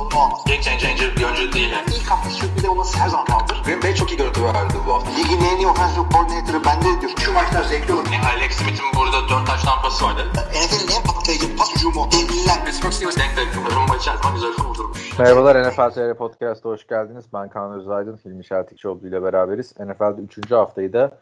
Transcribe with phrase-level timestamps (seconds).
[0.00, 0.44] sorunu olmaz.
[0.46, 1.70] Game changer bir oyuncu değil.
[1.72, 1.86] Yani.
[1.96, 3.62] İlk hafta sürpriz olması her zaman kaldır.
[3.64, 5.10] Green Bay çok iyi görüntü verdi bu hafta.
[5.10, 7.12] Ligin en iyi offensive coordinator'ı bende diyor.
[7.18, 8.06] Şu maçlar zevkli olur.
[8.12, 10.22] Yani Alex Smith'in burada 4 taş tampası vardı.
[10.34, 12.08] NFL'in en patlayıcı pas hücumu.
[12.12, 12.64] Devliler.
[12.64, 13.50] Pittsburgh Steelers denk denk.
[13.76, 15.18] Rumba içerisinde güzel kurdurmuş.
[15.18, 17.24] Merhabalar NFL TR Podcast'a hoş geldiniz.
[17.34, 19.80] Ben Kaan Özaydın, Hilmi Şeltikçioğlu ile beraberiz.
[19.80, 20.50] NFL'de 3.
[20.50, 21.18] haftayı da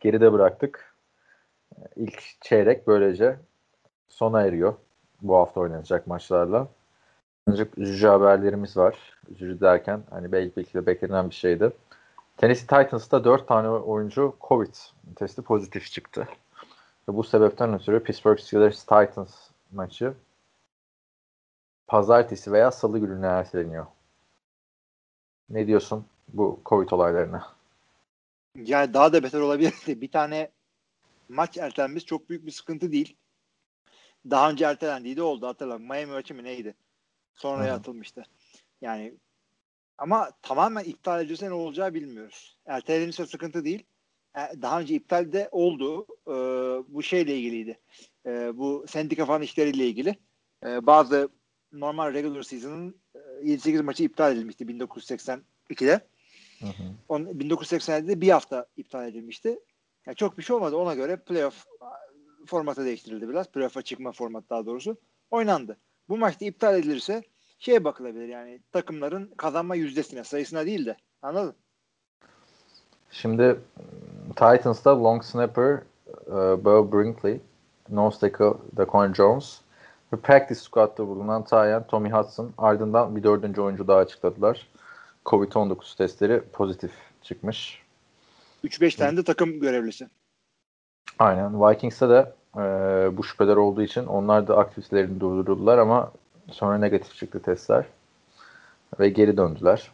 [0.00, 0.94] geride bıraktık.
[1.96, 3.36] İlk çeyrek böylece
[4.08, 4.74] sona eriyor
[5.22, 6.68] bu hafta oynanacak maçlarla.
[7.48, 8.98] Ancak üzücü haberlerimiz var.
[9.28, 11.72] Üzücü derken hani belki, belki de beklenen bir şeydi.
[12.36, 14.74] Tennessee Titans'ta 4 tane oyuncu COVID
[15.16, 16.28] testi pozitif çıktı.
[17.08, 20.14] Ve bu sebepten ötürü Pittsburgh Steelers Titans maçı
[21.86, 23.86] pazartesi veya salı gününe erteleniyor.
[25.50, 27.46] Ne diyorsun bu Covid olaylarına?
[28.54, 29.74] Yani daha da beter olabilirdi.
[30.00, 30.50] Bir tane
[31.28, 33.16] maç ertelenmesi çok büyük bir sıkıntı değil.
[34.30, 35.82] Daha önce ertelendiği de oldu hatırlam.
[35.82, 36.74] Miami maçı mı neydi?
[37.38, 37.76] Sonraya Hı.
[37.76, 38.24] atılmıştı.
[38.80, 39.14] Yani
[39.98, 42.58] ama tamamen iptal edilirse ne olacağı bilmiyoruz.
[42.66, 43.84] Ertelenirse sıkıntı değil.
[44.36, 46.06] E, Daha önce iptal de oldu.
[46.26, 46.32] Ee,
[46.94, 47.78] bu şeyle ilgiliydi.
[48.26, 50.16] Ee, bu sendika falan işleriyle ilgili.
[50.66, 51.28] Ee, bazı
[51.72, 56.00] normal regular season'ın e, 7-8 maçı iptal edilmişti 1982'de.
[56.60, 56.94] Hı hı.
[57.08, 59.60] On, 1987'de bir hafta iptal edilmişti.
[60.06, 60.76] Yani çok bir şey olmadı.
[60.76, 61.64] Ona göre playoff
[62.46, 63.50] formatı değiştirildi biraz.
[63.50, 64.96] Playoff'a çıkma formatı daha doğrusu.
[65.30, 65.76] Oynandı.
[66.08, 67.22] Bu maçta iptal edilirse
[67.58, 70.96] şeye bakılabilir yani takımların kazanma yüzdesine, sayısına değil de.
[71.22, 71.54] Anladın?
[73.10, 73.60] Şimdi
[74.28, 75.72] Titans'ta long snapper
[76.26, 77.40] e, Bo Brinkley,
[77.90, 79.60] nose tackle Daquan Jones
[80.12, 84.68] ve practice squad'da bulunan Tyen Tommy Hudson ardından bir dördüncü oyuncu daha açıkladılar.
[85.26, 87.82] Covid-19 testleri pozitif çıkmış.
[88.64, 90.08] 3-5 tane de takım görevlisi.
[91.18, 91.60] Aynen.
[91.60, 92.60] Vikings'te de e,
[93.16, 96.12] bu şüpheler olduğu için onlar da aktivitelerini durdurdular ama
[96.50, 97.84] sonra negatif çıktı testler
[99.00, 99.90] ve geri döndüler.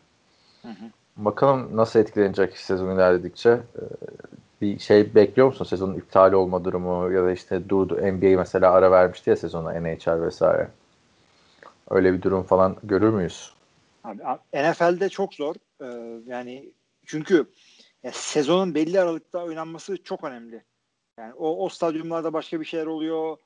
[0.63, 0.85] Hı hı.
[1.17, 3.51] Bakalım nasıl etkilenecek sezon ilerledikçe.
[3.51, 3.83] E,
[4.61, 8.91] bir şey bekliyor musun sezonun iptali olma durumu ya da işte durdu NBA mesela ara
[8.91, 10.69] vermişti ya sezona NHL vesaire.
[11.91, 13.53] Öyle bir durum falan görür müyüz?
[14.05, 14.23] Abi,
[14.55, 15.55] NFL'de çok zor.
[15.81, 15.87] Ee,
[16.27, 16.73] yani
[17.07, 17.47] çünkü
[18.03, 20.65] ya, sezonun belli aralıkta oynanması çok önemli.
[21.19, 23.37] Yani o, o stadyumlarda başka bir şeyler oluyor.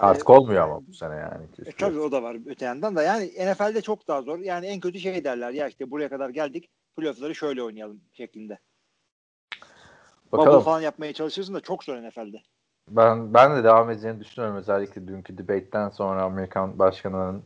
[0.00, 1.44] Artık Ee, olmuyor ama bu sene yani.
[1.66, 3.02] E, tabii o da var öte yandan da.
[3.02, 4.38] Yani NFL'de çok daha zor.
[4.38, 8.58] Yani en kötü şey derler ya işte buraya kadar geldik playoff'ları şöyle oynayalım şeklinde.
[10.32, 10.60] Bubble Bakalım.
[10.62, 12.42] falan yapmaya çalışırsın da çok zor NFL'de.
[12.90, 14.56] Ben ben de devam edeceğini düşünüyorum.
[14.56, 17.42] Özellikle dünkü debate'den sonra Amerikan başkanının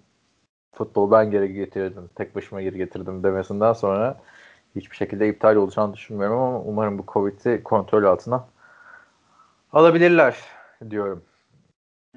[0.75, 4.21] futbolu ben geri getirdim, tek başıma geri getirdim demesinden sonra
[4.77, 8.49] hiçbir şekilde iptal olacağını düşünmüyorum ama umarım bu Covid'i kontrol altına
[9.73, 10.37] alabilirler
[10.91, 11.23] diyorum.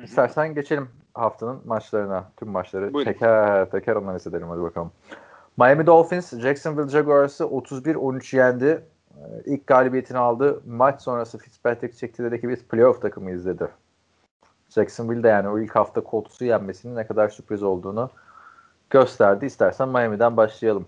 [0.03, 2.31] İstersen geçelim haftanın maçlarına.
[2.37, 3.11] Tüm maçları Buyurun.
[3.11, 4.91] teker teker analiz edelim hadi bakalım.
[5.57, 8.83] Miami Dolphins Jacksonville Jaguars'ı 31-13 yendi.
[9.17, 10.61] Ee, İlk galibiyetini aldı.
[10.65, 13.67] Maç sonrası Fitzpatrick çekti dedi ki biz playoff takımı izledi.
[14.69, 18.09] Jacksonville de yani o ilk hafta Colts'u yenmesinin ne kadar sürpriz olduğunu
[18.89, 19.45] gösterdi.
[19.45, 20.85] İstersen Miami'den başlayalım.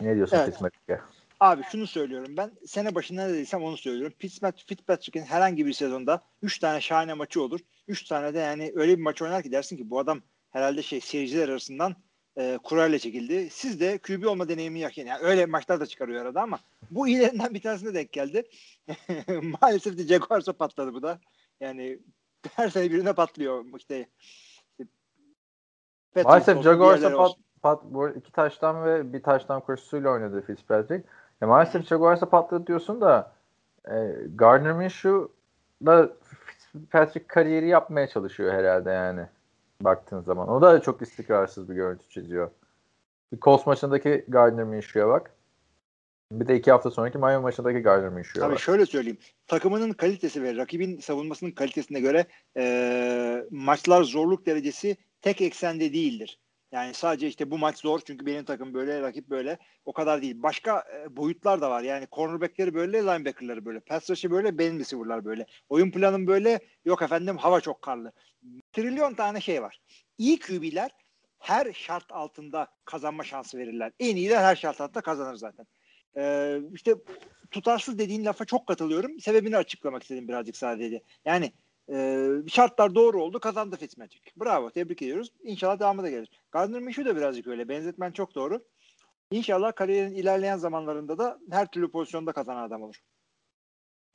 [0.00, 0.46] Ne diyorsun Evet.
[0.46, 1.00] Fitzpatrick'e?
[1.40, 4.16] Abi şunu söylüyorum ben sene başında ne dediysem onu söylüyorum.
[4.18, 7.60] Fitzpat- Fitzpatrick'in herhangi bir sezonda 3 tane şahane maçı olur.
[7.88, 11.00] 3 tane de yani öyle bir maç oynar ki dersin ki bu adam herhalde şey
[11.00, 11.96] seyirciler arasından
[12.36, 13.50] e, kurayla çekildi.
[13.50, 15.06] Siz de QB olma deneyimi yakın.
[15.06, 16.58] Yani öyle maçlar da çıkarıyor arada ama
[16.90, 18.48] bu iyilerinden bir tanesine denk geldi.
[19.42, 21.20] Maalesef de Jaguars'a patladı bu da.
[21.60, 21.98] Yani
[22.56, 24.08] her sene birine patlıyor işte.
[26.14, 31.08] Patriots Maalesef Jaguars'a pat, pat, bu iki taştan ve bir taştan koşusuyla oynadı Fitzpatrick.
[31.42, 33.32] E, maalesef Jaguars'a patladı diyorsun da
[33.88, 33.94] e,
[34.34, 36.10] Gardner Minshew'la
[36.72, 39.26] Fitzpatrick kariyeri yapmaya çalışıyor herhalde yani
[39.80, 40.48] baktığın zaman.
[40.48, 42.50] O da çok istikrarsız bir görüntü çiziyor.
[43.32, 45.30] Bir Colts maçındaki Gardner Minshew'e bak.
[46.32, 48.60] Bir de iki hafta sonraki Miami maçındaki Gardner Minshew'e Tabii bak.
[48.60, 49.18] şöyle söyleyeyim.
[49.46, 52.26] Takımının kalitesi ve rakibin savunmasının kalitesine göre
[52.56, 56.38] e, maçlar zorluk derecesi tek eksende değildir.
[56.72, 59.58] Yani sadece işte bu maç zor çünkü benim takım böyle, rakip böyle.
[59.84, 60.42] O kadar değil.
[60.42, 61.82] Başka e, boyutlar da var.
[61.82, 63.80] Yani cornerback'leri böyle, linebacker'ları böyle.
[63.80, 65.46] Pass rush'ı böyle, benim receiver'lar böyle.
[65.68, 66.58] Oyun planım böyle.
[66.84, 68.12] Yok efendim hava çok karlı.
[68.72, 69.80] Trilyon tane şey var.
[70.18, 70.90] İyi QB'ler
[71.38, 73.92] her şart altında kazanma şansı verirler.
[74.00, 75.66] En iyiler her şart altında kazanır zaten.
[76.16, 76.94] Ee, işte
[77.50, 79.20] tutarsız dediğin lafa çok katılıyorum.
[79.20, 81.02] Sebebini açıklamak istedim birazcık sadece.
[81.24, 81.52] Yani
[81.92, 84.20] e, şartlar doğru oldu kazandı Fitzmagic.
[84.40, 85.32] Bravo tebrik ediyoruz.
[85.42, 86.30] İnşallah devamı da gelir.
[86.52, 87.68] Gardner Minshew da birazcık öyle.
[87.68, 88.60] Benzetmen çok doğru.
[89.30, 93.00] İnşallah kariyerin ilerleyen zamanlarında da her türlü pozisyonda kazanan adam olur.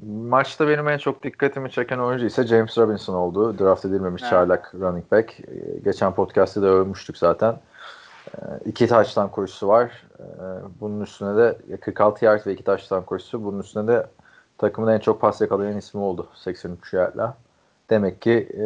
[0.04, 3.60] Maçta benim en çok dikkatimi çeken oyuncu ise James Robinson oldu.
[3.60, 4.30] Draft edilmemiş Evet.
[4.30, 5.40] çaylak running back.
[5.40, 5.44] Ee,
[5.84, 7.60] Geçen podcast'te de övmüştük zaten.
[8.34, 10.06] Ee, İki taştan koşusu var.
[10.80, 13.44] Bunun üstüne de 46 yard ve iki taştan koşusu.
[13.44, 14.08] Bunun üstüne de
[14.58, 17.38] takımın en çok pas yakalayan ismi oldu 83 yardla.
[17.90, 18.66] Demek ki e,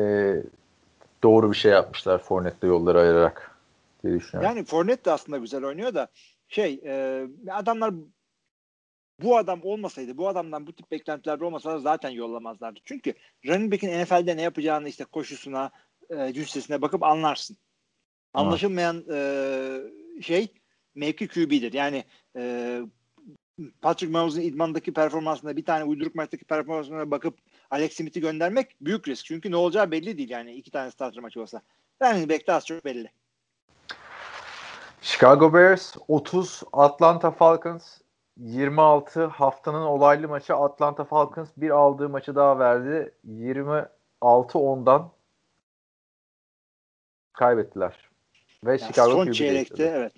[1.23, 3.59] doğru bir şey yapmışlar Fournette'le yolları ayırarak
[4.03, 4.55] diye düşünüyorum.
[4.55, 6.07] Yani Fournette de aslında güzel oynuyor da
[6.47, 7.93] şey e, adamlar
[9.21, 12.79] bu adam olmasaydı, bu adamdan bu tip beklentiler olmasa zaten yollamazlardı.
[12.85, 13.13] Çünkü
[13.47, 15.71] running back'in NFL'de ne yapacağını işte koşusuna,
[16.09, 17.57] e, cüssesine bakıp anlarsın.
[18.33, 20.47] Anlaşılmayan e, şey
[20.95, 21.73] mevki QB'dir.
[21.73, 22.03] Yani
[22.35, 22.81] e,
[23.81, 27.37] Patrick Mahomes'un idmandaki performansına bir tane uyduruk maçtaki performansına bakıp
[27.71, 29.25] Alex Smith'i göndermek büyük risk.
[29.25, 31.61] Çünkü ne olacağı belli değil yani iki tane starter maçı olsa.
[32.01, 33.11] Running back'te az çok belli.
[35.01, 37.97] Chicago Bears 30, Atlanta Falcons
[38.37, 43.13] 26 haftanın olaylı maçı Atlanta Falcons bir aldığı maçı daha verdi.
[43.27, 45.11] 26-10'dan
[47.33, 48.09] kaybettiler.
[48.63, 50.13] Ve Yani Chicago son çeyrekte evet.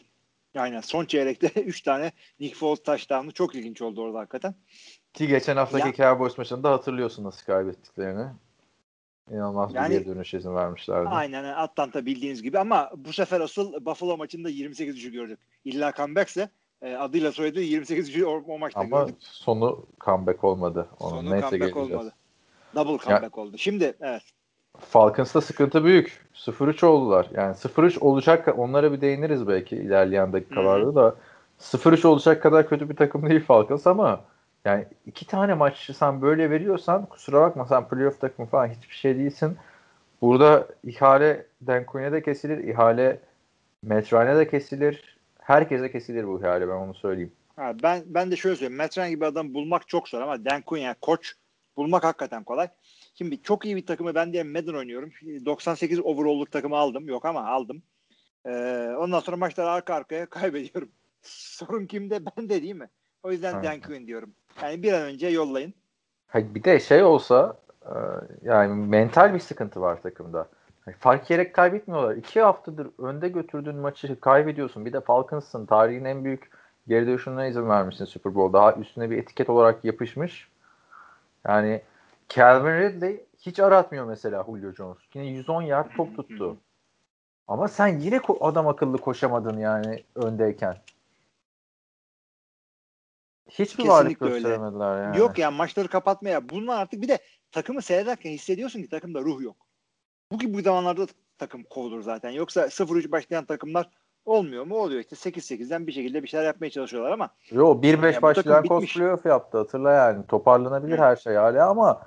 [0.55, 4.55] Aynen son çeyrekte 3 tane Nick Foles taştanlı çok ilginç oldu orada hakikaten.
[5.13, 8.25] Ki geçen haftaki Ya- Cowboys maçında hatırlıyorsun nasıl kaybettiklerini.
[9.31, 11.09] İnanılmaz Yani- bir geri dönüş izin vermişlerdi.
[11.09, 15.39] Aynen Atlanta bildiğiniz gibi ama bu sefer asıl Buffalo maçında 28 gördük.
[15.65, 16.49] İlla comebackse
[16.81, 19.15] e, adıyla soyadı 28 o, o maçta Ama gördük.
[19.19, 20.87] sonu comeback olmadı.
[20.99, 21.91] Onu Sonu neyse comeback geleceğiz.
[21.99, 22.13] olmadı.
[22.75, 23.57] Double comeback oldu.
[23.57, 24.21] Şimdi evet.
[24.79, 26.25] Falcons'ta sıkıntı büyük.
[26.33, 27.27] 0-3 oldular.
[27.33, 31.15] Yani 0-3 olacak onlara bir değiniriz belki ilerleyen dakikalarda da
[31.59, 34.21] 0-3 olacak kadar kötü bir takım değil Falcons ama
[34.65, 39.17] yani iki tane maçı sen böyle veriyorsan kusura bakma sen playoff takımı falan hiçbir şey
[39.17, 39.57] değilsin.
[40.21, 43.19] Burada ihale Dan Quinn'e de kesilir, ihale
[43.83, 45.17] Matt Ryan'e de kesilir.
[45.39, 47.31] Herkese kesilir bu ihale ben onu söyleyeyim.
[47.55, 48.77] Ha, ben ben de şöyle söyleyeyim.
[48.77, 51.33] Matt Ryan gibi adam bulmak çok zor ama Quinn yani koç
[51.77, 52.69] bulmak hakikaten kolay.
[53.15, 55.11] Şimdi çok iyi bir takımı ben diye Madden oynuyorum.
[55.45, 57.07] 98 overall'luk takımı aldım.
[57.07, 57.83] Yok ama aldım.
[58.45, 58.51] Ee,
[58.97, 60.91] ondan sonra maçları arka arkaya kaybediyorum.
[61.21, 62.25] Sorun kimde?
[62.25, 62.89] Ben de değil mi?
[63.23, 63.63] O yüzden Evet.
[63.63, 64.33] Dan Quinn diyorum.
[64.63, 65.73] Yani bir an önce yollayın.
[66.27, 67.95] Ha, bir de şey olsa e,
[68.41, 70.47] yani mental bir sıkıntı var takımda.
[70.85, 72.15] Hani fark yiyerek kaybetmiyorlar.
[72.15, 74.85] İki haftadır önde götürdüğün maçı kaybediyorsun.
[74.85, 76.51] Bir de Falcons'ın tarihin en büyük
[76.87, 78.53] geri dönüşüne izin vermişsin Super Bowl.
[78.53, 80.49] Daha üstüne bir etiket olarak yapışmış.
[81.47, 81.81] Yani
[82.29, 84.97] Calvin Ridley hiç aratmıyor mesela Julio Jones.
[85.13, 86.57] Yine 110 yard top tuttu.
[87.47, 90.77] Ama sen yine adam akıllı koşamadın yani öndeyken.
[93.59, 95.17] Hiçbir varlık gösteremediler yani.
[95.17, 96.49] Yok ya maçları kapatmaya.
[96.49, 97.19] Bunlar artık bir de
[97.51, 99.55] takımı seyrederken hissediyorsun ki takımda ruh yok.
[100.31, 101.07] Bu gibi bu zamanlarda
[101.37, 102.29] takım kovulur zaten.
[102.29, 103.89] Yoksa 0-3 başlayan takımlar
[104.25, 104.75] olmuyor mu?
[104.75, 108.63] Oluyor işte 8-8'den bir şekilde bir şeyler yapmaya çalışıyorlar ama Yo 1-5 Ya bu başlayan
[108.63, 110.27] playoff yaptı hatırla yani.
[110.27, 111.03] Toparlanabilir Hı.
[111.03, 112.01] her şey hala ama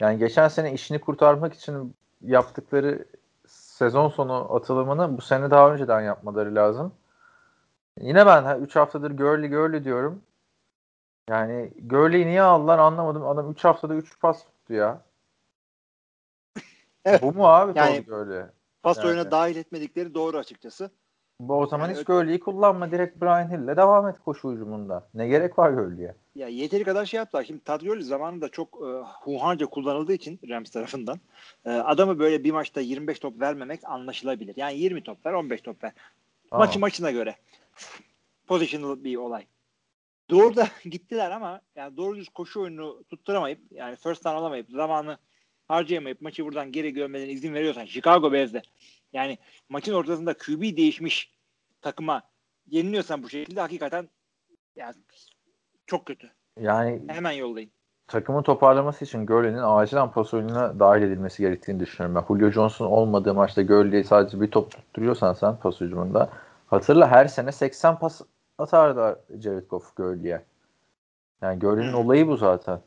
[0.00, 3.04] yani geçen sene işini kurtarmak için yaptıkları
[3.46, 6.92] sezon sonu atılımını bu sene daha önceden yapmaları lazım.
[8.00, 10.22] Yine ben 3 haftadır Gurley Gurley diyorum.
[11.28, 13.26] Yani Gurley'i niye aldılar anlamadım.
[13.26, 15.00] Adam 3 haftada 3 pas tuttu ya.
[17.04, 17.22] Evet.
[17.22, 18.42] Bu mu abi Yani- yani, Gurley?
[18.82, 19.06] pas Evet.
[19.06, 20.90] oyuna dahil etmedikleri doğru açıkçası.
[21.40, 22.90] Bu o zaman Yani hiç Gurley'i kullanma.
[22.90, 25.08] Direkt Brian Hill'le devam et koşu hücumunda.
[25.14, 26.14] Ne gerek var Gurley'e?
[26.34, 27.44] Ya yeteri kadar şey yaptılar.
[27.44, 28.86] Şimdi Todd Gurley zamanında çok e,
[29.24, 31.20] hunharca kullanıldığı için Rams tarafından
[31.64, 34.54] e, adamı böyle bir maçta 25 top vermemek anlaşılabilir.
[34.56, 35.92] Yani 20 top ver, 15 top ver.
[36.50, 37.36] Ama- Maçı maçına göre.
[38.46, 39.46] Positional bir olay.
[40.30, 45.18] Doğru da gittiler ama yani doğru düz koşu oyunu tutturamayıp yani first down alamayıp zamanı
[45.68, 48.62] harcayamayıp maçı buradan geri görmeden izin veriyorsan Chicago Bears'de
[49.12, 49.38] yani
[49.68, 51.34] maçın ortasında QB değişmiş
[51.82, 52.22] takıma
[52.66, 54.08] yeniliyorsan bu şekilde hakikaten
[54.76, 54.94] yani
[55.86, 56.30] çok kötü.
[56.60, 57.70] Yani Hemen yollayın.
[58.08, 62.16] takımı toparlaması için Gurley'nin acilen pas oyununa dahil edilmesi gerektiğini düşünüyorum.
[62.16, 66.30] Ben Julio Jones'un olmadığı maçta Gurley'i sadece bir top tutturuyorsan sen pas hücumunda
[66.66, 68.20] hatırla her sene 80 pas
[68.58, 70.44] atardı Jared Goff Gurley'e.
[71.42, 71.96] Yani Gurley'nin Hı.
[71.96, 72.80] olayı bu zaten.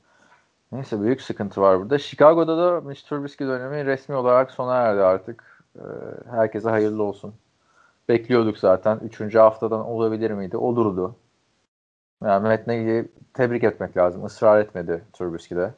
[0.72, 2.00] Neyse büyük sıkıntı var burada.
[2.00, 5.64] Chicago'da da Mitch Trubisky dönemi resmi olarak sona erdi artık.
[5.76, 5.82] Ee,
[6.30, 7.34] herkese hayırlı olsun.
[8.10, 9.00] Bekliyorduk zaten.
[9.04, 10.58] Üçüncü haftadan olabilir miydi?
[10.58, 11.16] Olurdu.
[12.24, 14.26] Yani Matt Nagy'i tebrik etmek lazım.
[14.26, 15.74] Israr etmedi Trubisky'de.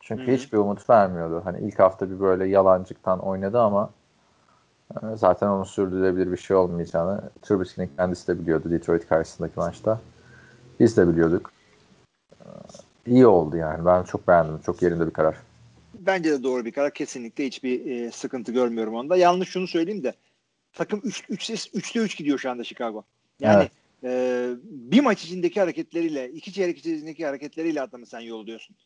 [0.00, 0.32] Çünkü Hı hı.
[0.32, 1.40] hiçbir umut vermiyordu.
[1.44, 3.90] Hani ilk hafta bir böyle yalancıktan oynadı ama
[5.14, 10.00] zaten onun sürdürülebilir bir şey olmayacağını Trubisky'nin kendisi de biliyordu Detroit karşısındaki maçta.
[10.80, 11.52] Biz de biliyorduk.
[12.40, 12.46] Ee,
[13.06, 13.86] İyi oldu yani.
[13.86, 14.60] Ben çok beğendim.
[14.66, 15.36] Çok yerinde bir karar.
[15.94, 16.94] Bence de doğru bir karar.
[16.94, 19.16] Kesinlikle hiçbir e, sıkıntı görmüyorum onda.
[19.16, 20.14] Yalnız şunu söyleyeyim de
[20.72, 23.04] takım 3 3 3'te 3 gidiyor şu anda Chicago.
[23.40, 23.68] Yani
[24.04, 28.76] e, bir maç içindeki hareketleriyle, iki çeyrek içindeki hareketleriyle adamı sen yolluyorsun.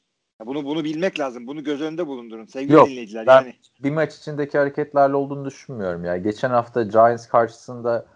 [0.42, 1.46] Ya bunu bunu bilmek lazım.
[1.46, 3.26] Bunu göz önünde bulundurun sevgili Yok, dinleyiciler.
[3.26, 6.16] ben- Yani Bir maç içindeki hareketlerle olduğunu düşünmüyorum ya.
[6.16, 8.06] Geçen hafta Giants karşısında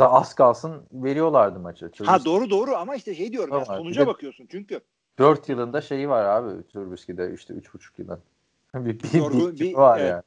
[0.00, 1.90] az kalsın veriyorlardı maçı.
[2.04, 4.80] ha doğru doğru ama işte şey diyorum ya, Tamam, sonuca bir de- bakıyorsun çünkü
[5.18, 8.20] 4 yılında şeyi var abi Trubisky'de işte 3,5 yılın.
[8.74, 10.10] bir, bir, Yorgun- bir, bir- var evet.
[10.10, 10.22] yani.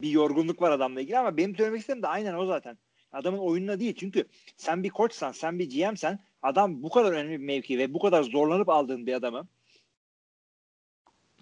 [0.00, 2.78] bir yorgunluk var adamla ilgili ama benim söylemek istediğim de aynen o zaten.
[3.12, 4.24] Adamın oyununa değil çünkü
[4.56, 8.22] sen bir koçsan, sen bir GM'sen adam bu kadar önemli bir mevki ve bu kadar
[8.22, 9.46] zorlanıp aldığın bir adamı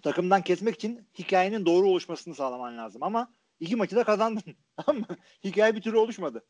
[0.01, 3.27] takımdan kesmek için hikayenin doğru oluşmasını sağlaman lazım ama
[3.59, 4.43] iki maçı da kazandın.
[4.87, 5.05] Mı?
[5.43, 6.43] Hikaye bir türlü oluşmadı.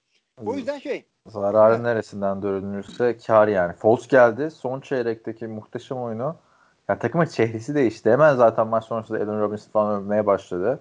[0.46, 3.74] O yüzden şey Zararı neresinden dönülürse kar yani.
[3.74, 4.52] Foles geldi.
[4.52, 6.36] Son çeyrekteki muhteşem oyunu.
[6.90, 8.12] Yani takımın çehresi değişti.
[8.12, 10.80] Hemen zaten maç sonrasında Allen Robinson falan övmeye başladı.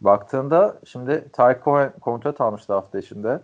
[0.00, 3.40] Baktığında şimdi Ty Cohen kontrat almıştı hafta içinde.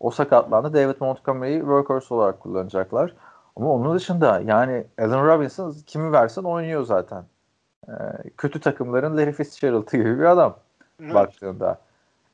[0.00, 0.74] O sakatlandı.
[0.74, 3.14] David Montgomery'i workhorse olarak kullanacaklar.
[3.56, 7.24] Ama onun dışında yani Allen Robinson kimi versen oynuyor zaten.
[7.88, 7.92] Ee,
[8.36, 10.58] kötü takımların Larry Fitzgerald gibi bir adam
[11.00, 11.78] baktığında.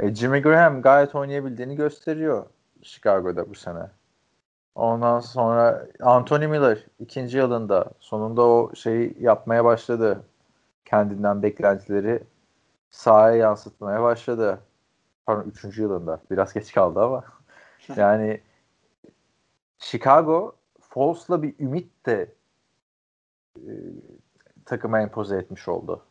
[0.01, 2.47] E, Jimmy Graham gayet oynayabildiğini gösteriyor
[2.83, 3.91] Chicago'da bu sene.
[4.75, 10.25] Ondan sonra Anthony Miller ikinci yılında sonunda o şeyi yapmaya başladı.
[10.85, 12.23] Kendinden beklentileri
[12.91, 14.61] sahaya yansıtmaya başladı.
[15.27, 16.21] Pardon üçüncü yılında.
[16.31, 17.25] Biraz geç kaldı ama.
[17.97, 18.41] yani
[19.79, 22.29] Chicago Foles'la bir ümit de
[23.57, 23.73] e,
[24.67, 26.03] takıma empoze etmiş oldu.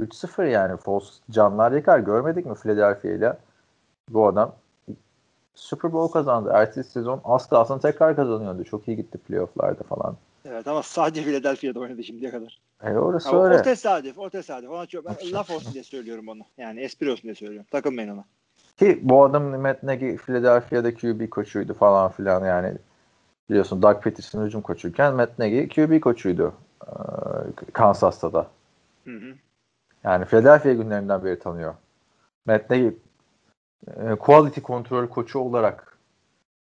[0.00, 1.98] 3-0 yani Foles canlar yakar.
[1.98, 3.36] Görmedik mi Philadelphia ile?
[4.08, 4.54] Bu adam
[5.54, 6.50] Super Bowl kazandı.
[6.54, 8.64] Ertesi sezon az kalsın tekrar kazanıyordu.
[8.64, 10.16] Çok iyi gitti playofflarda falan.
[10.44, 12.60] Evet ama sadece Philadelphia'da oynadı şimdiye kadar.
[12.84, 13.62] E orası Ama o öyle.
[13.62, 14.70] tesadüf, o tesadüf.
[14.70, 16.42] Ona çok, ben laf olsun diye söylüyorum onu.
[16.58, 17.66] Yani espri olsun diye söylüyorum.
[17.70, 18.24] Takılmayın ona.
[18.76, 22.74] Ki bu adam Matt Nagy Philadelphia'da QB koçuydu falan filan yani.
[23.50, 26.52] Biliyorsun Doug Peterson hücum koçuyken Matt Nagy QB koçuydu.
[27.72, 28.46] Kansas'ta da.
[29.04, 29.34] Hı hı.
[30.04, 31.74] Yani Philadelphia günlerinden beri tanıyor.
[32.46, 32.94] Matt Nagy
[33.96, 35.98] e, quality kontrol koçu olarak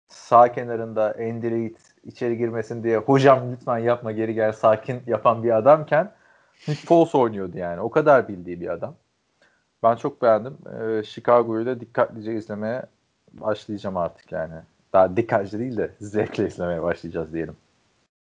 [0.07, 5.57] sağ kenarında Andy Reid içeri girmesin diye hocam lütfen yapma geri gel sakin yapan bir
[5.57, 6.11] adamken
[6.67, 7.81] Nick Foles oynuyordu yani.
[7.81, 8.95] O kadar bildiği bir adam.
[9.83, 10.57] Ben çok beğendim.
[10.79, 12.83] Ee, Chicago'yu da dikkatlice izlemeye
[13.33, 14.53] başlayacağım artık yani.
[14.93, 17.55] Daha dikkatli değil de zevkle izlemeye başlayacağız diyelim.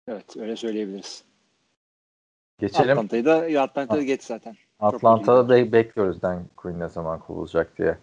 [0.09, 1.25] Evet öyle söyleyebiliriz.
[2.59, 2.91] Geçelim.
[2.91, 4.07] Atlanta'yı da Atlanta'yı Ah.
[4.07, 4.57] geç zaten.
[4.81, 7.99] Atlanta'da be- bekliyoruz Dan Quinn ne zaman kovulacak diye.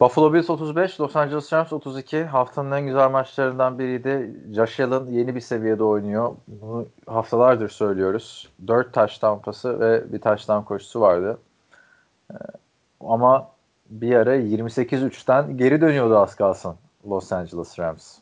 [0.00, 2.24] Buffalo Bills 35, Los Angeles Rams 32.
[2.24, 4.36] Haftanın en güzel maçlarından biriydi.
[4.54, 6.36] Josh Allen yeni bir seviyede oynuyor.
[6.48, 8.48] Bunu haftalardır söylüyoruz.
[8.66, 11.38] 4 taş tampası ve bir taştan koşusu vardı.
[12.30, 12.34] Ee,
[13.00, 13.48] ama
[13.90, 16.74] bir ara 28-3'ten geri dönüyordu az kalsın
[17.08, 18.18] Los Angeles Rams.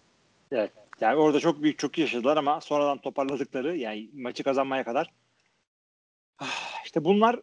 [1.01, 5.11] Yani orada çok büyük çok yaşadılar ama sonradan toparladıkları yani maçı kazanmaya kadar.
[6.39, 7.43] Ah, İşte bunlar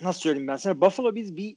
[0.00, 1.56] nasıl söyleyeyim ben sana Buffalo biz bir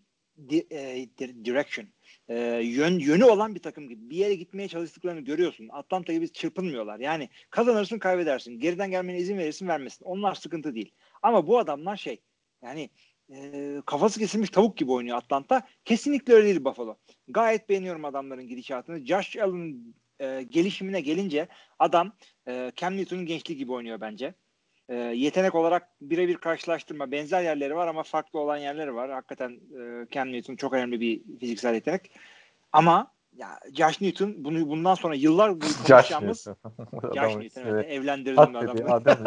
[0.50, 1.88] di- e, di- direction
[2.28, 5.70] e, yön yönü olan bir takım gibi bir yere gitmeye çalıştıklarını görüyorsun.
[5.72, 7.00] Atlanta gibi çırpınmıyorlar.
[7.00, 8.60] Yani kazanırsın kaybedersin.
[8.60, 10.06] Geriden gelmene izin verirsin vermesin.
[10.06, 10.92] Onlar sıkıntı değil.
[11.22, 12.22] Ama bu adamlar şey
[12.62, 12.90] yani
[13.34, 15.68] e, kafası kesilmiş tavuk gibi oynuyor Atlanta.
[15.86, 16.98] Kesinlikle öyle değil Buffalo.
[17.28, 19.06] Gayet beğeniyorum adamların gidişatını.
[19.06, 21.48] Josh Allen'ın e, gelişimine gelince
[21.80, 22.14] adam
[22.48, 24.34] e, Cam Newton'un gençliği gibi oynuyor bence.
[24.90, 29.12] E, yetenek olarak birebir karşılaştırma benzer yerleri var ama farklı olan yerleri var.
[29.12, 32.12] Hakikaten e, Cam Newton çok önemli bir fiziksel yetenek.
[32.72, 37.14] Ama ya Josh Newton bunu bundan sonra yıllar boyu Josh konuşacağımız Newton.
[37.16, 38.94] Josh Newton evet evlendirdim adamı.
[38.94, 39.18] adam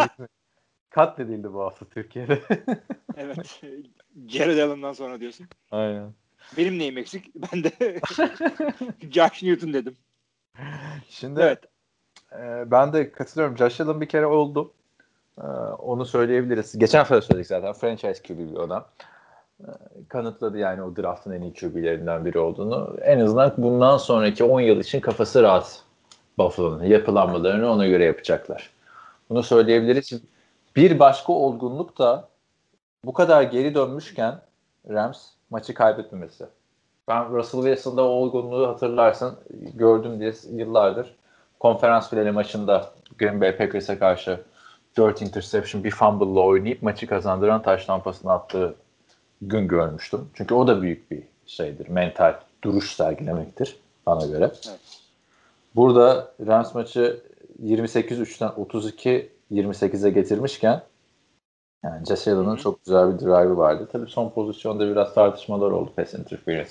[0.90, 2.42] Katledildi bu hafta Türkiye'de.
[3.16, 3.62] evet.
[4.28, 5.46] Jared Allen'dan sonra diyorsun.
[5.70, 6.14] Aynen.
[6.56, 7.30] Benim neyim eksik?
[7.34, 7.70] Ben de
[9.10, 9.96] Josh Newton dedim.
[11.08, 11.58] Şimdi Evet.
[12.32, 13.56] e, ben de katılıyorum.
[13.56, 14.72] Josh Allen bir kere oldu.
[15.38, 15.46] E,
[15.78, 16.78] onu söyleyebiliriz.
[16.78, 17.72] Geçen hafta söyledik zaten.
[17.72, 18.86] Franchise QB bir adam.
[19.60, 19.68] E,
[20.08, 22.96] kanıtladı yani o draftın en iyi QB'lerinden biri olduğunu.
[23.02, 25.82] En azından bundan sonraki 10 yıl için kafası rahat
[26.38, 26.84] Buffalo'nun.
[26.84, 28.70] Yapılanmalarını ona göre yapacaklar.
[29.30, 30.22] Bunu söyleyebiliriz.
[30.76, 32.28] Bir başka olgunluk da
[33.04, 34.40] bu kadar geri dönmüşken
[34.88, 36.46] Rams maçı kaybetmemesi.
[37.08, 39.38] Ben Russell Wilson'da o olgunluğu hatırlarsın.
[39.74, 41.14] Gördüm diye yıllardır.
[41.60, 44.40] Konferans finali maçında Green Bay Packers'a karşı
[44.96, 48.74] 4 interception bir fumble'la oynayıp maçı kazandıran taş lampasını attığı
[49.42, 50.20] gün görmüştüm.
[50.34, 51.88] Çünkü o da büyük bir şeydir.
[51.88, 52.34] Mental
[52.64, 54.44] duruş sergilemektir bana göre.
[54.44, 54.80] Evet.
[55.76, 57.20] Burada Rams maçı
[57.64, 60.82] 28-3'ten 32-28'e getirmişken
[61.86, 62.56] yani hı.
[62.56, 63.88] çok güzel bir drive'ı vardı.
[63.92, 65.90] Tabii son pozisyonda biraz tartışmalar oldu.
[65.96, 66.70] Pass interference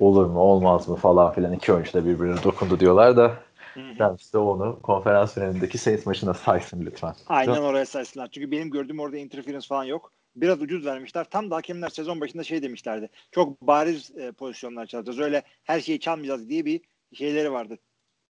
[0.00, 1.52] olur mu olmaz mı falan filan.
[1.52, 3.32] iki oyuncu da birbirine dokundu diyorlar da
[3.76, 7.14] Rams de onu konferans finalindeki Saints maçına saysın lütfen.
[7.26, 8.28] Aynen oraya saysınlar.
[8.32, 10.12] Çünkü benim gördüğüm orada interference falan yok.
[10.36, 11.24] Biraz ucuz vermişler.
[11.30, 13.08] Tam da hakemler sezon başında şey demişlerdi.
[13.30, 15.18] Çok bariz e, pozisyonlar çalacağız.
[15.18, 16.80] Öyle her şeyi çalmayacağız diye bir
[17.12, 17.78] şeyleri vardı.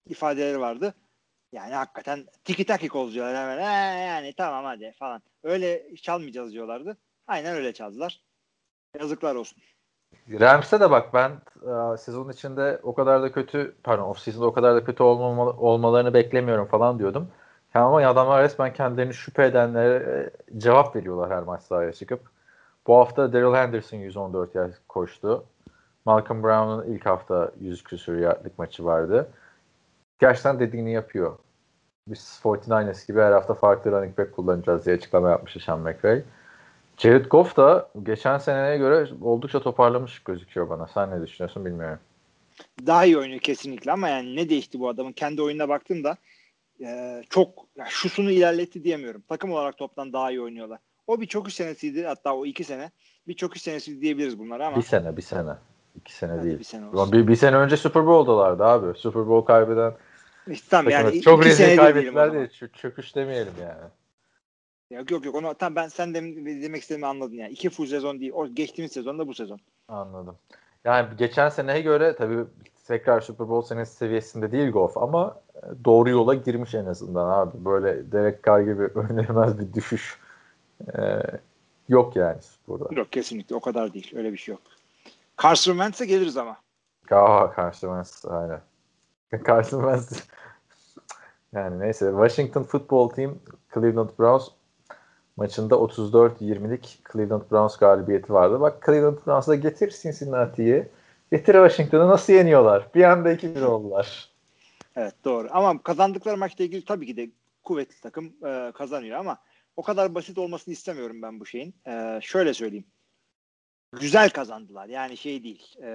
[0.09, 0.93] ifadeleri vardı.
[1.51, 3.57] Yani hakikaten tiki takik olacaklar hemen.
[3.57, 5.21] Ee, yani tamam hadi falan.
[5.43, 6.97] Öyle çalmayacağız diyorlardı.
[7.27, 8.21] Aynen öyle çaldılar.
[8.99, 9.57] Yazıklar olsun.
[10.31, 14.53] Rams'e de bak ben e, sezon içinde o kadar da kötü pardon off season'da o
[14.53, 17.27] kadar da kötü olmamalı, olmalarını beklemiyorum falan diyordum.
[17.75, 22.21] Yani ama adamlar resmen kendilerini şüphe edenlere e, cevap veriyorlar her maç sahaya çıkıp.
[22.87, 25.45] Bu hafta Daryl Henderson 114 yer koştu.
[26.05, 29.29] Malcolm Brown'un ilk hafta 100 küsur yardlık maçı vardı.
[30.19, 31.37] Gerçekten dediğini yapıyor.
[32.07, 36.23] Biz 49ers gibi her hafta farklı running back kullanacağız diye açıklama yapmış Sean McVay.
[36.97, 40.87] Jared Goff da geçen seneye göre oldukça toparlamış gözüküyor bana.
[40.87, 41.99] Sen ne düşünüyorsun bilmiyorum.
[42.85, 46.17] Daha iyi oynuyor kesinlikle ama yani ne değişti bu adamın kendi oyununa baktığımda
[46.81, 49.23] e, çok yani şusunu ilerletti diyemiyorum.
[49.29, 50.79] Takım olarak toptan daha iyi oynuyorlar.
[51.07, 52.91] O bir çok üç senesiydi hatta o iki sene
[53.27, 54.77] bir çok üç senesiydi diyebiliriz bunlara ama.
[54.77, 55.51] Bir sene bir sene.
[55.95, 56.59] İki sene Hadi değil.
[56.59, 57.11] bir sene olsun.
[57.11, 58.99] bir, bir sene önce Super Bowl'dalardı abi.
[58.99, 59.93] Super Bowl kaybeden
[60.69, 63.89] tamam yani çok rezil de kaybettiler diye çö- çöküş demeyelim yani.
[64.91, 67.51] Yok yok yok onu tam ben sen demin demek istediğimi anladın yani.
[67.51, 68.31] İki full sezon değil.
[68.35, 69.59] O geçtiğimiz sezonda bu sezon.
[69.87, 70.35] Anladım.
[70.85, 72.45] Yani geçen seneye göre tabii
[72.87, 77.65] tekrar Super Bowl senesi seviyesinde değil Goff ama e, doğru yola girmiş en azından abi.
[77.65, 80.19] Böyle Derek Carr gibi önlemez bir düşüş
[80.97, 81.21] e,
[81.89, 82.37] yok yani
[82.67, 82.95] burada.
[82.95, 84.13] Yok kesinlikle o kadar değil.
[84.15, 84.61] Öyle bir şey yok.
[85.43, 86.57] Carson Wentz'e geliriz ama.
[87.11, 88.61] Aa Carson Wentz aynen.
[89.47, 90.27] Carson Wentz
[91.57, 93.39] yani neyse Washington Football Team
[93.73, 94.47] Cleveland Browns
[95.37, 98.59] maçında 34-20'lik Cleveland Browns galibiyeti vardı.
[98.61, 100.87] Bak Cleveland Browns'a getir Cincinnati'yi.
[101.31, 102.87] Getir Washington'ı nasıl yeniyorlar?
[102.95, 104.29] Bir anda 2-1 oldular.
[104.95, 105.47] Evet doğru.
[105.51, 107.29] Ama kazandıkları maçla ilgili tabii ki de
[107.63, 109.37] kuvvetli takım e, kazanıyor ama
[109.77, 111.75] o kadar basit olmasını istemiyorum ben bu şeyin.
[111.87, 112.85] E, şöyle söyleyeyim.
[113.99, 114.87] Güzel kazandılar.
[114.87, 115.75] Yani şey değil.
[115.83, 115.89] E,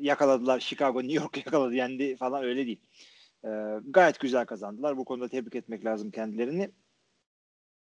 [0.00, 2.80] yakaladılar Chicago, New York yakaladı, yendi falan öyle değil.
[3.44, 3.48] E,
[3.88, 4.96] gayet güzel kazandılar.
[4.96, 6.70] Bu konuda tebrik etmek lazım kendilerini.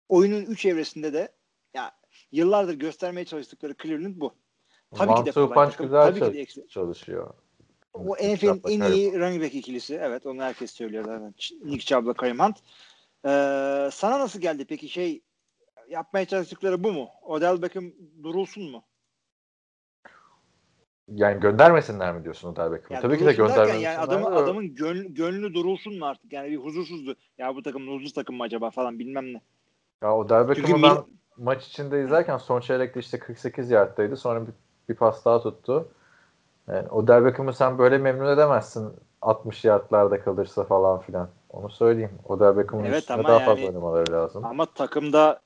[0.09, 1.31] Oyunun 3 evresinde de
[1.73, 1.91] ya
[2.31, 4.33] yıllardır göstermeye çalıştıkları Cleveland bu.
[4.95, 5.85] Tabii ki de One kolay takım.
[5.85, 7.33] güzel Tabii ki de çal- eksi- çalışıyor.
[7.93, 9.95] o NFL'in en iyi running back ikilisi.
[10.01, 11.33] Evet onu herkes söylüyor zaten.
[11.63, 12.57] Nick Chubb'la Kareem Hunt.
[13.25, 15.21] Ee, sana nasıl geldi peki şey
[15.89, 17.09] yapmaya çalıştıkları bu mu?
[17.21, 17.91] Odell Beckham
[18.23, 18.83] durulsun mu?
[21.15, 23.01] Yani göndermesinler mi diyorsun Odell Beckham'ı?
[23.01, 23.79] Tabii ki de göndermesinler.
[23.79, 26.33] Yani adamın, adamın gönlü, gönlü durulsun mu artık?
[26.33, 27.15] Yani bir huzursuzdu.
[27.37, 29.41] Ya bu takım huzursuz takım mı acaba falan bilmem ne.
[30.03, 31.03] Ya Odell Beckham'ı ben mil-
[31.37, 34.17] maç içinde izlerken son çeyrekte işte 48 yardtaydı.
[34.17, 34.53] Sonra bir,
[34.89, 35.87] bir pas daha tuttu.
[36.67, 38.91] Yani Odell Beckham'ı sen böyle memnun edemezsin
[39.21, 41.29] 60 yardlarda kalırsa falan filan.
[41.49, 42.11] Onu söyleyeyim.
[42.23, 44.45] Odell Beckham'ın Evet, üstüne daha yani- fazla oynamaları lazım.
[44.45, 45.41] Ama takımda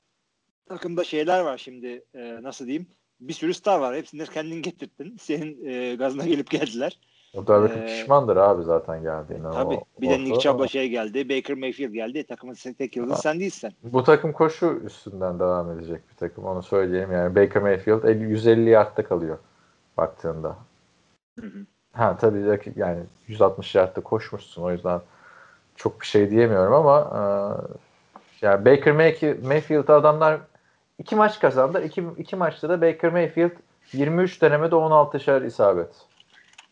[0.68, 2.86] takımda şeyler var şimdi e, nasıl diyeyim?
[3.28, 3.96] Bir sürü star var.
[3.96, 5.16] Hepsini kendin getirttin.
[5.20, 6.98] Senin e, gazına gelip geldiler.
[7.34, 9.52] Odell Beckham Ee, pişmandır abi zaten geldiğinden.
[9.52, 9.74] Tabii.
[9.74, 11.28] O- Bir de Nick Chubb'la şey geldi.
[11.28, 12.24] Baker Mayfield geldi.
[12.26, 13.72] Takımın tek yıldızı sen değilsin.
[13.82, 16.44] Bu takım koşu üstünden devam edecek bir takım.
[16.44, 17.12] Onu söyleyeyim.
[17.12, 19.38] Yani Baker Mayfield 50, 150 yardta kalıyor
[19.96, 20.56] baktığında.
[21.40, 21.66] Hı hı.
[21.92, 24.62] Ha tabii rakip- yani 160 yardta koşmuşsun.
[24.62, 25.00] O yüzden
[25.76, 27.22] çok bir şey diyemiyorum ama e,
[28.46, 30.40] yani Baker May- Mayfield'a adamlar
[31.02, 31.84] iki maç kazandı.
[31.84, 33.50] İki, iki maçta da Baker Mayfield
[33.92, 35.94] 23 denemede 16'şer isabet.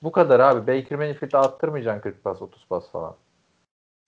[0.03, 0.61] Bu kadar abi.
[0.61, 3.17] Baker Mayfield'e attırmayacaksın 40 pas 30 pas falan.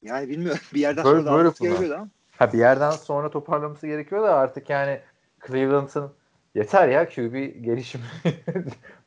[0.02, 0.60] Yani bilmiyorum.
[0.74, 2.08] Bir yerden Böyle- sonra da böyle gerekiyordu ama.
[2.38, 5.00] Ha bir yerden sonra toparlaması gerekiyor da artık yani
[5.46, 6.10] Cleveland'ın
[6.54, 8.04] yeter ya QB gelişimi.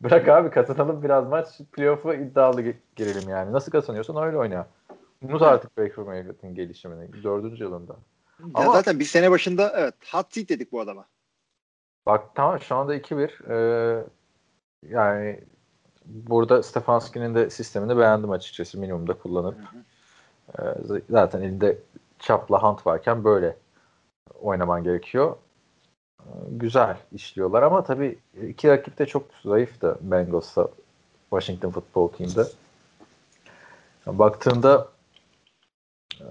[0.01, 3.54] Bırak abi kazanalım biraz maç playoff'u iddialı gi- girelim yani.
[3.54, 4.67] Nasıl kazanıyorsan öyle oyna.
[5.21, 7.23] Unut artık Baker Mayfield'in gelişimini.
[7.23, 7.95] Dördüncü yılında.
[8.39, 11.06] Ya Ama- zaten bir sene başında evet hot seat dedik bu adama.
[12.06, 13.41] Bak tamam şu anda 2-1.
[13.50, 14.06] Ee,
[14.89, 15.43] yani
[16.06, 18.80] burada Stefanski'nin de sistemini beğendim açıkçası.
[18.80, 19.58] Minimumda kullanıp.
[20.60, 21.78] Ee, z- zaten elinde
[22.19, 23.58] çapla Hunt varken böyle
[24.41, 25.36] oynaman gerekiyor.
[26.19, 30.67] Ee, güzel işliyorlar ama tabii iki rakip de çok zayıftı Bengals'ta
[31.30, 32.43] Washington Football Team'de.
[34.08, 34.89] Baktığında
[36.19, 36.26] e,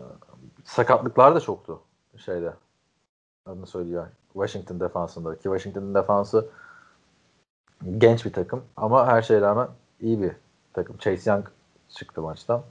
[0.64, 1.80] sakatlıklar da çoktu
[2.18, 2.54] şeyde.
[3.46, 4.06] Adını söylüyor.
[4.32, 6.48] Washington defansında ki Washington'ın defansı
[7.98, 9.68] genç bir takım ama her şeye rağmen
[10.00, 10.32] iyi bir
[10.72, 10.98] takım.
[10.98, 11.46] Chase Young
[11.88, 12.62] çıktı maçtan.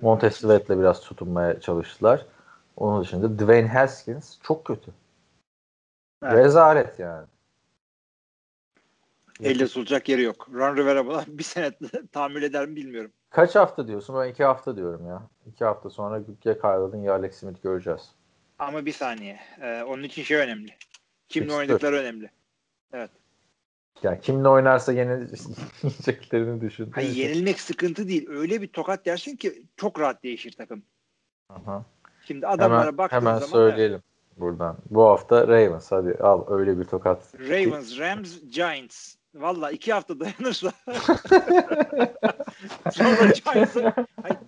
[0.00, 2.26] Montez Sweat'le biraz tutunmaya çalıştılar.
[2.76, 4.90] Onun dışında Dwayne Haskins çok kötü.
[6.22, 6.34] Evet.
[6.34, 7.26] Rezalet yani.
[9.42, 10.48] Elle tutulacak yeri yok.
[10.54, 11.72] Ron Rivera buna bir sene
[12.12, 13.12] tahammül eder mi bilmiyorum.
[13.30, 14.16] Kaç hafta diyorsun?
[14.16, 15.22] Ben iki hafta diyorum ya.
[15.46, 18.12] İki hafta sonra ya Kyle'ın ya Alex Smith göreceğiz.
[18.58, 19.40] Ama bir saniye.
[19.60, 20.70] Ee, onun için şey önemli.
[21.28, 21.58] Kimle Fixture.
[21.58, 22.30] oynadıkları önemli.
[24.02, 26.90] Yani kimle oynarsa yeneceklerini düşün.
[26.90, 28.28] Hayır, yenilmek sıkıntı değil.
[28.28, 30.82] Öyle bir tokat yersin ki çok rahat değişir takım.
[31.48, 31.84] Aha.
[32.26, 34.02] Şimdi adamlara Hemen, baktığın hemen zaman söyleyelim
[34.36, 34.76] buradan.
[34.90, 37.34] Bu hafta Ravens hadi al öyle bir tokat.
[37.38, 39.14] Ravens, Rams, Giants.
[39.34, 40.72] Valla iki hafta dayanırsa
[42.92, 43.94] sonra Giants'a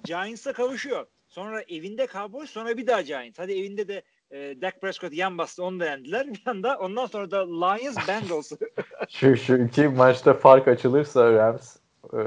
[0.05, 1.07] Giants'a kavuşuyor.
[1.29, 3.39] Sonra evinde Cowboys sonra bir daha Giants.
[3.39, 6.27] Hadi evinde de e, Dak Prescott yan bastı onu da yendiler.
[6.27, 8.53] Bir anda ondan sonra da Lions Bengals.
[9.09, 11.77] Şu, şu iki maçta fark açılırsa Rams
[12.13, 12.19] e,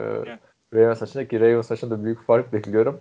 [0.73, 2.99] Ravens maçında ki Ravens maçında büyük fark bekliyorum.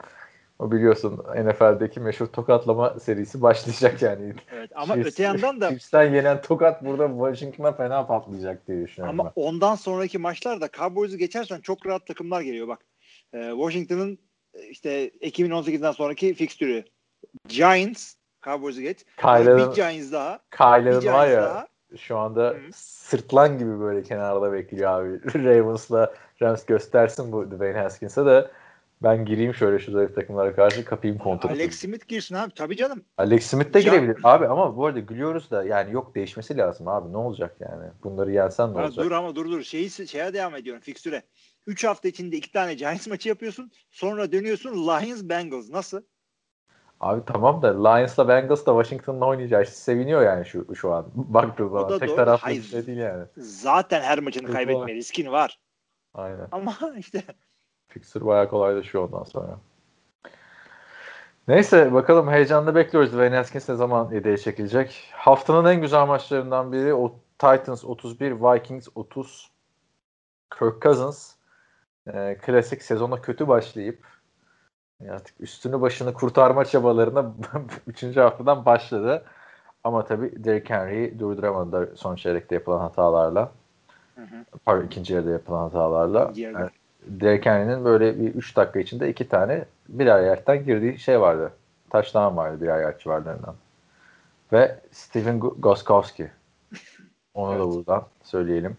[0.59, 4.35] O biliyorsun NFL'deki meşhur tokatlama serisi başlayacak yani.
[4.53, 9.21] evet, ama Chiefs- öte yandan da Chiefs'ten yenen tokat burada Washington'a fena patlayacak diye düşünüyorum
[9.21, 12.81] ama ondan sonraki maçlarda Cowboys'u geçersen çok rahat takımlar geliyor bak.
[13.33, 14.19] E, Washington'ın
[14.55, 16.85] e, işte 2018'den sonraki fikstürü.
[17.49, 18.99] Giants, Cowboys'u geç.
[19.25, 19.57] ben.
[19.57, 20.41] Bir Giants daha.
[20.59, 21.69] Giants var ya daha.
[21.97, 22.73] şu anda Hı.
[22.75, 25.35] sırtlan gibi böyle kenarda bekliyor abi.
[25.45, 28.51] Ravens'la Rams göstersin bu Dwayne Haskins'e de
[29.03, 31.53] ben gireyim şöyle şu zayıf takımlara karşı kapayım kontrolü.
[31.53, 32.55] Alex Alex, Smith girsin abi.
[32.55, 33.05] Tabii canım.
[33.41, 37.17] Smith de girebilir abi ama bu arada gülüyoruz da yani yok değişmesi lazım abi ne
[37.17, 39.05] olacak yani bunları yensen ne Ha, olacak?
[39.05, 39.63] dur ama dur dur.
[39.63, 40.83] Şeyi, şeye devam ediyorum.
[40.83, 41.23] Fikstüre.
[41.67, 43.71] 3 hafta içinde iki tane Giants maçı yapıyorsun.
[43.91, 45.71] Sonra dönüyorsun Lions Bengals.
[45.71, 46.03] Nasıl?
[47.01, 51.07] Abi tamam da Lions'la Bengals da Washington'la oynayacağı için seviniyor yani şu şu an.
[51.15, 52.17] Baktığı zaman da tek doğru.
[52.17, 52.63] taraflı Hayır.
[52.63, 53.25] bir şey değil yani.
[53.37, 55.61] Zaten her maçını kaybetme riskin var.
[56.15, 56.49] Aynen.
[56.53, 57.23] Ama işte
[57.89, 59.59] Fixture bayağı kolaylaşıyor ondan sonra.
[61.49, 63.13] Neyse bakalım heyecanla bekliyoruz.
[63.13, 65.11] Dwayne Haskins ne zaman yedeğe çekilecek?
[65.13, 69.51] Haftanın en güzel maçlarından biri o Titans 31, Vikings 30.
[70.59, 71.35] Kirk Cousins
[72.15, 74.07] e, klasik sezona kötü başlayıp
[75.11, 77.33] artık üstünü başını kurtarma çabalarına
[77.87, 78.17] 3.
[78.17, 79.25] haftadan başladı.
[79.85, 83.53] Ama tabii Derrick Henry'i durduramadılar son çeyrekte yapılan hatalarla.
[84.15, 84.45] Hı hı.
[84.65, 86.33] Pardon ikinci yarıda yapılan hatalarla.
[86.35, 86.69] Yani
[87.09, 91.53] Derrick Henry'nin böyle bir 3 dakika içinde iki tane birer yerden girdiği şey vardı.
[91.91, 93.55] Taştan vardı birer yer civarlarından.
[94.53, 96.31] Ve Steven Go- Goskowski.
[97.35, 97.75] Onu da Evet.
[97.75, 98.77] buradan söyleyelim.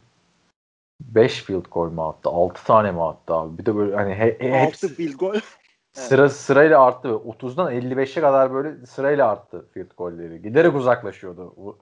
[1.01, 2.29] 5 field goal mu attı?
[2.29, 3.57] 6 tane mi attı abi?
[3.57, 5.39] Bir de böyle hani he, he- 6 hepsi field goal.
[5.93, 7.07] sıra sırayla arttı.
[7.07, 10.41] 30'dan 55'e kadar böyle sırayla arttı field golleri.
[10.41, 11.53] Giderek uzaklaşıyordu.
[11.57, 11.77] Bu,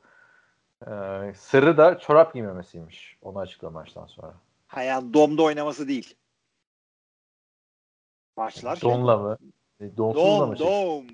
[0.88, 3.18] Ee, sırrı da çorap giymemesiymiş.
[3.22, 4.34] Onu açıkladı maçtan sonra.
[4.68, 6.16] Ha yani domda oynaması değil.
[8.38, 8.90] Maçlar şey.
[8.92, 9.38] Donla mı?
[9.82, 10.58] E, Donsuzla mı?
[10.58, 10.68] Dom, şey?
[10.68, 11.06] dom.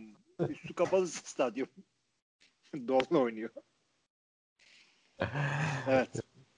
[0.50, 1.68] Üstü kapalı stadyum.
[2.88, 3.50] Domla oynuyor.
[5.88, 6.10] Evet.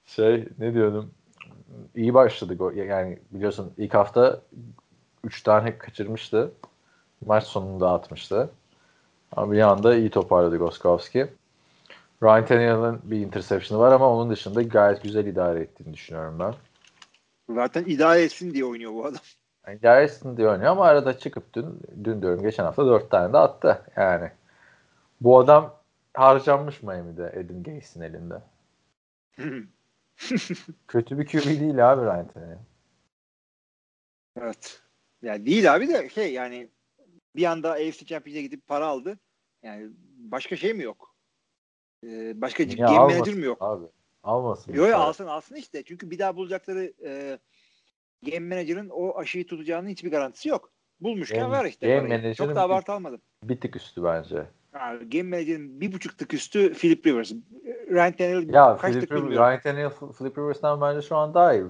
[0.06, 1.14] Şey ne diyordum?
[1.96, 2.54] İyi başladı.
[2.54, 4.42] go- Yani biliyorsun ilk hafta
[5.24, 6.52] 3 tane kaçırmıştı.
[7.26, 8.50] Maç sonunda atmıştı.
[9.32, 11.28] Ama bir anda iyi toparladı Goskowski.
[12.24, 16.54] Ryan Tannehill'in bir interception'ı var ama onun dışında gayet güzel idare ettiğini düşünüyorum ben.
[17.56, 19.22] Zaten idare etsin diye oynuyor bu adam.
[19.68, 23.38] Yani etsin diye oynuyor ama arada çıkıp dün, dün diyorum geçen hafta 4 tane de
[23.38, 23.82] attı.
[23.96, 24.32] Yani
[25.22, 25.76] bu adam
[26.14, 28.42] harcanmış Miami'de Edin Gates'in elinde.
[30.88, 32.58] Kötü bir QB değil abi Ryan Tannehill.
[34.42, 34.82] evet.
[35.22, 36.70] Yani değil abi de şey yani
[37.36, 39.20] bir anda AFC Champions'a gidip para aldı.
[39.64, 41.16] Yani başka şey mi yok?
[42.04, 43.58] Ee, başka Niye game almasın manager mi yok?
[43.62, 43.86] Abi.
[44.24, 44.74] Almasın.
[44.74, 45.04] Yok Para.
[45.04, 45.84] alsın alsın işte.
[45.84, 47.40] Çünkü bir daha bulacakları e,
[48.26, 50.72] game manager'ın o aşıyı tutacağının hiçbir garantisi yok.
[51.00, 51.88] Bulmuşken Game- ver işte.
[51.96, 52.36] game parayı.
[52.36, 53.22] Çok da abartı almadım.
[53.44, 54.46] Bir tık üstü bence.
[54.74, 57.32] Yani game manager'ın bir buçuk tık üstü Philip Rivers.
[57.92, 59.48] Ryan Tannehill Ya kaç Philip tık Rivers, bilmiyorum.
[59.48, 61.64] Ryan Tannehill, Philip Rivers'tan bence şu an daha iyi.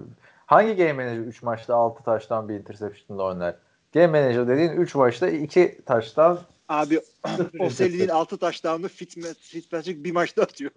[0.45, 3.55] Hangi game manager 3 maçta 6 taştan bir interception'la oynar?
[3.93, 6.39] Game manager dediğin 3 maçta 2 taştan
[6.69, 7.69] Abi o interception.
[7.69, 10.71] serinin altı touchdown'u Fitzma- Fitzpatrick bir maçta atıyor.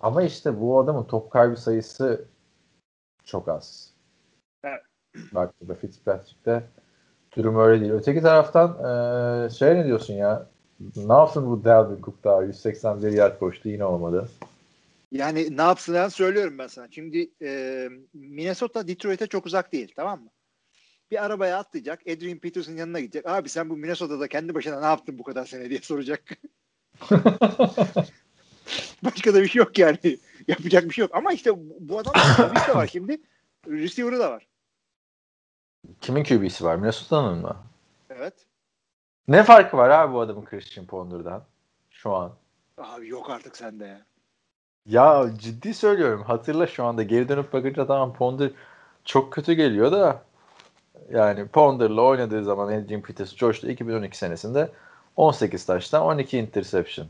[0.00, 2.24] Ama işte bu adamın top kaybı sayısı
[3.24, 3.94] çok az.
[5.22, 5.34] Evet.
[5.34, 6.62] Bak burada Fitzpatrick'te
[7.36, 7.92] durum öyle değil.
[7.92, 10.46] Öteki taraftan eee şey ne diyorsun ya?
[10.96, 14.28] Ne yapsın bu Dalvin Cook daha 181 yard koştu yine olmadı.
[15.12, 16.88] Yani ne yapsın söylüyorum ben sana.
[16.90, 20.30] Şimdi e, Minnesota Detroit'e çok uzak değil tamam mı?
[21.10, 22.00] Bir arabaya atlayacak.
[22.00, 23.26] Adrian Peterson yanına gidecek.
[23.26, 26.22] Abi sen bu Minnesota'da kendi başına ne yaptın bu kadar sene diye soracak.
[29.04, 29.98] Başka da bir şey yok yani.
[30.48, 31.14] Yapacak bir şey yok.
[31.14, 31.50] Ama işte
[31.80, 33.20] bu- adam QB'si de var şimdi.
[33.68, 34.46] Receiver'ı da var.
[36.00, 36.76] Kimin QB'si var?
[36.76, 37.56] Minnesota'nın mı?
[38.10, 38.34] Evet.
[39.28, 41.44] Ne farkı var abi bu adamın Christian Ponder'dan
[41.90, 42.32] şu an?
[42.78, 44.00] Abi yok artık sende ya.
[44.86, 46.22] Ya ciddi söylüyorum.
[46.22, 48.50] Hatırla şu anda geri dönüp bakınca tamam Ponder
[49.04, 50.22] çok kötü geliyor da
[51.10, 54.72] yani Ponder'la oynadığı zaman Adrian Peters coştu 2012 senesinde
[55.16, 57.08] 18 taştan 12 interception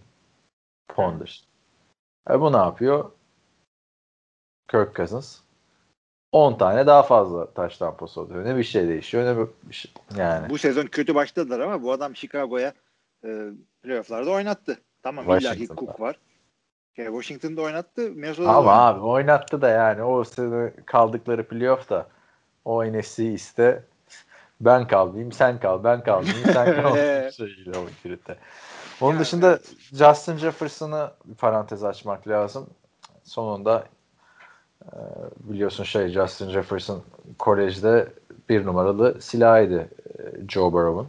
[0.88, 1.44] Ponder.
[2.31, 3.11] E bu ne yapıyor?
[4.68, 5.40] Kirk Cousins
[6.32, 8.44] 10 tane daha fazla taştan pas oluyor.
[8.44, 9.92] Ne bir şey değişiyor ne bir şey.
[10.16, 10.50] Yani.
[10.50, 12.72] Bu sezon kötü başladılar ama bu adam Chicago'ya
[13.24, 13.46] e,
[13.82, 14.78] playofflarda oynattı.
[15.02, 15.80] Tamam illaki Washington'da.
[15.80, 16.18] Cook var.
[16.96, 18.02] Yani Washington'da oynattı.
[18.10, 18.98] Minnesota'da da Ama oynattı.
[18.98, 22.06] abi oynattı da yani o sene kaldıkları playoff'ta
[22.64, 23.84] o NFC'yi iste
[24.60, 26.90] ben kalmayayım sen kal ben kalmayayım sen kal
[27.82, 28.36] o kirite.
[29.00, 29.74] Onun Yani dışında evet.
[29.92, 32.66] Justin Jefferson'ı bir parantez açmak lazım.
[33.24, 33.97] Sonunda e,
[35.40, 37.02] biliyorsun şey Justin Jefferson
[37.38, 38.08] kolejde
[38.48, 39.88] bir numaralı silahıydı
[40.18, 41.08] e, Joe Burrow'un.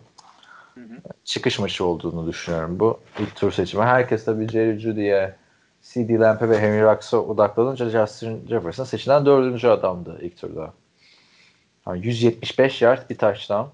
[1.24, 3.00] Çıkış maçı olduğunu düşünüyorum bu.
[3.20, 3.84] ilk tur seçimi.
[3.84, 5.36] Herkes tabii Jerry Judy'ye,
[5.82, 6.20] C.D.
[6.20, 10.74] Lamp'e ve Henry Ruggs'a odaklanınca Justin Jefferson seçilen dördüncü adamdı ilk turda.
[11.88, 13.70] Yani 175 yard bir touchdown.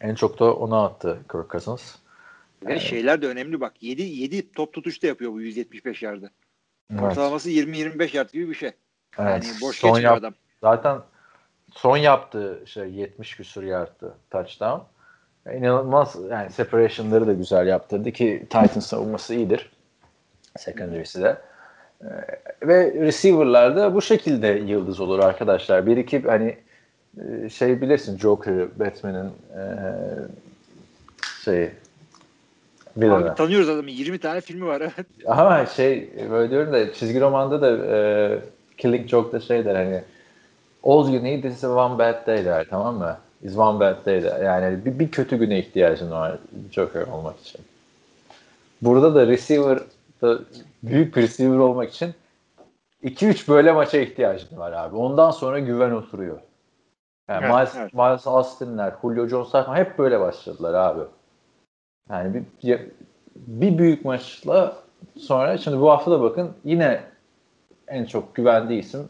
[0.00, 1.94] En çok da ona attı Kirk Cousins.
[2.66, 3.82] Ve şeyler de önemli bak.
[3.82, 6.30] 7 7 top tutuş da yapıyor bu 175 yardı.
[6.90, 7.02] Evet.
[7.02, 8.72] Ortalaması 20-25 yard gibi bir şey.
[9.18, 9.58] Yani Evet.
[9.62, 10.34] boş Son yap- adam.
[10.60, 10.98] Zaten
[11.72, 14.80] son yaptığı şey 70 küsur yardtı touchdown.
[15.54, 19.72] İnanılmaz yani separation'ları da güzel yaptırdı ki Titans savunması iyidir.
[20.58, 21.36] Secondary'si de.
[22.02, 22.06] Ee,
[22.62, 25.86] ve receiver'lar da bu şekilde yıldız olur arkadaşlar.
[25.86, 26.56] Bir iki hani
[27.44, 29.64] e, şey bilirsin Joker, Batman'in e,
[31.44, 31.70] şeyi.
[32.96, 33.90] Abi tanıyoruz adamı.
[33.90, 34.80] 20 tane filmi var.
[34.80, 35.06] evet.
[35.26, 38.38] Ama şey böyle diyorum da çizgi romanda da e,
[38.82, 40.02] Killing Joke'da şey der hani
[40.84, 43.16] All you need is one bad day der tamam mı?
[43.42, 44.40] Is one bad day der.
[44.40, 46.38] Yani bir, bir kötü güne ihtiyacın var
[46.72, 47.60] Joker olmak için.
[48.82, 49.78] Burada da receiver
[50.22, 50.38] da
[50.82, 52.14] büyük bir receiver olmak için
[53.04, 54.96] 2-3 böyle maça ihtiyacın var abi.
[54.96, 56.38] Ondan sonra güven oturuyor.
[57.28, 57.94] Yani Evet, Miles, evet.
[57.94, 61.00] Miles Austin'ler, Julio Jones'lar falan hep böyle başladılar abi.
[62.10, 62.80] Yani bir, bir-
[63.36, 64.76] bir büyük maçla
[65.18, 67.00] sonra şimdi bu hafta da bakın yine
[67.92, 69.08] en çok güvendiği isim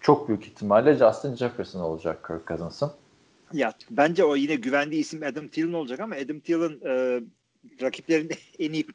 [0.00, 2.90] çok büyük ihtimalle Justin Jefferson olacak Kirk Cousins'ın.
[3.52, 7.20] Ya bence o yine güvendiği isim Adam Thielen olacak ama Adam Thielen e,
[7.82, 8.86] rakiplerin en iyi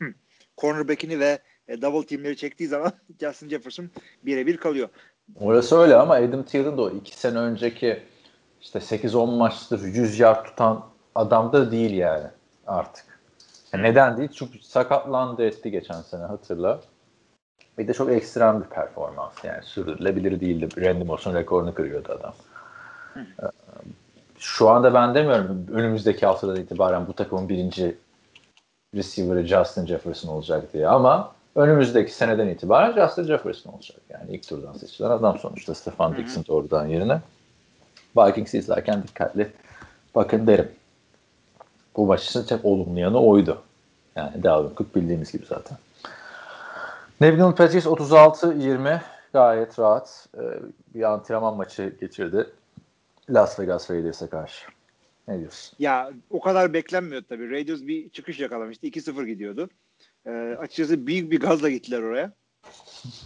[0.58, 3.90] cornerback'ini ve e, double teamleri çektiği zaman Justin Jefferson
[4.22, 4.88] birebir kalıyor.
[5.40, 8.02] Orası öyle ama Adam Thielen de o iki sene önceki
[8.60, 12.26] işte 8-10 maçtır 100 yard tutan adam da değil yani
[12.66, 13.04] artık.
[13.72, 14.28] Yani neden değil?
[14.34, 16.80] Çünkü sakatlandı etti geçen sene hatırla.
[17.78, 20.68] Bir de çok ekstrem bir performans yani sürdürülebilir değildi.
[20.86, 22.34] Randy Moss'un rekorunu kırıyordu adam.
[23.16, 23.46] Ee,
[24.38, 27.96] Şu anda ben demiyorum önümüzdeki haftadan itibaren bu takımın birinci
[28.94, 33.98] receiver'ı Justin Jefferson olacak diye ama önümüzdeki seneden itibaren Justin Jefferson olacak.
[34.10, 37.20] Yani ilk turdan seçilen adam sonuçta Stefan Dixon doğrudan yerine.
[38.16, 39.52] Vikings'i izlerken dikkatli
[40.14, 40.70] bakın derim.
[41.96, 43.62] Bu maçın tek olumlu yanı oydu.
[44.16, 45.78] Yani Dalvin Cook bildiğimiz gibi zaten.
[47.20, 49.00] New England Patriots 36-20
[49.32, 50.42] gayet rahat e,
[50.94, 52.46] bir antrenman maçı geçirdi.
[53.30, 54.66] Las Vegas Raiders'e karşı.
[55.28, 55.76] Ne diyorsun?
[55.78, 57.50] Ya o kadar beklenmiyor tabii.
[57.50, 58.86] Raiders bir çıkış yakalamıştı.
[58.86, 59.68] 2-0 gidiyordu.
[60.26, 62.32] E, açıkçası büyük bir gazla gittiler oraya.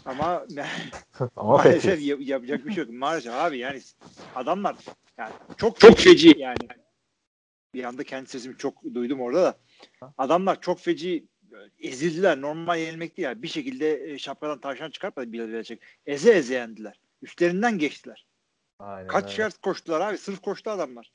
[0.07, 0.46] Ama
[1.37, 2.92] Ama maalesef yap- yapacak bir şey yok.
[2.92, 3.81] Maalesef abi yani
[4.35, 4.76] adamlar
[5.18, 6.68] yani çok çok feci yani.
[7.74, 9.55] Bir anda kendi sesimi çok duydum orada da.
[10.18, 11.24] Adamlar çok feci
[11.78, 12.40] ezildiler.
[12.40, 13.28] Normal yenilmek değil.
[13.28, 13.42] Yani.
[13.42, 15.82] Bir şekilde e, şapkadan tavşan çıkartmadı Bill Belichick.
[16.06, 17.00] Eze eze yendiler.
[17.22, 18.26] Üstlerinden geçtiler.
[18.78, 20.18] Aynen Kaç yard koştular abi.
[20.18, 21.12] Sırf koştu adamlar.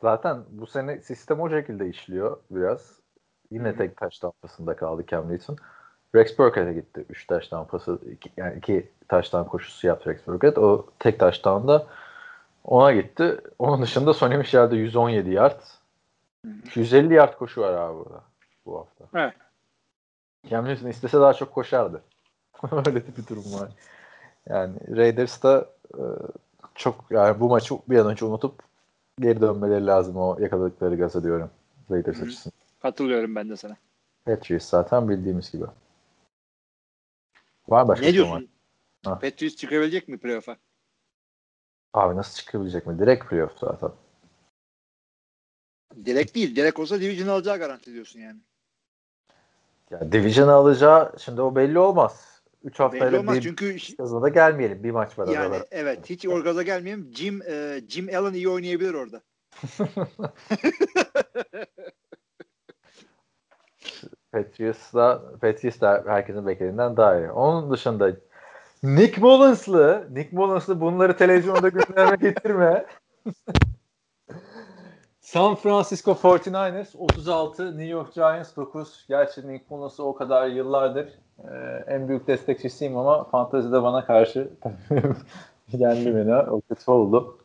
[0.00, 3.00] Zaten bu sene sistem o şekilde işliyor biraz.
[3.50, 3.76] Yine Hı.
[3.76, 5.56] tek taş tampasında kaldı Cam Newton.
[6.14, 7.04] Rex Burkhead'e gitti.
[7.10, 10.56] 3 taş tampası, iki, yani 2 taştan koşusu yaptı Rex Burkhead.
[10.56, 11.86] O tek taştan da
[12.64, 13.40] ona gitti.
[13.58, 15.60] Onun dışında Sonny Michel'de 117 yard.
[16.74, 18.22] 150 yard koşu var abi burada
[18.66, 19.04] bu hafta.
[19.14, 19.34] Evet.
[20.50, 22.02] Cam Newton istese daha çok koşardı.
[22.72, 23.72] Öyle de bir durum var.
[24.48, 26.02] Yani Raiders da e,
[26.74, 28.62] çok yani bu maçı bir an önce unutup
[29.20, 31.50] geri dönmeleri lazım o yakaladıkları gaza diyorum.
[31.90, 32.24] Raiders Hı hı.
[32.26, 32.56] açısından.
[32.82, 33.76] Katılıyorum ben de sana.
[34.24, 35.64] Patriots zaten bildiğimiz gibi.
[37.68, 38.14] Var başka ne var?
[38.14, 38.48] diyorsun?
[39.04, 39.18] Ha.
[39.18, 40.56] Patriots çıkabilecek mi playoff'a?
[41.94, 42.98] Abi nasıl çıkabilecek mi?
[42.98, 43.90] Direkt playoff zaten.
[46.04, 46.56] Direkt değil.
[46.56, 48.40] Direkt olsa division alacağı garanti diyorsun yani.
[49.90, 52.42] Ya Division alacağı şimdi o belli olmaz.
[52.64, 54.84] 3 Belli haftayla olmaz bir çünkü gazına da gelmeyelim.
[54.84, 55.66] Bir maç var yani aralarında.
[55.70, 57.10] evet hiç orgaza gelmeyeyim.
[57.14, 59.22] Jim e, Jim Allen iyi oynayabilir orada.
[64.32, 67.30] Patriots'la Patriots da herkesin beklediğinden daha iyi.
[67.30, 68.16] Onun dışında
[68.82, 72.86] Nick Mullins'lı Nick Mullins'lı bunları televizyonda gündeme getirme.
[75.26, 79.04] San Francisco 49ers 36, New York Giants 9.
[79.08, 81.08] Gerçi Nick Mullins'ı o kadar yıllardır
[81.38, 84.48] e, en büyük destekçisiyim ama fantazide bana karşı
[85.72, 86.36] yendi beni.
[86.36, 87.38] O kötü oldu.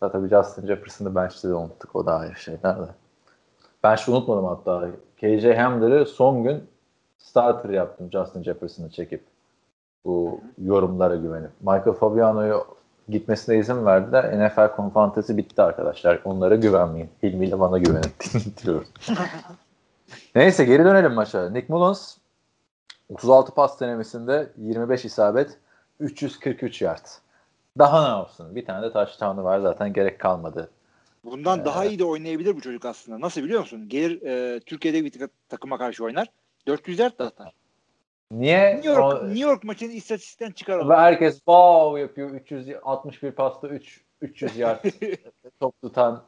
[0.00, 1.96] Zaten bir Justin Jefferson'ı bench'te de unuttuk.
[1.96, 2.88] O da ayrı şeyler de.
[3.82, 4.88] Ben şu unutmadım hatta.
[5.16, 6.64] KJ Hamler'ı son gün
[7.18, 9.24] starter yaptım Justin Jefferson'ı çekip.
[10.04, 11.50] Bu yorumlara güvenip.
[11.60, 12.64] Michael Fabiano'yu
[13.08, 14.46] gitmesine izin verdiler.
[14.46, 16.20] NFL konfantesi bitti arkadaşlar.
[16.24, 17.10] Onlara güvenmeyin.
[17.22, 18.12] Hilmi ile bana güvenin.
[18.64, 18.86] Diyorum.
[20.34, 21.50] Neyse geri dönelim maça.
[21.50, 22.16] Nick Mullins
[23.08, 25.58] 36 pas denemesinde 25 isabet
[26.00, 27.06] 343 yard.
[27.78, 28.54] Daha ne yapsın?
[28.54, 30.70] Bir tane de touchdown'ı var zaten gerek kalmadı.
[31.24, 33.20] Bundan Ee, daha iyi de oynayabilir bu çocuk aslında.
[33.20, 33.88] Nasıl biliyor musun?
[33.88, 36.28] Gelir e, Türkiye'de bir takıma karşı oynar.
[36.66, 37.52] 400 yard da atar.
[38.32, 38.74] Niye?
[38.76, 40.88] New York, O- New York maçını istatistikten çıkaralım.
[40.90, 42.30] Ve herkes wow yapıyor.
[42.30, 44.84] 361 pasta 3 300 yard
[45.60, 46.22] top tutan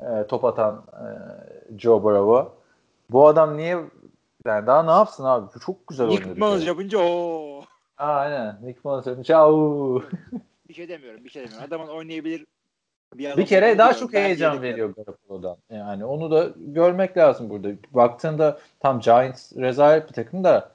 [0.00, 1.04] e, top atan e,
[1.78, 2.56] Joe Bravo.
[3.10, 3.78] Bu adam niye
[4.46, 5.60] yani daha ne yapsın abi?
[5.66, 6.28] Çok güzel oynadı.
[6.28, 7.62] Nick Mullins yapınca o
[7.98, 8.58] Aynen.
[8.62, 10.02] Nick Mullins yapınca au.
[10.68, 11.64] bir şey demiyorum, bir şey demiyorum.
[11.68, 12.46] Adamın oynayabilir
[13.14, 15.56] bir, Bir kere daha çok Ben heyecan veriyor Garoppolo'dan.
[15.70, 17.68] Yani onu da görmek lazım burada.
[17.90, 20.70] Baktığında tam Giants rezalet bir takım da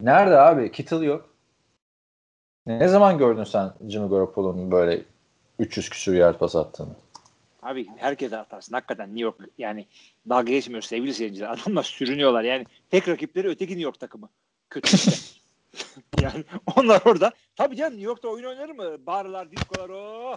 [0.00, 0.72] nerede abi?
[0.72, 1.36] Kittle yok.
[2.66, 5.02] Ne zaman gördün sen Jimmy Garoppolo'nun böyle
[5.58, 6.96] 300 küsur yard pas attığını?
[7.62, 8.72] Abi herkes atarsın.
[8.72, 9.86] Hakikaten New York yani
[10.28, 11.48] dalga geçmiyor sevgili seyirciler.
[11.62, 12.42] Adamlar sürünüyorlar.
[12.42, 14.28] Yani tek rakipleri öteki New York takımı.
[14.70, 15.12] Kötü işte.
[16.20, 16.44] yani
[16.76, 17.32] onlar orada.
[17.56, 19.06] Tabii canım New York'ta oyun oynar mı?
[19.06, 20.36] Barlar, diskolar o.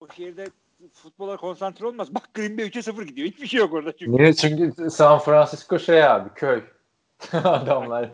[0.00, 0.46] O şehirde
[0.92, 2.14] futbola konsantre olmaz.
[2.14, 3.28] Bak Green Bay 3'e 0 gidiyor.
[3.28, 4.12] Hiçbir şey yok orada çünkü.
[4.12, 4.34] Niye?
[4.34, 6.62] Çünkü San Francisco şey abi köy.
[7.32, 8.10] Adamlar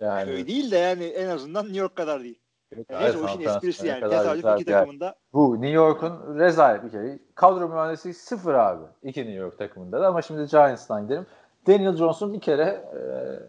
[0.00, 0.30] yani.
[0.30, 2.38] Köy değil de yani en azından New York kadar değil.
[2.76, 4.00] Yok Yani neyse o işin esprisi yani.
[4.00, 4.78] Tesadüf iki yer.
[4.78, 7.18] takımında Bu New York'un rezalet bir kere.
[7.34, 8.84] Kadro mühendisi sıfır abi.
[9.02, 11.26] İki New York takımında da ama şimdi Giants'tan gidelim.
[11.66, 12.98] Daniel Johnson bir kere e,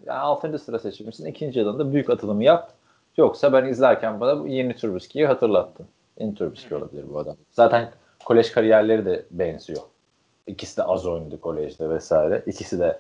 [0.06, 0.60] yani 6.
[0.60, 1.26] sıra seçilmişsin.
[1.26, 2.74] ikinci yılında büyük atılımı yap.
[3.18, 5.86] Yoksa ben izlerken bana bu yeni Trubisky'yi hatırlattı.
[6.20, 7.36] Yeni Trubisky olabilir bu adam.
[7.52, 7.92] Zaten
[8.26, 9.82] kolej kariyerleri de benziyor.
[10.48, 12.44] İkisi de az oynadı kolejde vesaire.
[12.46, 13.00] İkisi de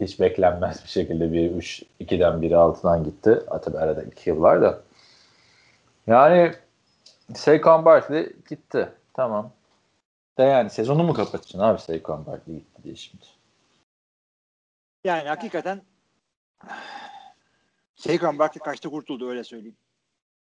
[0.00, 3.42] hiç beklenmez bir şekilde bir 3 2'den biri altından gitti.
[3.62, 4.82] Tabii arada 2 yıl var da.
[6.06, 6.54] Yani
[7.34, 8.92] Saquon Barkley gitti.
[9.14, 9.52] Tamam.
[10.38, 13.24] De yani sezonu mu kapatacaksın abi Saquon Barkley gitti diye şimdi.
[15.04, 15.82] yani hakikaten
[17.96, 19.76] Saquon Barkley kaçta kurtuldu öyle söyleyeyim.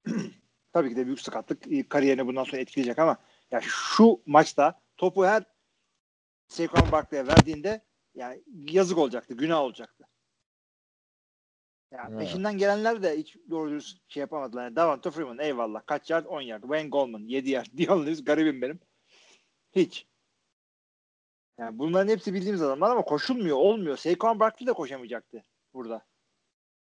[0.72, 3.16] Tabii ki de büyük sakatlık kariyerini bundan sonra etkileyecek ama
[3.50, 5.42] ya şu maçta topu her
[6.48, 7.80] Saquon Barkley'e verdiğinde
[8.14, 10.04] yani yazık olacaktı, günah olacaktı.
[11.92, 12.18] Ya Evet.
[12.18, 14.64] peşinden gelenler de hiç doğru dürüst şey yapamadılar.
[14.64, 15.82] Yani Davante Freeman eyvallah.
[15.86, 16.26] Kaç yard?
[16.26, 16.62] 10 yard.
[16.62, 17.66] Wayne Goldman 7 yard.
[17.78, 18.80] Dion Lewis garibim benim.
[19.72, 20.06] Hiç.
[21.58, 23.96] Yani bunların hepsi bildiğimiz adamlar ama koşulmuyor, olmuyor.
[23.96, 25.42] Saquon Barkley de koşamayacaktı
[25.74, 26.02] burada.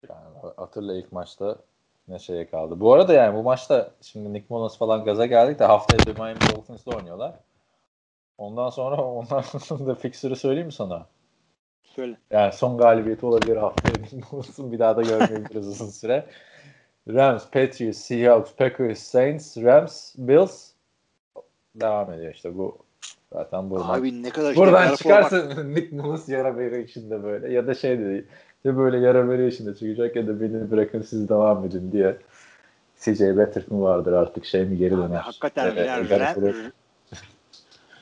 [0.10, 1.60] Yani hatırla ilk maçta
[2.08, 2.80] ne şeye kaldı.
[2.80, 6.40] Bu arada yani bu maçta şimdi Nick Mullins falan gaza geldik de haftaya da Miami
[6.56, 7.40] Dolphins'la oynuyorlar.
[8.38, 9.44] Ondan sonra ondan
[9.88, 11.06] da fixer'ı söyleyeyim mi sana?
[11.84, 12.18] Söyle.
[12.32, 13.94] Yani son galibiyeti olabilir haftaya
[14.32, 16.26] Mullins'ın bir daha da görmeyebiliriz uzun süre.
[17.08, 20.72] Rams, Patriots, Seahawks, Packers, Saints, Rams, Bills
[21.76, 22.78] devam ediyor işte bu
[23.34, 23.90] zaten buradan.
[24.00, 27.74] Abi ne kadar işte buradan çıkarsa bak- Nick Mullins yara veri içinde böyle ya da
[27.74, 28.26] şey dedi
[28.64, 32.18] ya böyle yara veri içinde çıkacak ya da beni bırakın siz devam edin diye.
[33.00, 35.20] CJ Beathard mı vardır artık şey mi geri Abi döner.
[35.20, 36.72] hakikaten Evet, yani Garoppolo- Ram-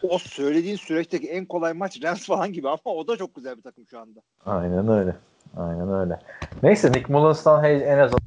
[0.09, 3.61] o söylediğin süreçteki en kolay maç Rams falan gibi ama o da çok güzel bir
[3.61, 4.19] takım şu anda.
[4.45, 5.15] Aynen öyle.
[5.57, 6.19] Aynen öyle.
[6.63, 8.19] Neyse Nick Mullins'tan en azından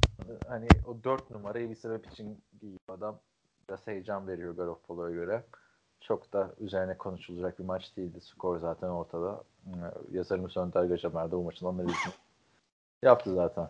[0.47, 3.19] hani o dört numarayı bir sebep için giyip adam
[3.69, 5.43] biraz heyecan veriyor Garoppolo'ya göre.
[6.01, 8.21] Çok da üzerine konuşulacak bir maç değildi.
[8.21, 9.43] Skor zaten ortada.
[10.11, 12.13] Yazarımız Önder Gacamer de bu maçın analizini
[13.03, 13.69] yaptı zaten.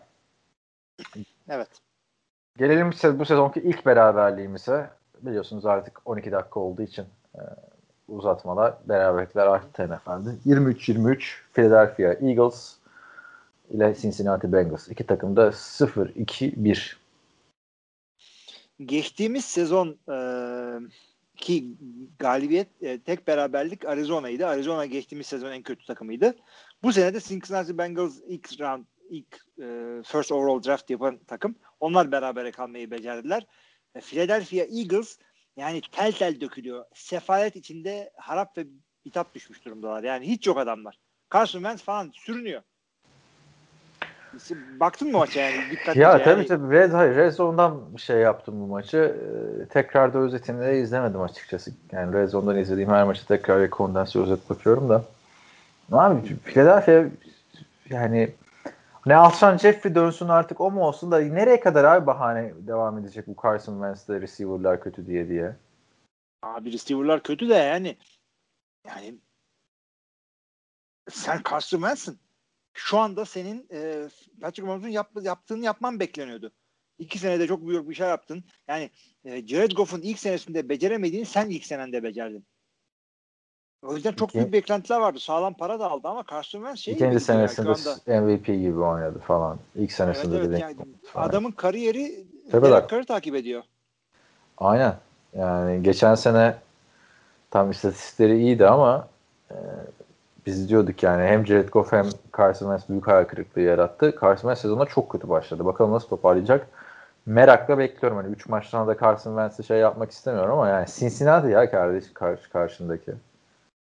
[1.50, 1.70] Evet.
[2.58, 4.90] Gelelim bu sezonki ilk beraberliğimize.
[5.22, 7.06] Biliyorsunuz artık 12 dakika olduğu için
[8.08, 10.30] uzatmalar, beraberlikler arttı NFL'de.
[10.46, 12.76] 23-23 Philadelphia Eagles
[13.70, 14.88] ile Cincinnati Bengals.
[14.88, 16.96] İki takım da 0-2-1.
[18.86, 20.18] Geçtiğimiz sezon e,
[21.36, 21.78] ki
[22.20, 24.48] galibiyet e, tek beraberlik Arizona'ydı.
[24.48, 26.36] Arizona geçtiğimiz sezon en kötü takımıydı.
[26.84, 29.66] Bu sene de Cincinnati Bengals ilk round ilk e,
[30.06, 31.56] first overall draft yapan takım.
[31.80, 33.48] Onlar berabere kalmayı becerdiler.
[33.96, 35.18] E, Philadelphia Eagles
[35.58, 36.86] yani tel tel dökülüyor.
[36.94, 38.66] Sefalet içinde harap ve
[39.06, 40.04] bitap düşmüş durumdalar.
[40.04, 41.00] Yani hiç yok adamlar.
[41.34, 42.62] Carson Wentz falan sürünüyor.
[44.80, 45.72] Baktın mı maça yani?
[45.72, 46.24] Dikkatlice Ya yani.
[46.24, 48.98] tabii tabii Red, hayır, Red Zone'dan bir şey yaptım bu maçı.
[48.98, 51.72] Ee, tekrar da özetini de izlemedim açıkçası.
[51.92, 55.04] Yani Red Zone'dan izlediğim her maçı tekrar ve kondanse özet bakıyorum da.
[55.92, 57.04] Abi Philadelphia
[57.90, 58.30] yani
[59.08, 63.28] ne Alshon Jeffrey dönsün artık o mu olsun da nereye kadar abi bahane devam edecek
[63.28, 65.56] bu Carson Wentz'de receiver'lar kötü diye diye.
[66.42, 67.98] Abi receiver'lar kötü de yani
[68.88, 69.20] yani
[71.10, 72.20] sen Carson Wentz'in.
[72.74, 74.10] Şu anda senin e,
[74.42, 76.52] Patrick Mahomes'un yap, yaptığını yapman bekleniyordu.
[77.00, 78.44] İki senede çok büyük bir şey yaptın.
[78.68, 78.90] Yani
[79.26, 82.48] e, Jared Goff'un ilk senesinde beceremediğini sen ilk senende becerdin.
[83.84, 85.20] O yüzden çok İki- büyük beklentiler vardı.
[85.20, 88.22] Sağlam para da aldı ama Carson Wentz şey İkinci senesinde anda.
[88.22, 89.58] MVP gibi oynadı falan.
[89.76, 90.76] İlk Evet, senesinde evet, de yani
[91.14, 91.30] falan.
[91.30, 92.90] adamın kariyeri Derek.
[92.90, 93.64] Carr'ı takip ediyor.
[94.58, 94.96] Aynen.
[95.34, 96.56] Yani geçen sene
[97.52, 99.08] tam istatistikleri iyiydi ama
[99.52, 99.56] e,
[100.46, 104.12] biz diyorduk yani hem Jared Goff hem Carson Wentz büyük hayal kırıklığı yarattı.
[104.22, 105.66] Carson Wentz sezona çok kötü başladı.
[105.66, 106.68] Bakalım nasıl toparlayacak.
[107.26, 108.18] Merakla bekliyorum.
[108.18, 112.50] Hani 3 maçtan da Carson Wentz'e şey yapmak istemiyorum ama yani Cincinnati ya kardeş karşı
[112.50, 113.14] karşındaki.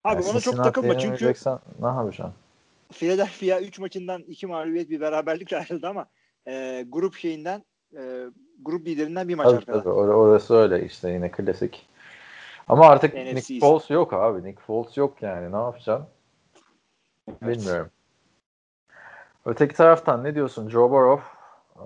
[0.03, 1.33] Abi Yani ona çok takılma çünkü
[1.79, 2.33] ne yapacaksın?
[2.91, 6.05] Philadelphia 3 maçından 2 mağlubiyet bir beraberlikle ayrıldı ama
[6.47, 7.63] e, grup şeyinden
[7.97, 8.25] e,
[8.61, 9.79] grup liderinden bir maç Tabii arkada.
[9.79, 11.87] tabii or- orası öyle işte yine klasik.
[12.67, 13.59] Ama artık NFC Nick.
[13.59, 14.43] Foles yok abi.
[14.43, 15.51] Nick Foles yok yani.
[15.51, 16.07] Ne yapacaksın?
[17.27, 17.57] Evet.
[17.57, 17.89] Bilmiyorum.
[19.45, 20.69] Öteki taraftan ne diyorsun?
[20.69, 21.23] Joe Burrow
[21.75, 21.81] e,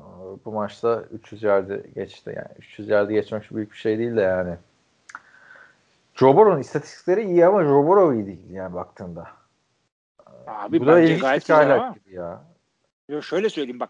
[0.46, 2.34] bu maçta 300 yardı geçti.
[2.36, 4.56] Yani 300 yardı geçmek büyük bir şey değil de yani.
[6.18, 9.28] Joe Burrow'un istatistikleri iyi ama Joe Burrow iyi değil yani baktığında.
[10.48, 12.44] Abi bu da bence gayet güzel gibi ya.
[13.10, 13.90] Yo, şöyle söyleyeyim bak.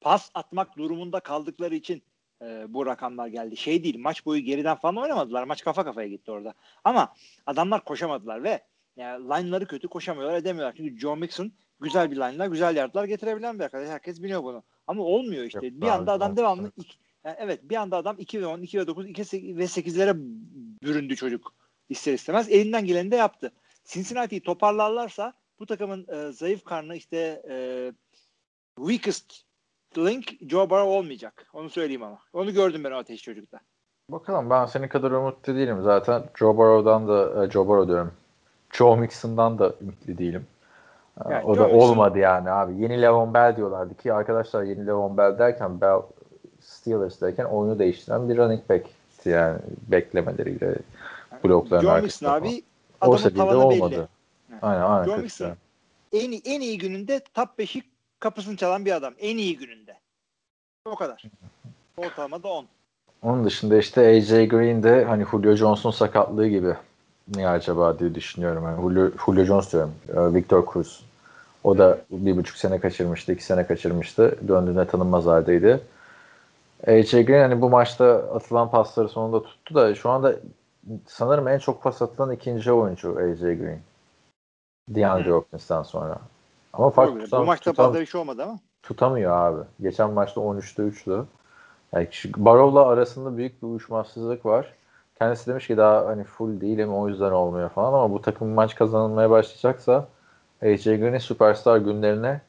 [0.00, 2.02] Pas atmak durumunda kaldıkları için
[2.42, 3.56] e, bu rakamlar geldi.
[3.56, 5.44] Şey değil maç boyu geriden falan oynamadılar.
[5.44, 6.54] Maç kafa kafaya gitti orada.
[6.84, 7.12] Ama
[7.46, 8.62] adamlar koşamadılar ve
[8.96, 10.74] yani line'ları kötü koşamıyorlar edemiyorlar.
[10.76, 13.88] Çünkü Joe Mixon güzel bir line'lar güzel yardlar getirebilen bir arkadaş.
[13.88, 14.62] Herkes biliyor bunu.
[14.86, 15.66] Ama olmuyor işte.
[15.66, 16.72] Yok bir anda adam devamlı evet.
[16.76, 19.22] iki- yani evet bir anda adam 2 ve 10, 2 ve 9, 2
[19.56, 20.16] ve 8'lere
[20.86, 21.52] büründü çocuk.
[21.88, 22.48] İster istemez.
[22.50, 23.52] Elinden geleni de yaptı.
[23.84, 27.56] Cincinnati'yi toparlarlarsa bu takımın e, zayıf karnı işte e,
[28.78, 29.32] weakest
[29.98, 31.46] link Joe Burrow olmayacak.
[31.52, 32.18] Onu söyleyeyim ama.
[32.32, 33.60] Onu gördüm ben o ateş çocukta.
[34.10, 36.22] Bakalım ben senin kadar umutlu değilim zaten.
[36.38, 38.12] Joe Burrow'dan da e, Joe Burrow diyorum.
[38.72, 40.46] Joe Mixon'dan da ümitli değilim.
[41.26, 42.82] E, Yani o Joe da Mixon- olmadı yani abi.
[42.82, 46.02] Yeni Levon Bell diyorlardı ki arkadaşlar yeni Levon Bell derken Bell
[46.60, 48.86] Steelers'dayken oyunu değiştiren bir running back
[49.30, 49.58] yani
[49.88, 50.74] beklemeleriyle
[51.44, 52.62] blokların arkasında Mixon abi
[53.00, 54.08] o adamın tavanı olmadı.
[54.50, 54.58] belli.
[54.62, 55.04] Aynen aynen.
[55.04, 55.56] Joe kötü Mixon yani.
[56.12, 57.82] en, iyi- en iyi gününde top 5'i
[58.20, 59.14] kapısını çalan bir adam.
[59.18, 59.96] En iyi gününde.
[60.84, 61.22] O kadar.
[61.96, 62.66] Ortalama da 10.
[63.22, 66.74] Onun dışında işte AJ Green de hani Julio Jones'un sakatlığı gibi
[67.34, 68.64] niye acaba diye düşünüyorum.
[68.64, 69.94] Yani Julio, Julio Jones diyorum.
[70.08, 71.04] e, Victor Cruz.
[71.64, 74.38] O da bir buçuk sene kaçırmıştı, iki sene kaçırmıştı.
[74.48, 75.80] Döndüğünde tanınmaz haldeydi.
[76.86, 80.36] AJ Green hani bu maçta atılan pasları sonunda tuttu da şu anda
[81.06, 83.80] sanırım en çok pas atılan ikinci oyuncu AJ Green.
[84.88, 85.34] DeAndre Hı.
[85.34, 86.18] Hopkins'ten sonra.
[86.72, 87.24] Ama fark Doğru.
[87.24, 88.58] tutam, Bu maçta tutam- fazla bir şey olmadı ama.
[88.82, 89.64] tutamıyor abi.
[89.80, 91.24] Geçen maçta 13'te 3'tü.
[91.92, 94.74] Yani şu Barrow'la arasında büyük bir uyuşmazsızlık var.
[95.18, 98.74] Kendisi demiş ki daha hani full değilim o yüzden olmuyor falan ama bu takım maç
[98.74, 100.08] kazanılmaya başlayacaksa
[100.62, 102.40] AJ Green'in süperstar günlerine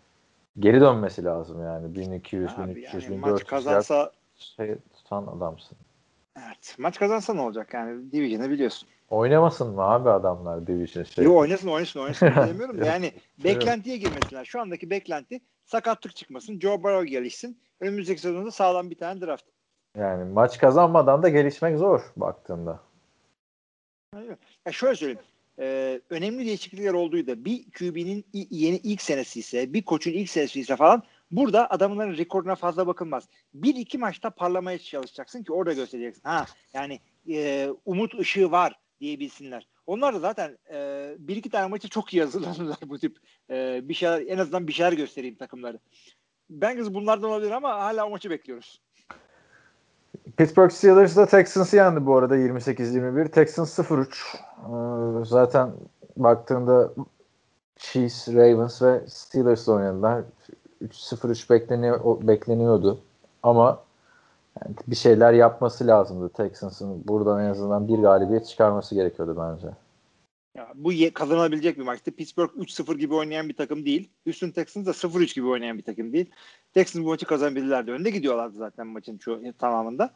[0.59, 1.95] geri dönmesi lazım yani.
[1.95, 5.77] 1200, Abi 1300, yani 1400 maç kazansa şey tutan adamsın.
[6.37, 8.89] evet, maç kazansa ne olacak yani Division'ı biliyorsun.
[9.09, 11.25] Oynamasın mı abi adamlar Division şey?
[11.25, 12.87] Yo oynasın oynasın oynasın demiyorum da Yok.
[12.87, 13.11] yani
[13.43, 14.45] beklentiye girmesinler.
[14.45, 16.59] Şu andaki beklenti sakatlık çıkmasın.
[16.59, 17.61] Joe Burrow gelişsin.
[17.79, 19.45] Önümüzdeki sezonda sağlam bir tane draft.
[19.97, 22.79] Yani maç kazanmadan da gelişmek zor baktığında.
[24.65, 25.19] Ya şöyle söyleyeyim.
[25.59, 27.45] Ee, önemli değişiklikler olduğuydu.
[27.45, 32.55] Bir QB'nin yeni ilk senesi ise, bir koçun ilk senesi ise falan burada adamların rekoruna
[32.55, 33.27] fazla bakılmaz.
[33.53, 36.23] Bir iki maçta parlamaya çalışacaksın ki orada göstereceksin.
[36.23, 36.99] Ha yani
[37.29, 39.67] e, umut ışığı var diyebilsinler.
[39.87, 43.17] Onlar da zaten e, bir iki tane maçı çok iyi hazırlanırlar bu tip
[43.49, 45.79] e, bir şeyler en azından bir şeyler göstereyim takımları.
[46.49, 48.81] Bengals bunlardan olabilir ama hala o maçı bekliyoruz.
[50.37, 53.31] Pittsburgh Steelers da Texans'ı yendi bu arada 28-21.
[53.31, 55.21] Texans 0-3.
[55.21, 55.71] Ee, zaten
[56.17, 56.93] baktığında
[57.75, 60.23] Chiefs, Ravens ve Steelers oynadılar.
[60.81, 63.01] 3-0-3 bekleniyor, bekleniyordu.
[63.43, 63.83] Ama
[64.61, 67.07] yani bir şeyler yapması lazımdı Texans'ın.
[67.07, 69.67] Buradan en azından bir galibiyet çıkarması gerekiyordu bence.
[70.57, 72.11] Ya, bu ye- kazanabilecek bir maçtı.
[72.11, 74.09] Pittsburgh 3-0 gibi oynayan bir takım değil.
[74.23, 76.29] Houston Texans da 0-3 gibi oynayan bir takım değil.
[76.73, 77.91] Texans bu maçı kazanabilirlerdi.
[77.91, 80.13] Önde gidiyorlardı zaten maçın çoğu tamamında.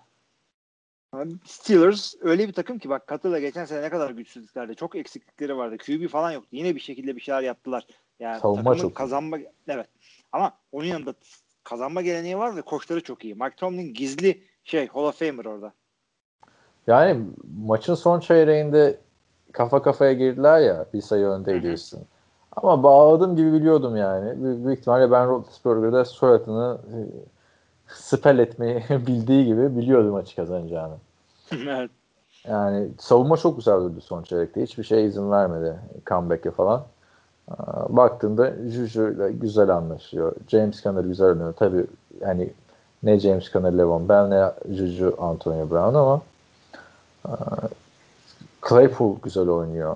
[1.11, 4.75] Ama Steelers öyle bir takım ki bak Katı'la geçen sene ne kadar güçsüzlüklerdi.
[4.75, 5.77] Çok eksiklikleri vardı.
[5.77, 6.49] QB falan yoktu.
[6.51, 7.87] Yine bir şekilde bir şeyler yaptılar.
[8.19, 9.37] Yani Savunma takımın çok kazanma
[9.67, 9.87] evet.
[10.31, 11.13] Ama onun yanında
[11.63, 13.35] kazanma geleneği var ve koçları çok iyi.
[13.35, 15.73] Mike Tomlin gizli şey Hall of Famer orada.
[16.87, 17.21] Yani
[17.65, 18.99] maçın son çeyreğinde
[19.51, 21.69] kafa kafaya girdiler ya bir sayı öndeydi.
[21.69, 22.01] Houston.
[22.55, 24.43] Ama bağladığım gibi biliyordum yani.
[24.43, 26.97] Büyük, büyük ihtimalle Ben Roethlisberger'da soyadını e,
[27.87, 30.95] spell etmeyi bildiği gibi biliyordum maçı kazanacağını.
[31.51, 31.91] evet.
[32.47, 34.63] Yani savunma çok güzel durdu son çeyrekte.
[34.63, 36.85] Hiçbir şeye izin vermedi comeback'e falan.
[37.89, 40.35] Baktığında Juju ile güzel anlaşıyor.
[40.47, 41.53] James Conner güzel oynuyor.
[41.53, 41.85] Tabii
[42.21, 42.49] yani
[43.03, 46.21] ne James Conner, Levon Bell ne Juju, Antonio Brown ama
[48.69, 49.95] Claypool güzel oynuyor.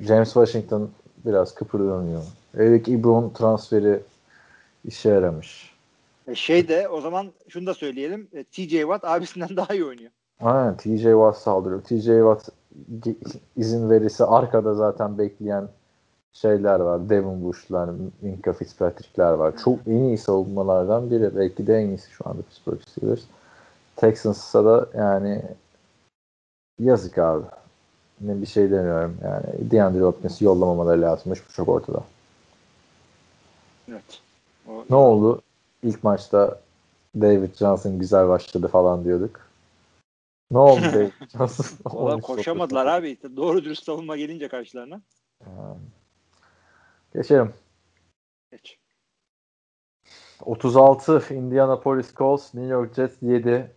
[0.00, 0.90] James Washington
[1.26, 2.22] biraz kıpırdanıyor.
[2.56, 4.00] Eric Ebron transferi
[4.84, 5.74] işe yaramış.
[6.28, 8.28] E şey de o zaman şunu da söyleyelim.
[8.32, 10.10] E, TJ Watt abisinden daha iyi oynuyor.
[10.40, 11.82] Aynen TJ Watt saldırıyor.
[11.82, 12.48] TJ Watt
[13.56, 15.68] izin verirse arkada zaten bekleyen
[16.32, 17.08] şeyler var.
[17.08, 19.54] Devin Bush'lar, Minka Fitzpatrick'ler var.
[19.64, 21.36] Çok en iyi savunmalardan biri.
[21.36, 23.22] Belki de en iyisi şu anda Pittsburgh Steelers.
[23.96, 25.42] Texans'a da yani
[26.78, 27.44] yazık abi.
[28.20, 29.16] Ne bir şey demiyorum.
[29.24, 31.48] Yani DeAndre Hopkins'i yollamamaları lazımmış.
[31.48, 32.04] Bu çok ortada.
[33.88, 34.20] Evet.
[34.68, 35.42] O, Ne oldu?
[35.82, 36.60] İlk maçta
[37.20, 39.40] David Johnson güzel başladı falan diyorduk.
[40.50, 41.66] Ne oldu David Johnson?
[41.84, 43.18] Valla 13 koşamadılar abi.
[43.36, 45.00] Doğru dürüst savunma gelince karşılarına.
[47.14, 47.54] Geçelim.
[48.50, 48.78] Geç.
[50.44, 53.70] 36 Indianapolis Colts, New York Jets 7.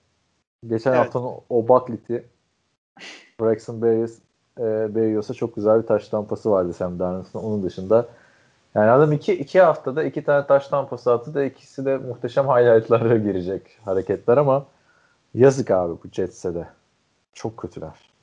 [0.67, 0.99] Geçen Evet.
[0.99, 2.29] haftanın o bakliti
[3.39, 4.19] Braxton Berrios,
[4.59, 7.39] e, Berrios'a çok güzel bir taş tampası vardı Sam Darnold'un.
[7.39, 8.07] Onun dışında
[8.75, 13.17] yani adam iki, iki haftada iki tane taş tampası attı da ikisi de muhteşem highlightlara
[13.17, 14.65] girecek hareketler ama
[15.34, 16.67] yazık abi bu Jets'e de.
[17.34, 18.13] Çok kötüler.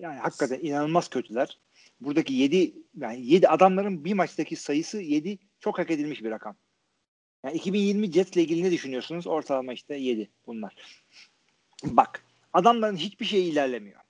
[0.00, 1.58] Yani hakikaten inanılmaz kötüler.
[2.04, 6.56] Buradaki 7 yani 7 adamların bir maçtaki sayısı 7 çok hak edilmiş bir rakam.
[7.44, 9.26] Yani 2020 Jets'le ilgili ne düşünüyorsunuz?
[9.26, 10.76] Ortalama işte 7 bunlar.
[11.84, 14.00] Bak adamların hiçbir şey ilerlemiyor.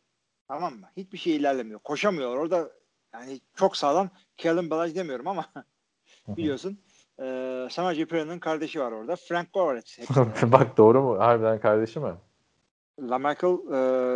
[0.48, 0.88] Tamam mı?
[0.96, 1.80] Hiçbir şey ilerlemiyor.
[1.80, 2.36] Koşamıyor.
[2.36, 2.72] Orada
[3.14, 4.10] yani çok sağlam.
[4.36, 5.52] Kellen Balaj demiyorum ama
[6.28, 6.78] biliyorsun.
[7.22, 7.24] E,
[7.70, 9.16] Samaje Perrin'in kardeşi var orada.
[9.16, 9.76] Frank Gore.
[9.76, 10.52] hepsi de.
[10.52, 11.18] Bak doğru mu?
[11.18, 12.12] Harbiden kardeşi mi?
[13.00, 13.58] LaMichael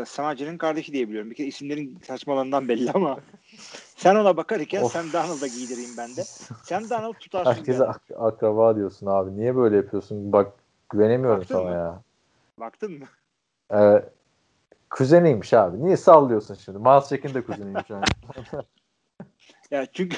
[0.01, 1.31] e, Samaje'nin kardeşi diye biliyorum.
[1.31, 3.19] Bir kere isimlerin saçmalığından belli ama
[3.97, 4.93] sen ona bakarken Of.
[4.93, 6.23] Sam Darnold'a giydireyim ben de.
[6.65, 9.37] Sam Darnold tutarsız bir Herkese ak- akraba diyorsun abi.
[9.37, 10.33] Niye böyle yapıyorsun?
[10.33, 10.53] Bak
[10.91, 11.71] güvenemiyorum Baktın sana mı?
[11.75, 12.03] ya.
[12.61, 13.07] Baktın mı?
[13.75, 14.05] Ee,
[14.91, 15.85] kuzeniymiş abi.
[15.85, 16.79] Niye sallıyorsun şimdi?
[16.79, 17.91] Miles Jack'in de kuzeniymiş.
[17.91, 18.05] Yani.
[19.71, 20.17] Ya çünkü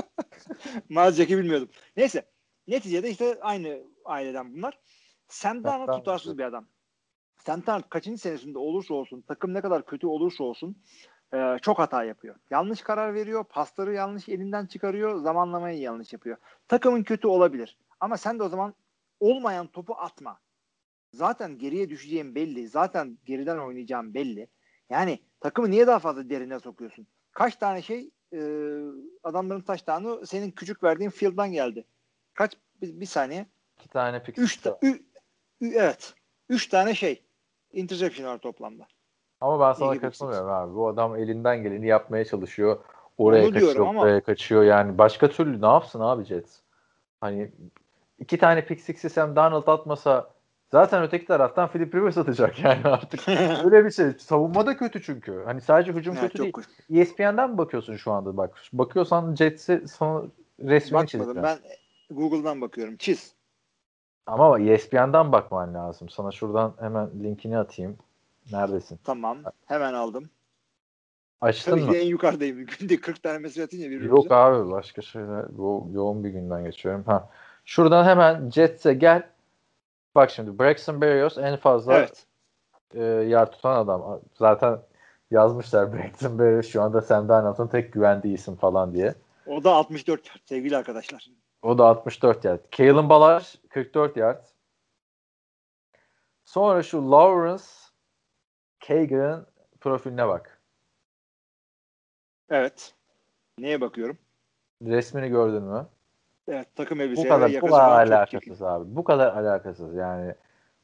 [0.88, 1.68] Miles Jack'i bilmiyordum.
[1.96, 2.22] Neyse.
[2.68, 4.78] Neticede işte aynı aileden bunlar.
[5.44, 5.98] Darnold Darnold.
[5.98, 6.66] tutarsız bir adam.
[7.46, 10.76] Darnold kaçıncı senesinde olursa olsun, takım ne kadar kötü olursa olsun
[11.34, 12.36] e, çok hata yapıyor.
[12.50, 16.36] Yanlış karar veriyor, pasları yanlış elinden çıkarıyor, zamanlamayı yanlış yapıyor.
[16.68, 17.78] Takımın kötü olabilir.
[18.00, 18.74] Ama sen de o zaman
[19.20, 20.40] olmayan topu atma.
[21.12, 22.68] Zaten geriye düşeceğim belli.
[22.68, 24.48] Zaten geriden oynayacağım belli.
[24.90, 27.06] Yani takımı niye daha fazla derine sokuyorsun?
[27.32, 28.38] Kaç tane şey e,
[29.22, 31.86] adamların taştanı senin küçük verdiğin field'dan geldi.
[32.34, 33.46] Kaç bir, bir saniye.
[33.78, 34.88] İki tane pick Üç, ta- ü,
[35.60, 36.14] ü- evet.
[36.48, 37.23] Üç tane şey.
[37.74, 38.86] Interception var toplamda.
[39.40, 40.74] Ama ben sana katılmıyorum abi.
[40.74, 42.78] Bu adam elinden geleni yapmaya çalışıyor.
[43.18, 44.62] Oraya Onu kaçıyor, ama- buraya kaçıyor.
[44.62, 46.58] Yani başka türlü ne yapsın abi Jets?
[47.20, 47.50] Hani
[48.18, 50.30] iki tane pick six'i Sam Darnold atmasa
[50.70, 53.28] zaten öteki taraftan Philip Rivers atacak yani artık.
[53.64, 54.10] Öyle bir şey.
[54.18, 55.42] Savunma da kötü çünkü.
[55.44, 56.52] Hani sadece hücum Evet, kötü değil.
[56.52, 57.00] kötü.
[57.00, 58.62] ESPN'den mi bakıyorsun şu anda bak?
[58.72, 60.22] Bakıyorsan Jets'i sana
[60.60, 61.06] resmini Bakmadım.
[61.06, 61.42] çizeceğim.
[61.42, 61.58] Ben
[62.10, 62.96] Google'dan bakıyorum.
[62.96, 63.34] Çiz.
[64.26, 66.08] Ama ESPN'den bakman lazım.
[66.08, 67.96] Sana şuradan hemen linkini atayım.
[68.52, 68.98] Neredesin?
[69.04, 69.38] Tamam.
[69.66, 70.30] Hemen aldım.
[71.40, 71.92] Açtın Tabii mı?
[71.92, 72.66] de en yukarıdayım.
[72.80, 74.08] Günde 40 tane mesaj atınca birbirimize.
[74.08, 75.44] Yok abi başka şeyler.
[75.58, 77.02] Yo- yoğun bir günden geçiyorum.
[77.06, 77.28] Ha.
[77.64, 79.28] Şuradan hemen Jets'e gel.
[80.14, 82.26] Bak şimdi Braxton Berrios en fazla Evet.
[82.94, 84.20] e, yer tutan adam.
[84.38, 84.78] Zaten
[85.30, 89.14] yazmışlar Braxton Berrios şu anda Sam Darnold'un tek güvendiği isim falan diye.
[89.46, 91.30] O da 64 yard sevgili arkadaşlar.
[91.64, 92.60] O da 64 yard.
[92.76, 94.44] Kalen Ballage 44 yard.
[96.44, 97.64] Sonra şu Lawrence
[98.86, 99.46] Kagan'ın
[99.80, 100.60] profiline bak.
[102.50, 102.94] Evet.
[103.58, 104.18] Neye bakıyorum?
[104.82, 105.86] Resmini gördün mü?
[106.48, 108.96] Evet takım Bu elbise kadar bu kadar alakasız abi.
[108.96, 110.34] Bu kadar alakasız yani.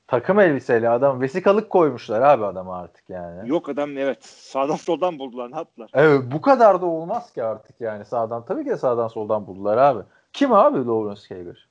[0.06, 3.48] Takım elbiseyle adam vesikalık koymuşlar abi adama artık yani.
[3.48, 4.24] Yok adam evet.
[4.24, 5.52] Sağdan soldan buldular.
[5.52, 5.90] Ne yaptılar?
[5.94, 8.44] Evet bu kadar da olmaz ki artık yani sağdan.
[8.44, 10.02] Tabii ki de sağdan soldan buldular abi.
[10.32, 11.68] Kim abi Lawrence Kager?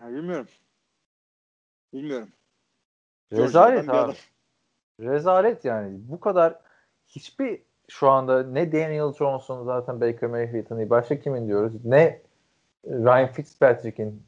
[0.00, 0.48] Ya, bilmiyorum.
[1.92, 2.28] Bilmiyorum.
[3.32, 4.14] Rezalet abi.
[5.00, 5.98] Rezalet yani.
[5.98, 6.60] Bu kadar
[7.08, 10.90] hiçbir şu anda ne Daniel Johnson zaten Baker Mayfield'ın.
[10.90, 11.84] Başka kimin diyoruz?
[11.84, 12.22] Ne
[12.84, 14.22] Ryan Fitzpatrick'in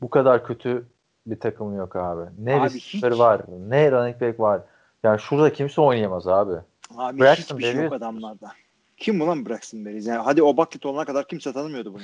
[0.00, 0.86] bu kadar kötü
[1.26, 2.30] bir takımı yok abi.
[2.38, 3.18] Ne Abi receiver hiç.
[3.18, 4.62] var, ne running back var.
[5.02, 6.60] Yani şurada kimse oynayamaz abi.
[6.96, 8.52] Abi Braxton hiçbir şey yok adamlarda.
[8.98, 10.06] Kim bu lan Braxton Berrios?
[10.06, 12.02] Yani hadi o bucket olana kadar kimse tanımıyordu bunu.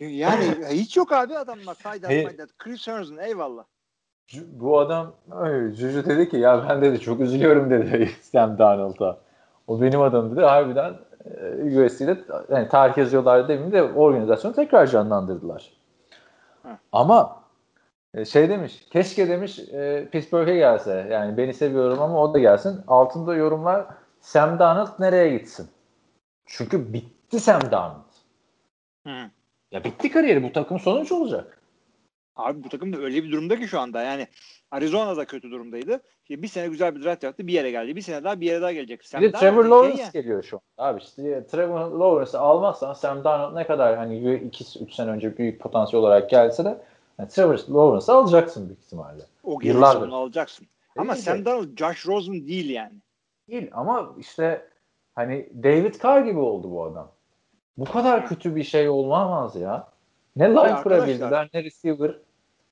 [0.10, 1.74] yani hiç yok abi adamlar.
[1.74, 2.24] Fayda Hayır.
[2.24, 2.46] fayda.
[2.58, 3.64] Chris Herndon eyvallah.
[4.52, 9.18] Bu adam öyle, Juju dedi ki ya ben dedi çok üzülüyorum dedi Sam Darnold'a.
[9.66, 10.40] O benim adam dedi.
[10.40, 10.94] Harbiden
[11.24, 15.72] e, USC'de yani tarih yazıyorlar demeyeyim de organizasyonu tekrar canlandırdılar.
[16.62, 16.78] Ha.
[16.92, 17.42] Ama
[18.14, 21.08] e, şey demiş keşke demiş e, Pittsburgh'e gelse.
[21.10, 22.80] Yani beni seviyorum ama o da gelsin.
[22.86, 23.86] Altında yorumlar
[24.26, 25.68] Sam Darnold nereye gitsin?
[26.46, 28.12] Çünkü bitti Sam Darnold.
[29.06, 29.30] Hı.
[29.72, 30.42] Ya bitti kariyeri.
[30.42, 31.62] Bu takım sonuç olacak.
[32.36, 34.02] Abi bu takım da öyle bir durumda ki şu anda.
[34.02, 34.26] Yani
[34.70, 36.00] Arizona da kötü durumdaydı.
[36.24, 37.46] Şimdi bir sene güzel bir draft yaptı.
[37.46, 37.96] Bir yere geldi.
[37.96, 39.04] Bir sene daha bir yere daha gelecek.
[39.04, 40.08] Sam Bir de Trevor Lawrence ya.
[40.12, 40.88] geliyor şu an.
[40.88, 46.04] Abi işte Trevor Lawrence'ı almazsan Sam Darnold ne kadar hani 2-3 sene önce büyük potansiyel
[46.04, 46.84] olarak gelse de
[47.18, 49.22] yani Trevor Lawrence'ı alacaksın büyük ihtimalle.
[49.42, 49.98] O Yıllardır.
[49.98, 50.66] gelirse onu alacaksın.
[50.96, 51.44] Ama Sam.
[51.44, 52.94] Darnold Josh Rosen değil yani.
[53.48, 54.68] Değil ama işte
[55.14, 57.12] hani David Carr gibi oldu bu adam.
[57.78, 59.88] Bu kadar kötü bir şey olmaz ya.
[60.36, 62.18] Ne line kurabildiler ne receiver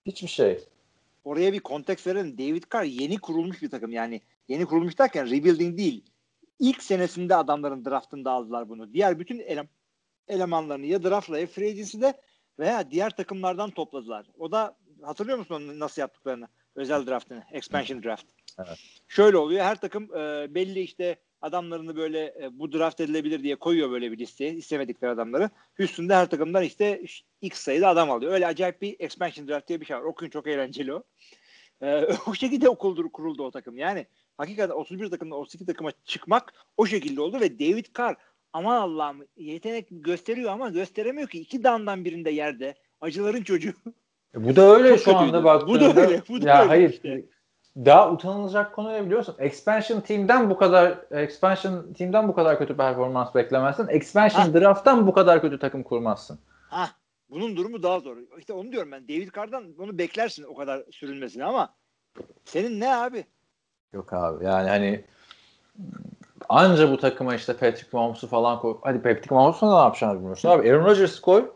[0.06, 0.64] hiçbir şey.
[1.24, 2.38] Oraya bir konteks verelim.
[2.38, 3.92] David Carr yeni kurulmuş bir takım.
[3.92, 6.04] Yani yeni kurulmuş derken rebuilding değil.
[6.58, 8.92] İlk senesinde adamların draftında aldılar bunu.
[8.92, 9.68] Diğer bütün elem,
[10.28, 12.14] elemanlarını ya draftla ya free agency'de
[12.58, 14.26] veya diğer takımlardan topladılar.
[14.38, 16.48] O da hatırlıyor musun nasıl yaptıklarını?
[16.74, 17.42] Özel draftını.
[17.52, 18.26] Expansion draft.
[18.58, 18.78] Evet.
[19.08, 19.64] Şöyle oluyor.
[19.64, 24.18] Her takım e, belli işte adamlarını böyle e, bu draft edilebilir diye koyuyor böyle bir
[24.18, 24.54] listeye.
[24.54, 25.50] istemedikleri adamları.
[25.78, 27.02] Üstünde her takımdan işte
[27.40, 28.32] X sayıda adam alıyor.
[28.32, 30.02] Öyle acayip bir expansion draft diye bir şey var.
[30.02, 31.02] Okuyun çok eğlenceli o.
[31.82, 33.78] Ee, o şekilde okuldur, kuruldu o takım.
[33.78, 34.06] Yani
[34.38, 38.16] hakikaten 31 takımdan 32 takıma çıkmak o şekilde oldu ve David Carr
[38.52, 41.40] aman Allah'ım yetenek gösteriyor ama gösteremiyor ki.
[41.40, 42.74] iki damdan birinde yerde.
[43.00, 43.72] Acıların çocuğu.
[44.34, 45.18] E, Bu da öyle Çok şu kötüydü.
[45.18, 45.96] anda Bu baktığında.
[45.96, 46.90] da öyle, bu da ya öyle hayır.
[46.92, 47.24] işte.
[47.76, 49.34] Daha utanılacak konu ne biliyorsun?
[49.38, 53.88] Expansion team'den bu kadar expansion team'den bu kadar kötü performans beklemezsin.
[53.88, 54.54] Expansion Ha.
[54.54, 56.38] draft'tan bu kadar kötü takım kurmazsın.
[56.70, 56.90] Ha,
[57.30, 58.16] bunun durumu daha zor.
[58.38, 59.08] İşte onu diyorum ben.
[59.08, 61.74] David Carr'dan bunu beklersin o kadar sürülmesini ama
[62.44, 63.24] senin ne abi?
[63.92, 65.04] Yok abi yani hani
[66.48, 68.76] anca bu takıma işte Patrick Mahomes'u falan koy.
[68.82, 70.70] Hadi Patrick Mahomes'u ne yapacağını bilmiyorsun abi.
[70.70, 71.50] Aaron Rodgers'ı koy.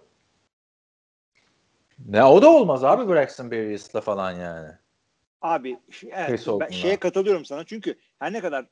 [2.09, 4.69] Ne o da olmaz abi Braxton Berrios'la falan yani.
[5.43, 5.78] Abi
[6.11, 8.66] evet, ben şeye katılıyorum sana çünkü her ne kadar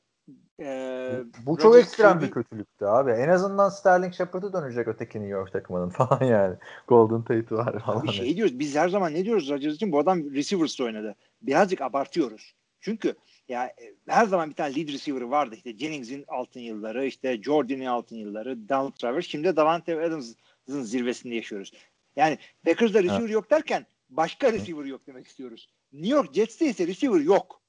[0.59, 3.11] e, Bu çok Rodgers ekstrem bir kötülüktü abi.
[3.11, 6.55] En azından Sterling Shepard'ı dönecek öteki New York takımının falan yani.
[6.87, 8.03] Golden Tate var falan.
[8.03, 8.59] bir şey diyoruz.
[8.59, 9.91] Biz her zaman ne diyoruz Rodgers için?
[9.91, 11.15] Bu adam receivers oynadı.
[11.41, 12.53] Birazcık abartıyoruz.
[12.81, 13.15] Çünkü
[13.49, 15.55] ya e, her zaman bir tane lead receiver vardı.
[15.55, 19.27] İşte Jennings'in altın yılları, işte Jordan'in altın yılları, Donald Travers.
[19.27, 21.71] Şimdi de Davante Adams'ın zirvesinde yaşıyoruz.
[22.15, 25.69] Yani Packers'da receiver yok derken başka receiver yok demek istiyoruz.
[25.93, 27.61] New York Jets'te ise receiver yok.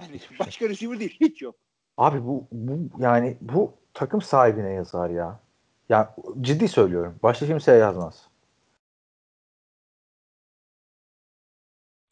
[0.00, 1.56] Yani başka receiver değil, hiç yok.
[1.96, 5.40] Abi bu, bu yani bu takım sahibine yazar ya.
[5.88, 7.18] Ya ciddi söylüyorum.
[7.22, 8.28] Başka kimseye yazmaz.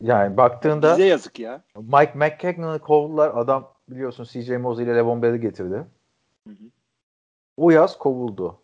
[0.01, 1.64] Yani baktığında Bize yazık ya.
[1.77, 3.33] Mike McKagan'ı kovdular.
[3.35, 5.87] Adam biliyorsun CJ Mosley ile Levon Bell'i getirdi.
[6.47, 6.64] Hı hı.
[7.57, 8.62] O yaz kovuldu.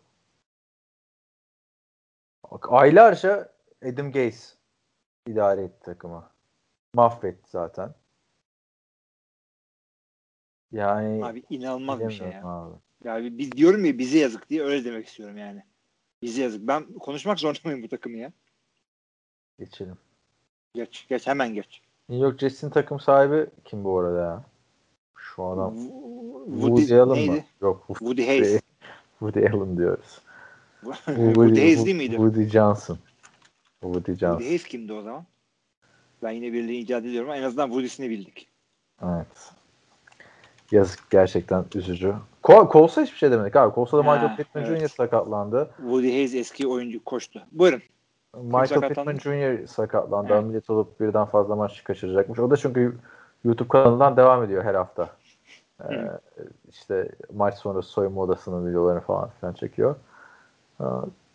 [2.61, 3.53] Aylarca
[3.83, 4.55] Adam Gaze
[5.27, 6.29] idare etti takımı.
[6.93, 7.93] Mahvetti zaten.
[10.71, 12.43] Yani Abi inanılmaz bir şey ya.
[12.43, 12.75] abi.
[13.03, 15.63] Ya biz diyorum ya bize yazık diye öyle demek istiyorum yani.
[16.21, 16.67] Bize yazık.
[16.67, 18.31] Ben konuşmak zorunda mıyım bu takımı ya?
[19.59, 19.97] Geçelim.
[20.73, 21.81] Geç, geç hemen geç.
[22.09, 24.43] New York Jets'in takım sahibi kim bu arada ya?
[25.15, 25.77] Şu adam
[26.45, 27.15] Woody, Woody Allen mı?
[27.15, 27.45] neydi?
[27.61, 27.85] Yok.
[27.87, 28.61] Woody Hayes.
[29.19, 30.21] Woody Allen diyoruz.
[31.05, 32.15] Woody Hayes değil miydi?
[32.15, 32.97] Woody Johnson.
[33.81, 34.37] Woody Johnson.
[34.37, 35.25] Woody Hayes kimdi o zaman?
[36.23, 38.47] Ben yine birilerini icat ediyorum ama en azından Woody'sini bildik.
[39.03, 39.51] Evet.
[40.71, 42.13] Yazık gerçekten üzücü.
[42.43, 43.75] Kol, Coles'a hiçbir şey demedik abi.
[43.75, 44.81] Coles'a da Ha, Michael Pittman evet.
[44.81, 44.87] Jr.
[44.87, 45.69] sakatlandı.
[45.77, 47.41] Woody Hayes eski oyuncu koştu.
[47.51, 47.81] Buyurun.
[48.37, 49.11] Michael sakatlandı?
[49.17, 49.67] Pittman Jr.
[49.67, 50.27] sakatlandı.
[50.33, 50.43] Evet.
[50.43, 52.39] Ameliyat olup birden fazla maç kaçıracakmış.
[52.39, 52.97] O da çünkü
[53.43, 55.09] YouTube kanalından devam ediyor her hafta.
[55.83, 56.09] Ee,
[56.69, 59.95] işte maç sonrası soyunma odasının videolarını falan filan çekiyor.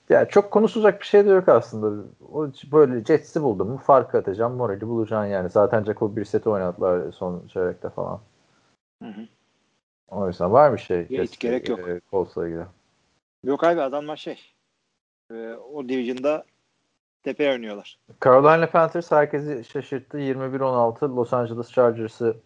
[0.09, 2.05] Yani çok konuşulacak bir şey de yok aslında.
[2.32, 5.50] O böyle Jets'i buldum mu fark atacağım, morali bulacaksın yani.
[5.50, 8.20] Zaten Jacob Brissett'i oynadılar son çeyrekte falan.
[9.02, 9.20] Hı hı.
[10.09, 11.05] O yüzden var mı şey?
[11.09, 11.88] hiç Jets'le, gerek yok.
[11.88, 12.64] e, Colts'la ilgili?
[13.44, 14.38] Yok abi adamlar şey.
[15.30, 16.44] e, o division'da
[17.22, 17.98] tepe oynuyorlar.
[18.24, 20.18] Carolina Panthers herkesi şaşırttı.
[20.18, 22.36] 21-16 Los Angeles Chargers'ı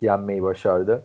[0.00, 1.04] yenmeyi başardı.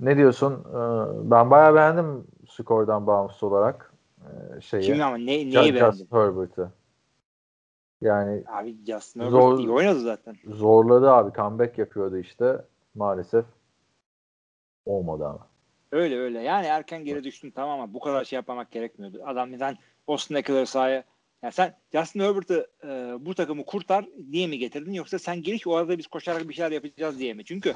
[0.00, 0.64] Ne diyorsun?
[0.70, 3.93] Ee, Ben bayağı beğendim skordan bağımsız olarak
[4.24, 4.82] ee, şeyi.
[4.82, 5.90] Kimi ama ne, neyi Ju- beğendin?
[5.90, 6.72] Justin Herbert'ı.
[8.00, 10.36] Yani Abi Justin Zor- Herbert iyi oynadı zaten.
[10.46, 11.32] zorladı abi.
[11.36, 12.64] Comeback yapıyordu işte.
[12.94, 13.44] Maalesef
[14.86, 15.48] olmadı ama.
[15.92, 16.40] Öyle öyle.
[16.40, 19.22] Yani erken geri düştün tamam ama bu kadar şey yapmamak gerekmiyordu.
[19.26, 19.76] Adam neden
[20.08, 21.04] Austin Eckler'ı sahaya
[21.42, 22.88] yani sen Justin Herbert'ı e,
[23.26, 26.72] bu takımı kurtar diye mi getirdin yoksa sen geliş o arada biz koşarak bir şeyler
[26.72, 27.44] yapacağız diye mi?
[27.44, 27.74] Çünkü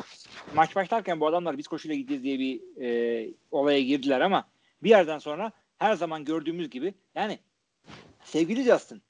[0.55, 4.45] maç başlarken bu adamlar biz koşuyla gideceğiz diye bir e, olaya girdiler ama
[4.83, 7.39] bir yerden sonra her zaman gördüğümüz gibi yani
[8.25, 9.03] sevgili Justin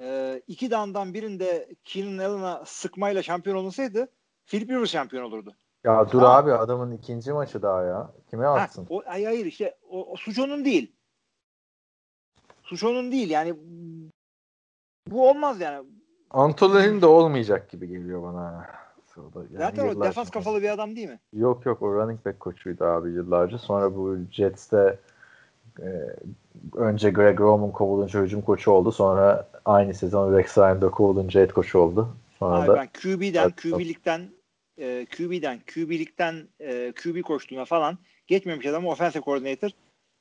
[0.00, 4.08] e, iki down'dan birinde Keenan Allen'a sıkmayla şampiyon olunsaydı
[4.46, 5.54] Philip Rivers şampiyon olurdu.
[5.84, 6.36] Ya dur Ha.
[6.36, 8.10] abi adamın ikinci maçı daha ya.
[8.30, 8.86] Kime Ha, atsın?
[8.90, 10.92] o, ay hayır işte o, o suç onun değil.
[12.62, 13.54] Suç onun değil yani
[15.06, 15.86] bu olmaz yani.
[16.30, 18.66] Antolini'nin de olmayacak gibi geliyor bana.
[19.16, 21.20] Yani Zaten o defans kafalı bir adam değil mi?
[21.32, 23.58] Yok yok o running back koçuydu abi yıllarca.
[23.58, 24.98] Sonra bu Jets'te
[26.74, 28.92] önce Greg Roman kovulunca hücum koçu oldu.
[28.92, 32.16] Sonra aynı sezon Rex Ryan'da kovulunca head koçu oldu.
[32.38, 34.30] Sonra Abi da ben QB'den, QB'likten
[34.78, 39.70] e, QB'den, QB'likten e, QB koştuğuna falan geçmemiş adamı offensive coordinator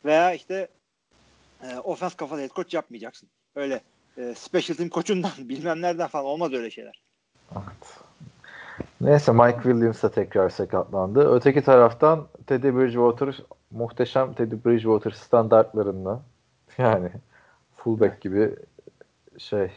[0.05, 0.67] veya işte
[1.63, 3.29] e, offense kafalı head coach yapmayacaksın.
[3.55, 3.81] Öyle
[4.17, 7.03] e, special team koçundan bilmem nereden falan olmaz öyle şeyler.
[7.51, 8.06] Evet.
[9.01, 11.35] Neyse Mike Williams da tekrar sakatlandı.
[11.35, 16.21] Öteki taraftan Teddy Bridgewater muhteşem Teddy Bridgewater standartlarında
[16.77, 17.11] yani
[17.75, 18.55] fullback gibi
[19.37, 19.71] şey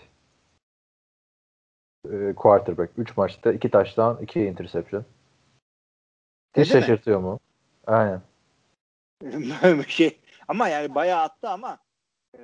[2.11, 5.05] e, quarterback 3 maçta 2 taştan 2 interception.
[6.57, 6.81] Hiç mi?
[6.81, 7.41] şaşırtıyor mu?
[7.87, 8.23] Aynen.
[9.23, 10.21] Bir şey.
[10.49, 11.79] Ama yani bayağı attı ama
[12.39, 12.43] e,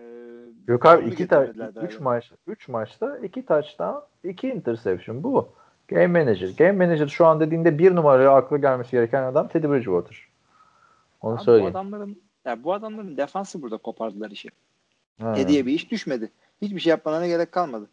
[0.66, 2.04] Yok abi onu 2 taş getirmediler 3 galiba.
[2.04, 5.52] maç 3 maçta 2 taştan 2 interception bu.
[5.88, 6.48] Game manager.
[6.58, 10.28] Game manager şu an dediğinde bir numaraya akla gelmesi gereken adam Teddy Bridgewater.
[11.20, 11.70] Onu Abi bu söyleyeyim.
[11.70, 14.48] adamların ya bu adamların defansı burada kopardılar işi.
[15.20, 15.36] Ha.
[15.36, 16.30] Hediye bir iş düşmedi.
[16.62, 17.86] Hiçbir şey yapmalarına gerek kalmadı.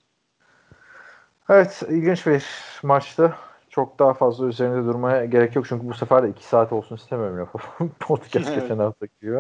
[1.49, 2.45] Evet ilginç bir
[2.83, 3.33] maçtı.
[3.69, 5.65] Çok daha fazla üzerinde durmaya gerek yok.
[5.67, 7.57] Çünkü bu sefer de 2 saat olsun istemiyorum lafı.
[7.99, 8.61] Podcast Evet.
[8.61, 9.39] geçen hafta gibi.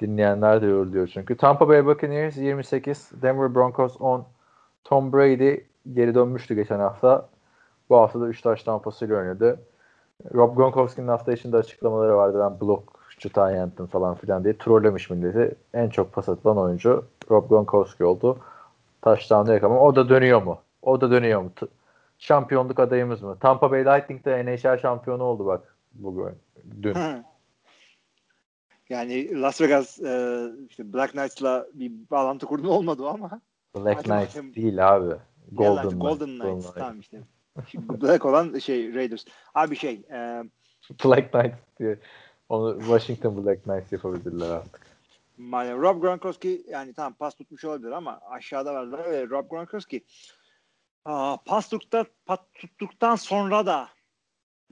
[0.00, 1.36] Dinleyenler de yoruluyor çünkü.
[1.36, 4.26] Tampa Bay Buccaneers 28, Denver Broncos 10.
[4.84, 5.56] Tom Brady
[5.92, 7.28] geri dönmüştü geçen hafta.
[7.90, 9.60] Bu hafta da 3 taş tampasıyla oynadı.
[10.34, 12.38] Rob Gronkowski'nin hafta içinde açıklamaları vardı.
[12.40, 15.54] Ben blokçu tayin falan filan diye trollemiş milleti.
[15.74, 18.38] En çok pas atılan oyuncu Rob Gronkowski oldu.
[19.02, 19.78] Touchdown'ı yakamam.
[19.78, 20.58] O da dönüyor mu?
[20.82, 21.50] O da dönüyor mu?
[21.56, 21.66] T-
[22.18, 23.36] şampiyonluk adayımız mı?
[23.40, 26.34] Tampa Bay Lightning de NHL şampiyonu oldu bak bugün.
[26.82, 26.94] Dün.
[28.88, 33.40] yani Las Vegas e, işte Black Knights'la bir bağlantı kurdun olmadı ama.
[33.76, 35.14] Black Knights değil abi.
[35.52, 36.18] Golden, Yalancı, Knights.
[36.18, 36.74] Golden Knights.
[36.74, 37.20] Tamam işte.
[37.70, 39.24] Şimdi Black olan şey Raiders.
[39.54, 40.42] Abi şey e,
[41.04, 41.98] Black Knights diye.
[42.48, 44.86] Onu Washington Black Knights yapabilirler artık.
[45.38, 50.04] yani Rob Gronkowski yani tamam pas tutmuş olabilir ama aşağıda varlar ve Rob Gronkowski
[51.04, 53.88] aa, pas, tuttukta, pas tuttuktan sonra da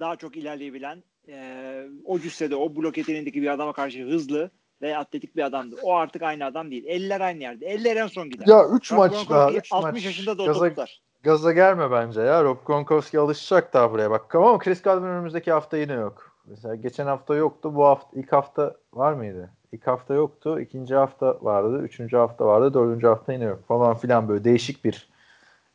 [0.01, 4.51] daha çok ilerleyebilen e, o cüssede o blok yeteneğindeki bir adama karşı hızlı
[4.83, 5.77] ve atletik bir adamdı.
[5.83, 6.85] O artık aynı adam değil.
[6.87, 7.67] Eller aynı yerde.
[7.67, 8.47] Eller en son gider.
[8.47, 10.05] Ya 3 Rob maç daha 3 60 maç.
[10.05, 11.03] yaşında da Gaza, toplar.
[11.27, 12.45] Gaza gelme bence ya.
[12.45, 14.35] Rob Gronkowski alışacak daha buraya bak.
[14.35, 16.33] Ama Chris Godwin önümüzdeki hafta yine yok.
[16.47, 17.75] Mesela geçen hafta yoktu.
[17.75, 19.51] Bu hafta ilk hafta var mıydı?
[19.73, 20.61] İlk hafta yoktu.
[20.61, 21.83] ikinci hafta vardı.
[21.83, 22.75] Üçüncü hafta vardı.
[22.75, 25.09] Dördüncü hafta yine yok falan filan böyle değişik bir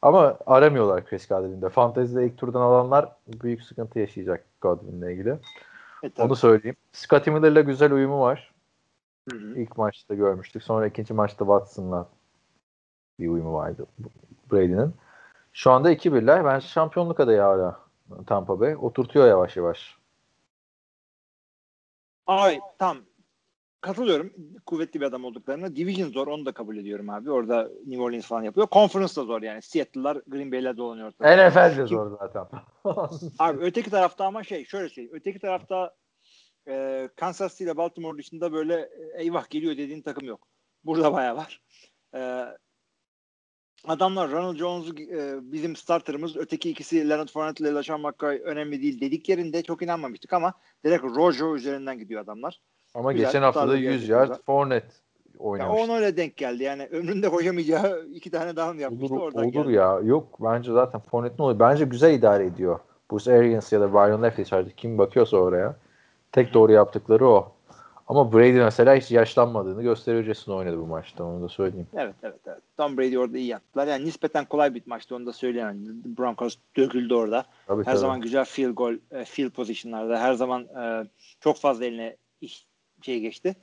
[0.01, 1.69] ama aramıyorlar Chris Godwin'de.
[1.69, 5.29] Fantezide ilk turdan alanlar büyük sıkıntı yaşayacak Godwin'le ilgili.
[6.03, 6.27] E, tabii.
[6.27, 6.75] Onu söyleyeyim.
[6.93, 8.53] Scottie Miller'la güzel uyumu var.
[9.31, 9.59] Hı hı.
[9.59, 10.63] İlk maçta görmüştük.
[10.63, 12.07] Sonra ikinci maçta Watson'la
[13.19, 13.85] bir uyumu vardı
[14.51, 14.93] Brady'nin.
[15.53, 16.45] Şu anda 2-1'ler.
[16.45, 17.79] Bence şampiyonluk adayı hala
[18.27, 18.75] Tampa Bay.
[18.75, 19.97] Oturtuyor yavaş yavaş.
[22.27, 22.97] Ay tam
[23.81, 24.33] katılıyorum.
[24.65, 25.75] Kuvvetli bir adam olduklarına.
[25.75, 27.31] Division zor onu da kabul ediyorum abi.
[27.31, 28.67] Orada New Orleans falan yapıyor.
[28.71, 29.61] Conference da zor yani.
[29.61, 31.49] Seattle'lar Green Bay'ler dolanıyor ortada.
[31.49, 32.45] NFL de zor zaten.
[33.39, 35.15] Abi öteki tarafta ama şey şöyle söyleyeyim.
[35.15, 35.95] Öteki tarafta
[36.67, 40.47] e, Kansas City ile Baltimore dışında böyle e, eyvah geliyor dediğin takım yok.
[40.83, 41.61] Burada bayağı var.
[42.15, 42.45] E,
[43.87, 49.01] adamlar Ronald Jones'u e, bizim starterımız öteki ikisi Leonard Fournette ile LaShawn McCoy önemli değil
[49.01, 50.53] dediklerinde çok inanmamıştık ama
[50.85, 52.59] direkt Rojo üzerinden gidiyor adamlar.
[52.93, 54.15] Ama Güzel, geçen hafta da tutarlı 100 gerçekten.
[54.17, 54.87] yard Fournette
[55.33, 55.81] Ya oynamış.
[55.81, 56.63] ona öyle denk geldi.
[56.63, 59.15] Yani ömründe koşamayacağı iki tane down yapmıştı.
[59.15, 59.71] Olur, oradan olur geldi.
[59.73, 59.99] ya.
[60.03, 61.59] Yok bence zaten Fournette'in oluyor.
[61.59, 62.79] Bence güzel idare ediyor.
[63.11, 65.75] Bruce Arians ya da Brian Leftwich artık kim bakıyorsa oraya.
[66.31, 67.51] Tek doğru yaptıkları o.
[68.11, 71.87] Ama Brady mesela hiç yaşlanmadığını göstericesine oynadı bu maçta onu da söyleyeyim.
[71.93, 72.61] Evet evet evet.
[72.77, 73.87] Tom Brady orada iyi yaptılar.
[73.87, 75.77] Yani nispeten kolay bir maçtı onu da söyleyemem.
[76.17, 77.45] Broncos döküldü orada.
[77.67, 77.97] Tabii, Her tabii.
[77.97, 81.07] zaman güzel field goal, e, field pozisyonlarda her zaman e,
[81.39, 82.65] çok fazla eline iş,
[83.01, 83.55] şey geçti.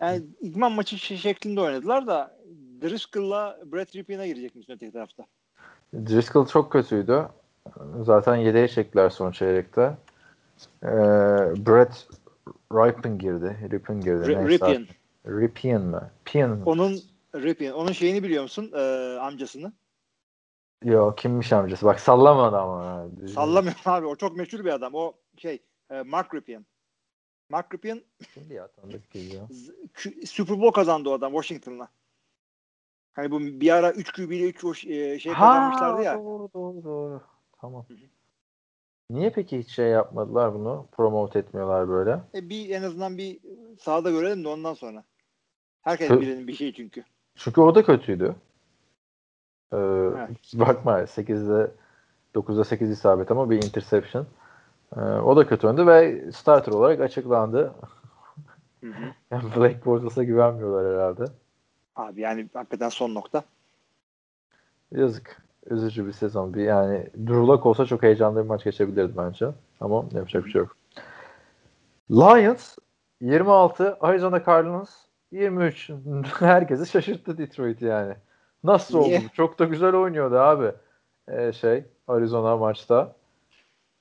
[0.00, 2.36] Yani idman maçı şeklinde oynadılar da
[2.82, 5.24] Driscoll'la Brett Rippion'a girecek misin öteki tarafta?
[5.94, 7.28] Driscoll çok kötüydü.
[8.02, 9.96] Zaten yedeğe çektiler son çeyrekte.
[10.82, 10.88] Ee,
[11.66, 12.08] Brett
[12.72, 13.68] Ripon girdi.
[13.72, 14.28] Ripon girdi.
[14.28, 14.34] R-
[16.50, 16.62] mı?
[16.66, 17.00] Onun
[17.34, 17.72] Ripien.
[17.72, 18.72] Onun şeyini biliyor musun?
[18.74, 18.80] E,
[19.20, 19.72] amcasını.
[20.84, 21.86] Yok kimmiş amcası?
[21.86, 22.86] Bak sallamadı ama.
[22.86, 23.06] ha.
[23.34, 24.06] Sallamıyorum abi.
[24.06, 24.94] O çok meşhur bir adam.
[24.94, 26.66] O şey e, Mark Ripien.
[27.50, 28.02] Mark Ripien
[28.34, 29.48] Kimdi ya tanıdık geliyor.
[30.26, 31.88] Super Bowl kazandı o adam Washington'la.
[33.12, 34.78] Hani bu bir ara 3 QB ile 3
[35.22, 36.14] şey kazanmışlardı ya.
[36.18, 37.22] Doğru doğru doğru.
[37.60, 37.86] Tamam.
[39.10, 40.86] Niye peki hiç şey yapmadılar bunu?
[40.92, 42.20] Promote etmiyorlar böyle.
[42.34, 43.40] E bir en azından bir
[43.80, 45.04] sahada görelim de ondan sonra.
[45.82, 46.20] Herkes Hı.
[46.20, 47.04] birinin bir şey çünkü.
[47.34, 48.34] Çünkü o da kötüydü.
[49.72, 50.30] Ee, Evet.
[50.54, 51.70] Bakma 8'de
[52.34, 54.26] 9'da 8 isabet ama bir interception.
[54.96, 57.74] Ee, o da kötü oynadı ve starter olarak açıklandı.
[58.80, 58.92] Hı hı.
[59.30, 61.24] Yani Black Bortles'a güvenmiyorlar herhalde.
[61.96, 63.44] Abi yani hakikaten son nokta.
[64.92, 65.42] Yazık.
[65.66, 66.54] Üzücü bir sezon.
[66.54, 69.46] Bir yani Drew Lock olsa çok heyecanlı bir maç geçebilirdi bence.
[69.80, 70.76] Ama yapacak bir şey yok.
[72.10, 72.76] Lions
[73.20, 74.90] 26, Arizona Cardinals
[75.30, 75.90] 23.
[76.38, 78.14] Herkesi şaşırttı Detroit yani.
[78.64, 79.24] Nasıl oldu?
[79.32, 80.72] Çok da güzel oynuyordu abi.
[81.28, 83.14] Ee, şey Arizona maçta.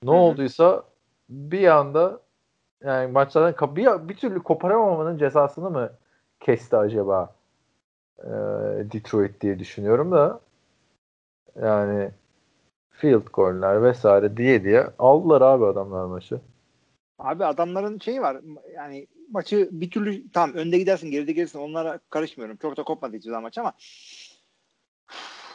[0.04, 0.18] Ne Hı hı.
[0.18, 0.84] olduysa
[1.30, 2.20] bir anda
[2.84, 5.90] yani maçlardan bir, bir türlü koparamamanın cezasını mı
[6.40, 7.36] kesti acaba
[8.24, 8.30] ee,
[8.92, 10.40] Detroit diye düşünüyorum da
[11.62, 12.12] yani
[12.90, 16.42] field goal'ler vesaire diye diye aldılar abi adamlar maçı.
[17.20, 18.38] Abi adamların şeyi var.
[18.76, 22.58] Yani maçı bir türlü tamam önde gidersin geride gelirsin onlara karışmıyorum.
[22.58, 23.74] Çok da kopmadı hiçbir zaman maç ama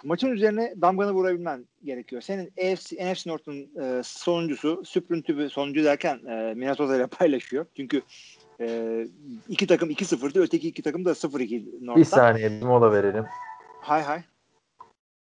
[0.05, 2.23] maçın üzerine damganı vurabilmen gerekiyor.
[2.23, 7.67] Senin AFC, NFC North'un e, sonuncusu, süprüntü sonuncu derken e, Minnesota ile paylaşıyor.
[7.77, 8.03] Çünkü
[8.61, 9.07] e,
[9.49, 10.41] iki takım 2-0'dı.
[10.41, 12.01] Öteki iki takım da 0-2 North'ta.
[12.01, 13.25] Bir saniye bir mola verelim.
[13.81, 14.23] Hay hay.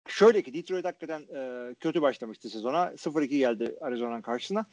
[0.08, 2.92] Şöyle ki Detroit hakikaten e, kötü başlamıştı sezona.
[2.96, 4.66] 0-2 geldi Arizona'nın karşısına.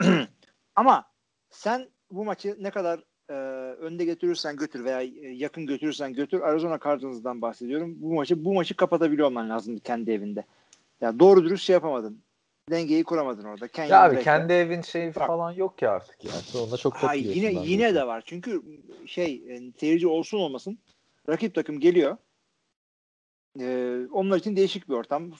[0.76, 1.04] Ama
[1.50, 3.32] sen bu maçı ne kadar e,
[3.74, 7.94] önde götürürsen götür veya e, yakın götürürsen götür Arizona Cardinals'dan bahsediyorum.
[7.96, 10.44] Bu maçı bu maçı kapatabiliyor olman lazım kendi evinde.
[11.00, 12.22] Ya doğru dürüst şey yapamadın.
[12.70, 13.68] Dengeyi kuramadın orada.
[13.68, 15.26] Kenyon Ya abi kendi evin şeyi Bak.
[15.26, 16.30] falan yok ya artık ya.
[16.30, 18.22] Sonunda çok Ay, katılıyorsun yine yine de var.
[18.26, 18.62] Çünkü
[19.06, 20.78] şey e, seyirci olsun olmasın
[21.28, 22.16] rakip takım geliyor.
[23.60, 25.30] Ee, onlar için değişik bir ortam.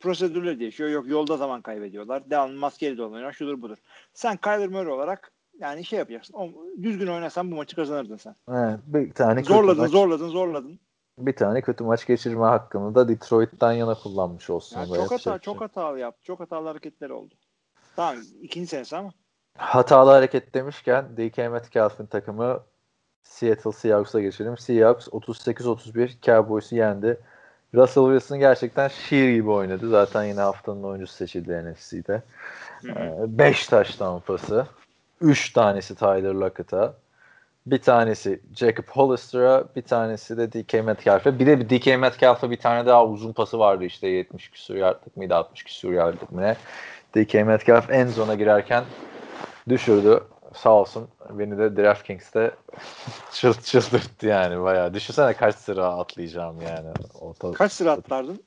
[0.00, 0.90] Prosedürler değişiyor.
[0.90, 2.30] Yok yolda zaman kaybediyorlar.
[2.30, 3.32] Devam maskeli dolanıyor.
[3.32, 3.76] Şudur budur.
[4.14, 6.34] Sen Kyler Murray olarak yani şey yapacaksın.
[6.34, 6.48] O,
[6.82, 8.34] düzgün oynasan bu maçı kazanırdın sen.
[8.48, 10.80] He, bir tane Zorladın, maç, zorladın, zorladın.
[11.18, 14.76] bir tane kötü maç geçirme hakkını da Detroit'ten yana kullanmış olsun.
[14.76, 16.24] Yani çok yapacak hata, bir şey çok hatalı yaptı.
[16.24, 17.34] Çok hatalı hareketler oldu.
[17.96, 19.12] Tamam ikinci senesi ama.
[19.58, 22.60] Hatalı hareket demişken DK Metcalf'ın takımı
[23.22, 24.58] Seattle Seahawks'a geçelim.
[24.58, 27.20] Seahawks 38-31 Cowboys'u yendi.
[27.74, 29.88] Russell Wilson gerçekten şiir gibi oynadı.
[29.88, 32.22] Zaten yine haftanın oyuncusu seçildi NFC'de.
[33.26, 34.66] 5 touchdown pası.
[35.20, 36.94] 3 tanesi Tyler Lockett'a.
[37.66, 41.38] Bir tanesi Jacob Hollister'a, bir tanesi de DK Metcalf'e.
[41.38, 45.34] Bir de DK Metcalf'e bir tane daha uzun pası vardı işte 70 küsur yardlık mıydı
[45.34, 46.56] 60 küsur yardlık mı ne.
[47.16, 48.84] DK Metcalf en zona girerken
[49.68, 50.20] düşürdü.
[50.54, 52.50] Sağ olsun beni de DraftKings'te
[53.32, 54.94] çılt çıldırttı yani bayağı.
[54.94, 56.88] Düşünsene kaç sıra atlayacağım yani.
[57.20, 58.40] Orta, Kaç sıra atlardın?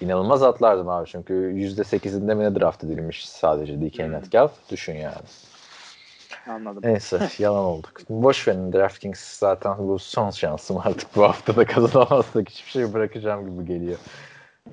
[0.00, 4.10] İnanılmaz atlardım abi çünkü %8'inde mi ne draft edilmiş sadece DK Hmm.
[4.10, 4.52] Metcalf.
[4.70, 5.14] Düşün yani.
[6.48, 6.82] Anladım.
[6.84, 8.00] Neyse yalan olduk.
[8.10, 13.50] Boş verin DraftKings zaten bu son şansım artık bu hafta da kazanamazsak hiçbir şey bırakacağım
[13.50, 13.98] gibi geliyor.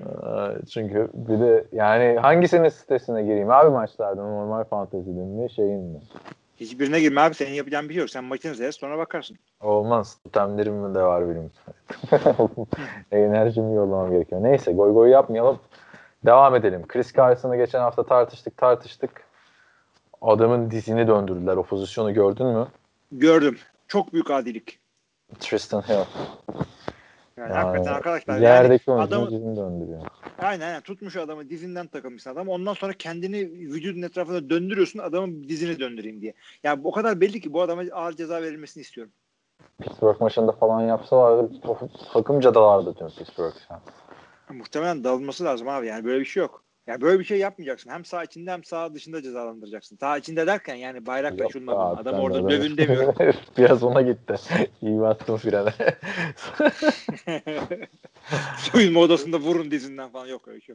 [0.00, 6.00] Ee, Çünkü bir de yani hangisinin sitesine gireyim abi maçlarda normal fantezinin mi şeyin mi?
[6.60, 7.34] Hiçbirine girme abi.
[7.34, 8.10] Senin yapacağın bir şey yok.
[8.10, 9.38] Sen maçını seyret sonra bakarsın.
[9.60, 10.18] Olmaz.
[10.24, 11.50] Totemlerim de var benim.
[13.12, 14.42] Enerjimi yollamam gerekiyor.
[14.42, 15.58] Neyse goy goy yapmayalım.
[16.26, 16.86] Devam edelim.
[16.88, 19.10] Chris Carson'ı geçen hafta tartıştık tartıştık.
[20.22, 21.56] Adamın dizini döndürdüler.
[21.56, 22.66] O pozisyonu gördün mü?
[23.12, 23.58] Gördüm.
[23.88, 24.78] Çok büyük adilik.
[25.40, 26.04] Tristan Hill.
[27.36, 28.38] Yani, Yani hakikaten arkadaşlar.
[28.38, 30.00] Yerdeki yani adamı, dizini döndürüyor.
[30.38, 32.48] aynen aynen tutmuş adamı dizinden takılmış adam.
[32.48, 36.34] Ondan sonra kendini vücudun etrafında döndürüyorsun adamın dizini döndüreyim diye.
[36.62, 39.12] Yani o kadar belli ki bu adama ağır ceza verilmesini istiyorum.
[39.82, 41.52] Pittsburgh maçında falan yapsalardı
[42.12, 43.54] takımca dalardı tüm Pittsburgh.
[44.50, 45.86] Muhtemelen dağılması lazım abi.
[45.86, 46.63] Yani böyle bir şey yok.
[46.86, 47.90] Ya böyle bir şey yapmayacaksın.
[47.90, 49.96] Hem sağ içinde hem sağ dışında cezalandıracaksın.
[49.96, 51.96] Sağ içinde derken yani bayrak taşınmadan.
[51.96, 53.14] Adam orada dövün demiyorum.
[53.58, 54.34] Biraz ona gitti.
[54.82, 55.72] İyi bastım frene.
[58.58, 60.74] Soyunma odasında vurun dizinden falan yok öyle şey.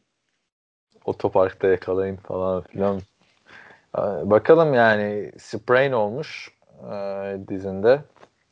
[1.05, 3.01] Otoparkta yakalayın falan filan.
[4.23, 6.49] Bakalım yani sprain olmuş
[6.91, 8.01] e, dizinde.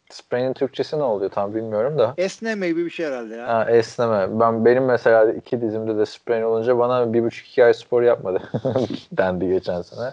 [0.09, 2.13] Sprain'in Türkçesi ne oluyor tam bilmiyorum da.
[2.17, 3.47] Esneme gibi bir şey herhalde ya.
[3.47, 4.39] Ha, esneme.
[4.39, 8.41] Ben benim mesela iki dizimde de sprain olunca bana bir buçuk iki ay spor yapmadı
[9.11, 10.11] dendi geçen sene.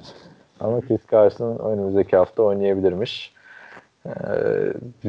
[0.61, 3.35] Ama Chris Carson önümüzdeki hafta oynayabilirmiş.
[4.07, 4.11] Ee,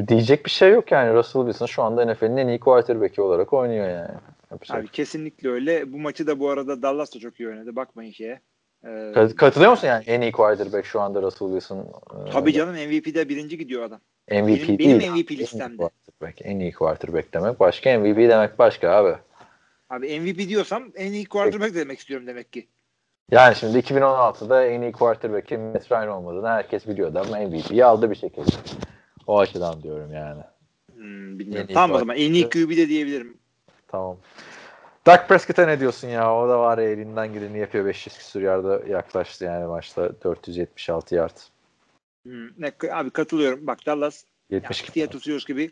[0.08, 1.14] diyecek bir şey yok yani.
[1.14, 4.14] Russell Wilson şu anda NFL'in en iyi quarterback'i olarak oynuyor yani.
[4.50, 4.78] Yapacak.
[4.78, 5.92] Abi kesinlikle öyle.
[5.92, 7.76] Bu maçı da bu arada Dallas da çok iyi oynadı.
[7.76, 8.40] Bakmayın şeye.
[8.86, 11.78] Ee, Kat- Katılıyor musun yani en iyi quarterback şu anda Russell Wilson?
[12.26, 14.00] e, tabii canım MVP'de birinci gidiyor adam.
[14.30, 14.78] MVP benim- değil.
[14.78, 15.76] benim MVP En iyi listemde.
[15.76, 19.16] quarterback, en iyi quarterback demek başka, MVP demek başka abi.
[19.90, 22.68] Abi MVP diyorsam en iyi quarterback demek istiyorum demek ki.
[23.30, 28.16] Yani şimdi 2016'da en iyi quarterback'in Matt Ryan olmadığını herkes biliyordu ama MVP'yi aldı bir
[28.16, 28.50] şekilde.
[29.26, 30.42] O açıdan diyorum yani.
[30.94, 31.70] Hmm, bilmiyorum.
[31.74, 33.36] Tamam o zaman en iyi QB de diyebilirim.
[33.88, 34.16] Tamam.
[35.06, 36.34] Dak Prescott'a ne diyorsun ya?
[36.34, 37.84] O da var ya elinden geleni yapıyor.
[37.84, 40.22] 500 küsur yarda yaklaştı yani maçta.
[40.24, 41.36] 476 yard.
[42.22, 43.66] Hmm, ne, abi katılıyorum.
[43.66, 45.70] Bak Dallas 70 yani Seahawks gibi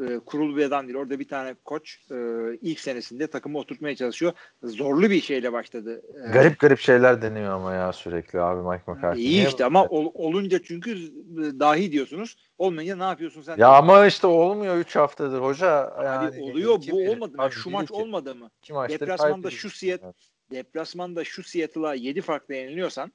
[0.00, 0.98] e, kurulu bir adam değil.
[0.98, 2.14] Orada bir tane koç e,
[2.60, 4.32] ilk senesinde takımı oturtmaya çalışıyor.
[4.62, 6.02] Zorlu bir şeyle başladı.
[6.28, 9.24] E, Garip garip şeyler deniyor ama ya sürekli abi Mike McCarthy.
[9.26, 12.36] İyi işte ama ol- olunca çünkü e, dahi diyorsunuz.
[12.58, 13.56] Olmayınca ne yapıyorsun sen?
[13.56, 15.90] Ya ama işte olmuyor 3 haftadır hoca.
[15.94, 17.42] Abi Yani oluyor iki bu olmadı mı?
[17.42, 18.50] Abi Şu maç olmadı mı?
[18.62, 20.12] iki maçtır Deplasmanda şu Seattle
[20.50, 23.12] deplasmanda şu Seattle'a 7 farkla yeniliyorsan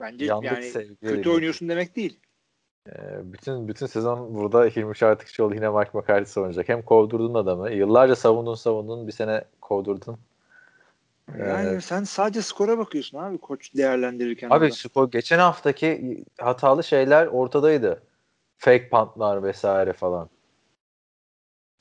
[0.00, 2.20] bence Yandık yani sevgili kötü oynuyorsun demek değil.
[2.88, 6.68] Ee, bütün bütün sezon burada Hilmi Çartıkçıoğlu yine Mike McCarthy savunacak.
[6.68, 7.70] Hem kovdurdun adamı.
[7.70, 9.06] Yıllarca savundun savundun.
[9.06, 10.18] Bir sene kovdurdun.
[11.38, 14.50] Yani Ee, sen sadece skora bakıyorsun abi koç değerlendirirken.
[14.50, 14.74] Abi orada.
[14.74, 18.02] skor geçen haftaki hatalı şeyler ortadaydı.
[18.58, 20.28] Fake puntlar vesaire falan.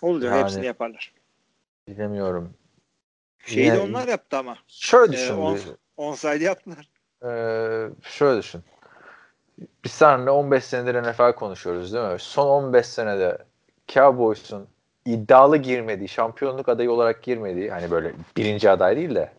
[0.02, 1.14] olacak yani- hepsini yaparlar.
[1.88, 2.54] Bilemiyorum.
[3.46, 4.58] Şeyi de onlar yaptı ama.
[4.68, 5.34] Şöyle Ee, düşün.
[5.38, 5.62] on- bir-
[5.98, 6.90] Onside yaptılar.
[7.26, 8.62] Ee, şöyle düşün.
[9.84, 12.20] Biz seninle 15 senedir NFL konuşuyoruz değil mi?
[12.20, 13.38] Son 15 senede
[13.88, 14.68] Cowboys'un
[15.06, 19.34] iddialı girmediği, şampiyonluk adayı olarak girmediği, hani böyle birinci aday değil de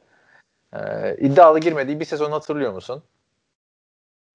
[0.73, 3.03] e, iddialı girmediği bir sezon hatırlıyor musun?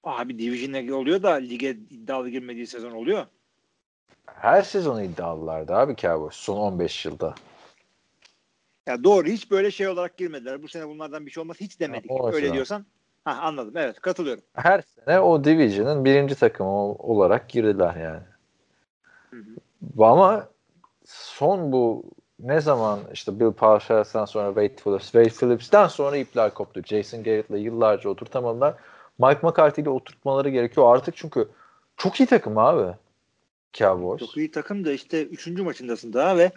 [0.04, 3.26] Abi Division'e oluyor da lige iddialı girmediği sezon oluyor.
[4.26, 7.36] Her sezon iddialılardı abi Cowboys son 15 yılda.
[8.88, 10.64] Ya doğru hiç böyle şey olarak girmediler.
[10.64, 11.58] Bu sene bunlardan bir şey olmaz.
[11.60, 12.12] Hiç demedik.
[12.12, 12.54] Ha, Öyle açıdan.
[12.54, 12.86] diyorsan.
[13.26, 13.74] Ha anladım.
[13.78, 14.44] Evet katılıyorum.
[14.54, 18.22] Her sene o division'ın birinci takımı ol- olarak girdiler yani.
[19.30, 20.04] Hı hı.
[20.04, 20.48] Ama
[21.06, 22.04] son bu
[22.40, 26.82] ne zaman işte Bill Parcells'tan sonra Wade Phillips, Wade Phillips'ten sonra ipler koptu.
[26.86, 28.76] Jason Garrett'la yıllarca oturtamadılar.
[29.20, 31.48] Mike McCarthy'yle oturtmaları gerekiyor artık çünkü
[31.98, 32.96] çok iyi takım abi.
[33.74, 34.20] Cowboys.
[34.20, 35.48] Çok iyi takım da işte 3.
[35.48, 36.52] maçındasın daha ve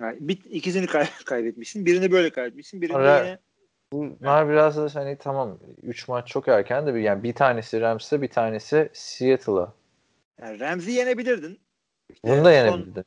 [0.00, 1.86] yani bir, ikisini kay- kaybetmişsin.
[1.86, 2.82] Birini böyle kaybetmişsin.
[2.82, 3.38] Birini Ara- yine
[3.92, 8.22] Bunlar biraz da hani tamam 3 maç çok erken de bir yani bir tanesi Rams'e
[8.22, 9.72] bir tanesi Seattle'a.
[10.40, 11.60] yani Ramsey yenebilirdin.
[12.24, 13.04] Bunu da son- yenebildim.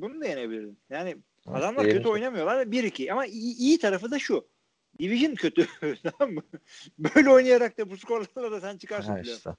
[0.00, 0.78] Bunu da yenebilirdin.
[0.90, 1.08] Yani
[1.48, 2.66] Evet, adamlar kötü ki- oynamıyorlar.
[2.72, 4.46] 1-2 ama iyi, iyi tarafı da şu.
[4.98, 5.66] Division kötü.
[6.18, 6.42] tamam mı?
[6.98, 9.12] Böyle oynayarak da bu skorlarla da sen çıkarsın.
[9.12, 9.50] Ha işte.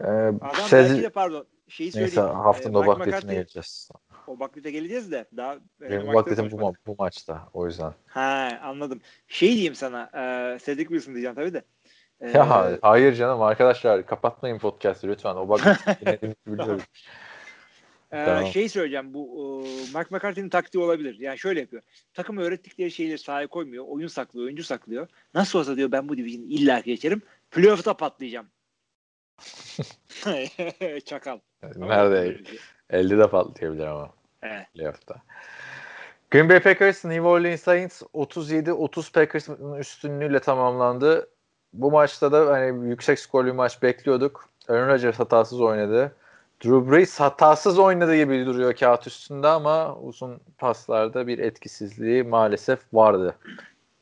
[0.00, 2.14] Ee, Adam sez- belki de pardon şeyi söyleyeyim.
[2.16, 3.90] Neyse haftanın Ee, McCarthy- geleceğiz.
[4.28, 7.92] O baklite geleceğiz de daha e, Benim baklitim bu, ma- bu maçta o yüzden.
[8.06, 9.00] Ha anladım.
[9.28, 10.02] Şey diyeyim sana.
[10.14, 11.62] E, Cedric Wilson diyeceğim tabii de.
[12.20, 15.34] E, Ya hayır canım arkadaşlar kapatmayın podcast'ı lütfen.
[15.36, 16.82] O baklitini dinlediğinizi biliyorum.
[18.12, 18.46] e, Tamam.
[18.46, 19.14] Şey söyleyeceğim.
[19.14, 19.26] Bu
[19.64, 19.68] e,
[19.98, 21.16] Mike McCarthy'nin taktiği olabilir.
[21.18, 21.82] Yani şöyle yapıyor.
[22.14, 23.84] Takım öğrettikleri şeyleri sahaya koymuyor.
[23.88, 24.46] Oyun saklıyor.
[24.46, 25.08] Oyuncu saklıyor.
[25.34, 27.22] Nasıl olsa diyor ben bu division'ı illa geçerim.
[27.50, 28.46] Playoff'ta patlayacağım.
[31.04, 31.38] Çakal.
[31.76, 32.38] Nerede?
[32.90, 34.10] 50 de patlayabilir ama.
[34.42, 34.66] Evet.
[34.74, 35.16] Playoff'ta.
[36.30, 41.28] Green Bay Packers New Orleans Saints 37-30 Packers'ın üstünlüğüyle tamamlandı.
[41.72, 44.48] Bu maçta da hani yüksek skorlu bir maç bekliyorduk.
[44.68, 46.12] Aaron Rodgers hatasız oynadı.
[46.64, 53.36] Drew Brees hatasız oynadı gibi duruyor kağıt üstünde ama uzun paslarda bir etkisizliği maalesef vardı.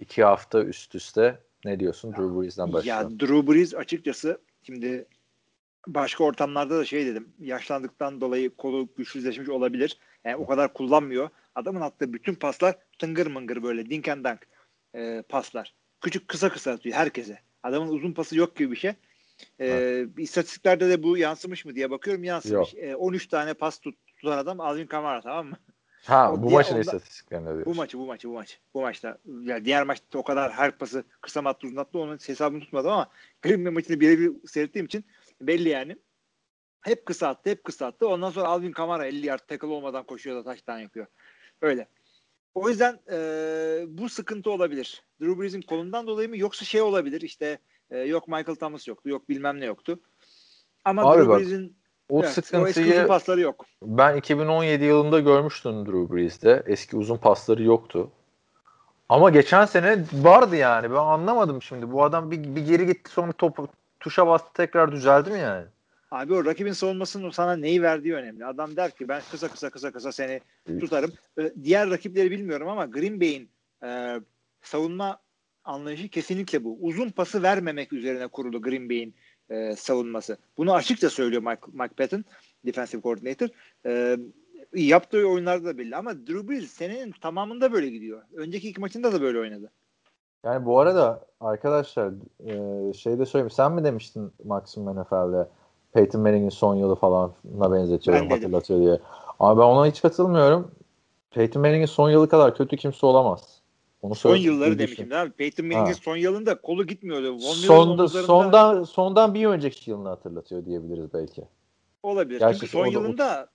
[0.01, 1.39] İki hafta üst üste.
[1.65, 3.21] Ne diyorsun Drew Brees'den Ya başlayalım.
[3.21, 5.07] Drew Brees açıkçası şimdi
[5.87, 7.29] başka ortamlarda da şey dedim.
[7.41, 9.99] Yaşlandıktan dolayı kolu güçsüzleşmiş olabilir.
[10.25, 11.29] Yani o kadar kullanmıyor.
[11.55, 14.39] Adamın attığı bütün paslar tıngır mıngır böyle dink and dunk
[14.95, 15.75] e, paslar.
[16.01, 17.39] Küçük kısa kısa atıyor herkese.
[17.63, 18.93] Adamın uzun pası yok gibi bir şey.
[19.61, 22.75] E, istatistiklerde de bu yansımış mı diye bakıyorum yansımış.
[22.75, 25.57] E, 13 tane pas tut, tutan adam Alvin Kamara tamam mı?
[26.05, 27.65] Ha O bu diğer- maçın onda- istatistiklerini diyorsun.
[27.67, 28.59] Bu maçı bu maçı bu maç.
[28.75, 32.19] Bu maçta yani diğer maçta o kadar her pası kısa mı attı uzun attı onun
[32.27, 33.09] hesabını tutmadım ama
[33.43, 35.05] Green Bay maçını birebir seyrettiğim için
[35.47, 35.97] belli yani.
[36.81, 38.09] Hep kısa attı, hep kısa attı.
[38.09, 41.07] Ondan sonra Alvin Kamara 50 yard tackle olmadan koşuyor da taştan yapıyor.
[41.61, 41.89] Öyle.
[42.55, 43.19] O yüzden e,
[43.89, 45.03] bu sıkıntı olabilir.
[45.21, 47.59] Drew Brees'in kolundan dolayı mı yoksa şey olabilir işte
[47.91, 50.01] e, yok Michael Thomas yoktu, yok bilmem ne yoktu.
[50.85, 51.77] Ama Abi Drew bak, Brees'in
[52.09, 53.67] O evet, o sıkıntıyı uzun pasları yok.
[53.83, 56.63] ben 2017 yılında görmüştüm Drew Brees'te.
[56.67, 58.11] Eski uzun pasları yoktu.
[59.09, 60.91] Ama geçen sene vardı yani.
[60.91, 61.93] Ben anlamadım şimdi.
[61.93, 63.69] Bu adam bir, bir geri gitti sonra topu
[64.05, 65.67] tuşa bastı tekrar düzeldi mi yani?
[66.11, 68.47] Abi o rakibin savunmasının sana neyi verdiği önemli.
[68.47, 70.41] Adam der ki ben kısa kısa kısa kısa seni
[70.81, 71.13] tutarım.
[71.65, 73.51] Diğer rakipleri bilmiyorum ama Green Bay'in
[73.85, 74.21] e,
[74.63, 75.21] savunma
[75.65, 76.79] anlayışı kesinlikle bu.
[76.81, 79.15] Uzun pası vermemek üzerine kurulu Green Bay'in
[79.51, 80.39] e, savunması.
[80.57, 82.25] Bunu açıkça söylüyor Mike, Mike Patton,
[82.67, 83.49] defensive coordinator.
[83.87, 84.17] E,
[84.75, 88.23] yaptığı oyunlarda da belli ama Drew Brees senenin tamamında böyle gidiyor.
[88.35, 89.73] Önceki iki maçında da böyle oynadı.
[90.45, 92.13] Yani bu arada arkadaşlar
[92.47, 93.51] e, şey de söyleyeyim.
[93.51, 95.49] Sen mi demiştin Maximum NFL'de
[95.93, 98.43] Peyton Manning'in son yılı falanla benzetiyorum Ben dedim.
[98.53, 99.01] hatırlatıyor diye.
[99.41, 100.71] Ama ben ona hiç katılmıyorum.
[101.31, 103.61] Peyton Manning'in son yılı kadar kötü kimse olamaz.
[104.03, 105.31] Onu Son yılları demişim değil mi?
[105.33, 105.99] Peyton Manning'in Ha.
[106.03, 107.33] son yılında kolu gitmiyordu.
[107.33, 111.45] Von Sonda, sondan sondan bir önceki yılını hatırlatıyor diyebiliriz belki.
[112.03, 112.39] Olabilir.
[112.39, 113.49] Gerçi Çünkü son o da- yılında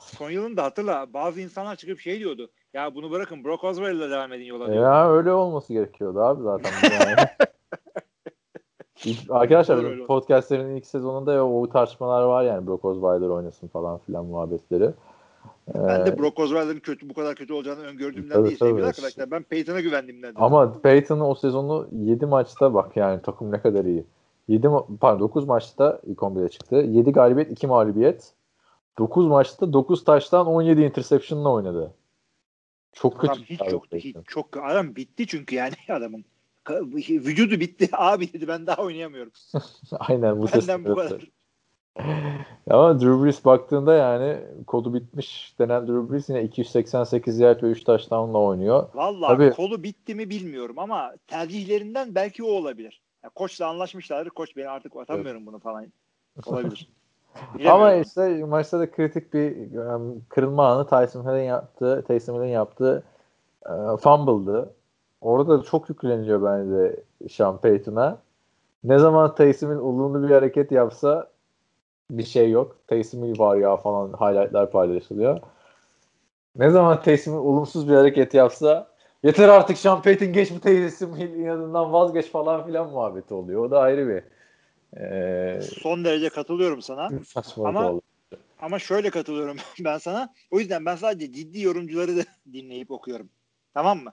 [0.00, 2.50] son yılında hatırla bazı insanlar çıkıp şey diyordu.
[2.74, 4.82] Ya bunu bırakın Brock Osweiler'la devam edin yola diyor.
[4.84, 6.70] Ya öyle olması gerekiyordu abi zaten.
[6.92, 7.14] Yani.
[9.04, 13.98] İlk- Arkadaşlar bizim podcastlerin ilk sezonunda ya o tartışmalar var yani Brock Osweiler oynasın falan
[13.98, 14.90] filan muhabbetleri.
[15.74, 18.88] Ben Ee, de Brock Osweiler'ın kötü bu kadar kötü olacağını öngördüğümden Tabii, değil sevgili tabii.
[18.88, 19.30] arkadaşlar.
[19.30, 20.30] Ben Peyton'a güvendiğimden.
[20.30, 20.42] dedim.
[20.42, 24.04] Ama Peyton'ın o sezonu 7 maçta bak yani takım ne kadar iyi.
[24.48, 26.76] 7 ma- pardon 9 maçta ilk 11'e çıktı.
[26.76, 28.32] 7 galibiyet, 2 mağlubiyet.
[28.98, 31.92] 9 maçta 9 taştan 17 interception'la oynadı.
[32.92, 33.48] Çok adam kötü.
[33.48, 33.58] hiç.
[33.58, 33.98] Peyton.
[33.98, 36.24] Hiç çok adam bitti çünkü yani adamın.
[37.10, 37.88] Vücudu bitti.
[37.92, 39.32] Abi dedi ben daha oynayamıyorum.
[39.98, 40.46] Aynen bu.
[40.52, 41.30] Benden bu kadar.
[42.70, 47.84] Ama Drew Brees baktığında yani kodu bitmiş denen Drew Brees yine 288 yard ve 3
[47.84, 48.88] touchdown'la oynuyor.
[49.28, 49.50] Tabii.
[49.50, 53.02] kolu bitti mi bilmiyorum ama tercihlerinden belki o olabilir.
[53.24, 54.30] Ya koçla anlaşmışlardır.
[54.30, 55.92] Koç beni artık atamıyorum bunu falan.
[56.46, 56.88] Olabilir.
[57.66, 59.56] Ama işte maçta da kritik bir
[60.28, 63.02] kırılma anı Tyson Hill'in yaptığı, Taysom Hill'in yaptığı
[63.66, 64.70] e, fumble'dı.
[65.20, 66.96] Orada da çok yükleniyor bence
[67.30, 68.18] Sean Payton'a.
[68.84, 71.28] Ne zaman Taysom Hill ulumlu bir hareket yapsa
[72.10, 72.76] bir şey yok.
[72.86, 75.40] Taysom Hill var ya falan highlightlar paylaşılıyor.
[76.56, 78.86] Ne zaman Taysom Hill olumsuz bir hareket yapsa
[79.22, 83.64] yeter artık Sean Payton geç bu Taysom Hill inadından vazgeç falan filan muhabbeti oluyor.
[83.64, 84.22] O da ayrı bir
[84.96, 87.10] e, Son derece katılıyorum sana.
[87.56, 88.02] Ama- oldu.
[88.60, 90.34] Ama şöyle katılıyorum ben sana.
[90.50, 92.22] O yüzden ben sadece ciddi yorumcuları da
[92.52, 93.28] dinleyip okuyorum.
[93.74, 94.12] Tamam mı?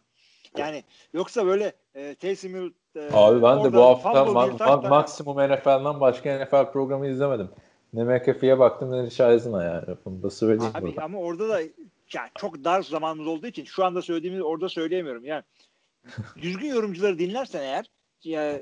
[0.58, 5.38] Yani yoksa böyle e, Taysom Hill e, Abi ben de bu hafta ma- ma- maksimum
[5.38, 7.50] NFL'den başka NFL programı izlemedim.
[7.94, 9.86] Ne McAfee'ye baktım ne Richardson'a yani.
[10.06, 10.72] Bunu da söyleyeyim.
[10.76, 11.04] Abi burada.
[11.04, 11.62] ama orada da
[12.14, 15.26] ya çok dar zamanımız olduğu için şu anda söylediğimi orada söyleyemiyorum.
[15.26, 15.44] Yani
[16.42, 17.86] düzgün yorumcuları dinlersen eğer
[18.24, 18.62] ya,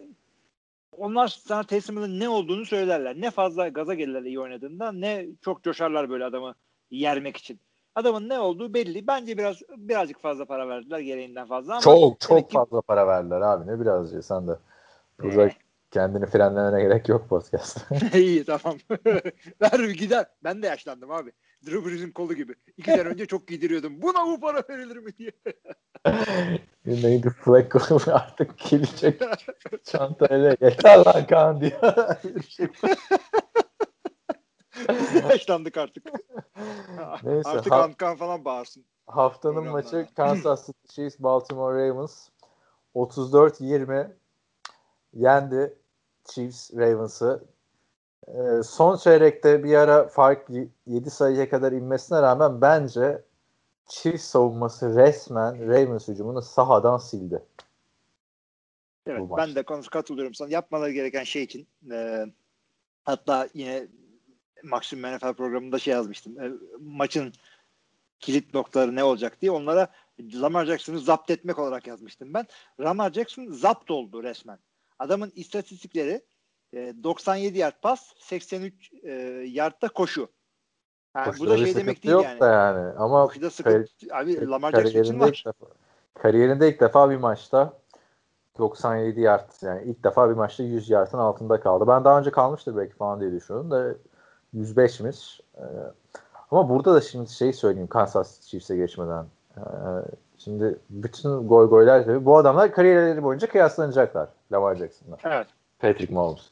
[0.98, 3.16] onlar sana Taysom Hill'in ne olduğunu söylerler.
[3.22, 6.56] Ne fazla gaza gelirler iyi oynadığında ne çok coşarlar böyle adamı
[6.92, 7.60] yermek için.
[7.96, 9.08] Adamın ne olduğu belli.
[9.08, 13.42] Bence biraz birazcık fazla para verdiler gereğinden fazla ama Çok çok ki- fazla para verdiler
[13.42, 13.68] abi.
[13.72, 14.52] Ne birazcık sen de.
[15.24, 15.52] Burada Eh.
[15.94, 17.78] Kendini frenlemene gerek yok podcast.
[18.14, 18.78] İyi tamam.
[19.62, 20.26] Ver gider.
[20.44, 21.32] Ben de yaşlandım abi.
[21.66, 22.56] Drew Brees'in kolu gibi.
[22.78, 24.02] İki sene önce çok giydiriyordum.
[24.02, 25.32] Buna bu para verilir mi diye.
[26.86, 29.22] Neydi Flacco artık gelecek
[29.84, 31.62] çantayla yeter lan Kaan
[32.50, 32.68] şey.
[35.30, 36.06] Yaşlandık artık.
[37.24, 38.86] Neyse, artık ha- Antkan falan bağırsın.
[39.08, 39.98] Haftanın Programlarda.
[39.98, 42.30] maçı Kansas City Chiefs Baltimore Ravens
[42.96, 44.12] 34-20
[45.14, 45.78] yendi
[46.26, 47.44] Chiefs Ravens'ı.
[48.28, 50.50] Ee, son çeyrekte bir ara fark
[50.88, 53.22] 7 sayıya kadar inmesine rağmen bence
[53.88, 57.44] Chiefs savunması resmen Ravens hücumunu sahadan sildi.
[59.08, 59.38] Evet Bu maç.
[59.38, 60.50] ben de konusu katılıyorum sana.
[60.50, 62.26] Yapmaları gereken şey için e,
[63.04, 63.88] hatta yine
[64.64, 66.42] Maximum NFL programında şey yazmıştım.
[66.42, 67.34] E, maçın
[68.20, 69.88] kilit noktaları ne olacak diye onlara
[70.20, 72.48] Lamar Jackson'ı zapt etmek olarak yazmıştım ben.
[72.80, 74.60] Lamar Jackson zapt oldu resmen.
[75.04, 76.22] Adamın istatistikleri
[76.74, 79.12] e, 97 yard pas, 83 e,
[79.48, 80.28] yardta koşu.
[81.16, 82.40] Yani bu da şey demek değil yok yani.
[82.40, 82.98] da yani.
[82.98, 83.88] Ama Koşuda sıkıntı.
[84.12, 85.44] Abi Lamar Jackson için var.
[85.46, 85.66] defa,
[86.14, 87.74] kariyerinde ilk defa bir maçta
[88.58, 91.88] 97 yard yani ilk defa bir maçta 100 yardın altında kaldı.
[91.88, 93.96] Ben daha önce kalmıştır belki falan diye düşünüyorum da
[94.56, 95.42] 105'miş.
[95.58, 95.64] Ee,
[96.52, 99.26] Ama burada da şimdi şey söyleyeyim Kansas Chiefs'e geçmeden.
[99.58, 99.62] Ee,
[100.44, 105.18] şimdi bütün goy goylar tabii bu adamlar kariyerleri boyunca kıyaslanacaklar Lamar Jackson'la.
[105.24, 105.48] Evet.
[105.80, 106.50] Patrick Mahomes.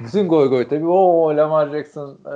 [0.00, 2.34] Bütün goy goy tabii o Lamar Jackson e,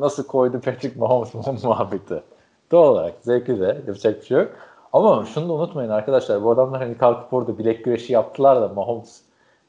[0.00, 1.34] nasıl koydu Patrick Mahomes
[1.64, 2.22] muhabbeti.
[2.70, 4.52] Doğal olarak zevkli de yapacak bir şey yok.
[4.92, 9.22] Ama şunu da unutmayın arkadaşlar bu adamlar hani kalkıp orada bilek güreşi yaptılar da Mahomes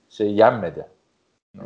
[0.09, 0.87] şey yenmedi.
[1.55, 1.63] Ee,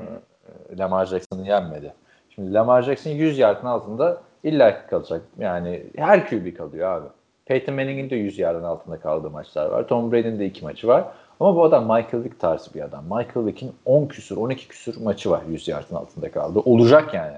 [0.78, 1.94] Lamar Jackson'ı yenmedi.
[2.30, 5.22] Şimdi Lamar Jackson 100 yardın altında illa kalacak.
[5.38, 7.08] Yani her QB kalıyor abi.
[7.52, 9.88] Peyton Manning'in de 100 yardın altında kaldığı maçlar var.
[9.88, 11.08] Tom Brady'nin de 2 maçı var.
[11.40, 13.04] Ama bu adam Michael Vick tarzı bir adam.
[13.04, 16.60] Michael Vick'in 10 küsür, 12 küsür maçı var 100 yardın altında kaldı.
[16.60, 17.38] Olacak yani.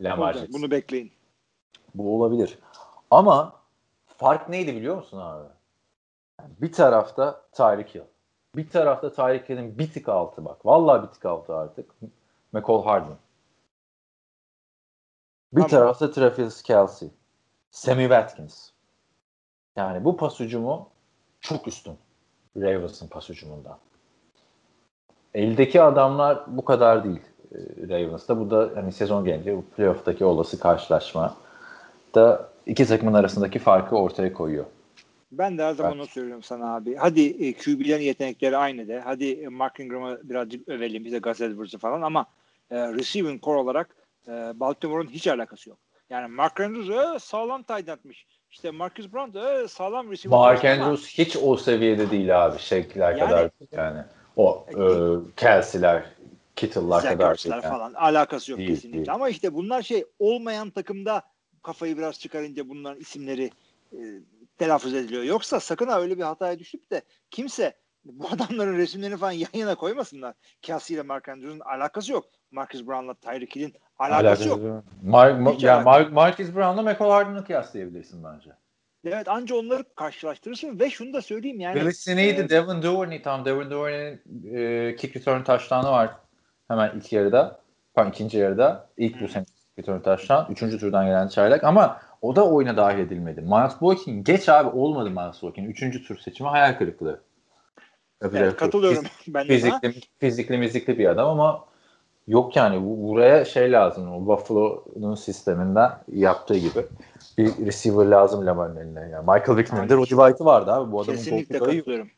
[0.00, 0.48] Lamar Olacak.
[0.52, 1.12] Bunu bekleyin.
[1.94, 2.58] Bu olabilir.
[3.10, 3.52] Ama
[4.06, 5.48] fark neydi biliyor musun abi?
[6.60, 8.00] Bir tarafta Tyreek Hill.
[8.56, 10.66] Bir tarafta Tyreek Hill'in bir tık altı bak.
[10.66, 11.90] Vallahi bir tık altı artık.
[12.52, 13.18] McCall Hardman.
[15.52, 15.70] Bir Tamam.
[15.70, 17.08] tarafta Travis Kelsey.
[17.70, 18.77] Sammy Watkins.
[19.78, 20.88] Yani bu pas hücumu
[21.40, 21.94] çok üstün.
[22.56, 23.78] Ravens'ın pas hücumundan.
[25.34, 27.20] Eldeki adamlar bu kadar değil
[27.52, 28.40] e, Ravens'ta.
[28.40, 31.36] Bu da hani sezon gelince bu playoff'taki olası karşılaşma
[32.14, 34.64] da iki takımın arasındaki farkı ortaya koyuyor.
[35.32, 36.00] Ben de her zaman Evet.
[36.00, 36.96] onu söylüyorum sana abi.
[36.96, 39.00] Hadi e, QB'lerin yetenekleri aynı de.
[39.00, 41.04] Hadi e, Mark Ingram'ı birazcık övelim.
[41.04, 42.26] Bize Gus Edwards'ı falan ama
[42.70, 43.96] e, receiving core olarak
[44.28, 45.78] e, Baltimore'un hiç alakası yok.
[46.10, 48.26] Yani Mark Andrews e, sağlam tight end'miş.
[48.50, 50.38] İşte Marcus Brown da e, sağlam receiver.
[50.38, 52.58] Mark ama- Andrews hiç o seviyede değil abi.
[52.58, 54.02] Şeyler Yani- kadar yani.
[54.36, 54.76] O e,
[55.36, 56.04] Kelsey'ler,
[56.56, 57.62] Kittle'lar kadar yani.
[57.62, 58.98] falan alakası yok Değil, kesinlikle.
[58.98, 59.12] değil.
[59.12, 61.22] Ama işte bunlar şey olmayan takımda
[61.62, 63.50] kafayı biraz çıkarınca bunların isimleri
[63.92, 63.98] e,
[64.58, 65.22] telaffuz ediliyor.
[65.22, 67.72] Yoksa sakın ha öyle bir hataya düşüp de kimse
[68.04, 70.34] bu adamların resimlerini falan yan yana koymasınlar.
[70.62, 72.24] Kelsey ile Mark Andrews'un alakası yok.
[72.50, 74.60] Marcus Brown'la Tyreek Hill'in alakası, yok.
[75.06, 78.50] Mar- Ma- Hiç alakası Mar- Marcus Brown'la McCall Hardman'ı kıyaslayabilirsin bence.
[79.04, 81.80] Evet anca onları karşılaştırırsın ve şunu da söyleyeyim yani.
[81.80, 84.20] Billy Snead'i, e, Devin Duvernay tam Devin Duvernay'in
[84.54, 86.10] e, kick return touchdown'ı var
[86.68, 87.60] hemen ilk yarıda.
[87.94, 88.88] Pardon ikinci yarıda.
[88.96, 90.52] ilk bu sene kick return touchdown.
[90.52, 93.40] Üçüncü turdan gelen çaylak ama o da oyuna dahil edilmedi.
[93.40, 95.64] Miles Boykin geç abi olmadı Miles Boykin.
[95.64, 97.22] Üçüncü tur seçimi hayal kırıklığı.
[98.22, 99.52] evet, katılıyorum ben de.
[99.52, 101.64] Fizikli, fizikli mizikli bir adam ama
[102.28, 104.12] yok yani bu- buraya şey lazım.
[104.12, 106.86] O Buffalo'nun sisteminden yaptığı gibi
[107.38, 109.00] bir receiver lazım Lamar'ın eline.
[109.00, 110.92] Yani Michael Vick'in elinde Roddy White'ı vardı abi.
[110.92, 111.84] Bu adamın Kesinlikle koltuğu yok.
[111.84, 112.10] katılıyorum.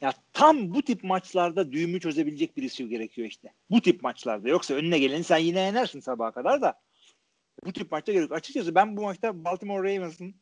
[0.00, 3.52] Ya tam bu tip maçlarda düğümü çözebilecek birisi gerekiyor işte.
[3.70, 4.48] Bu tip maçlarda.
[4.48, 6.74] Yoksa önüne geleni sen yine yenersin sabaha kadar da.
[7.66, 8.38] Bu tip maçta gerekiyor.
[8.38, 10.34] Açıkçası ben bu maçta Baltimore Ravens'ın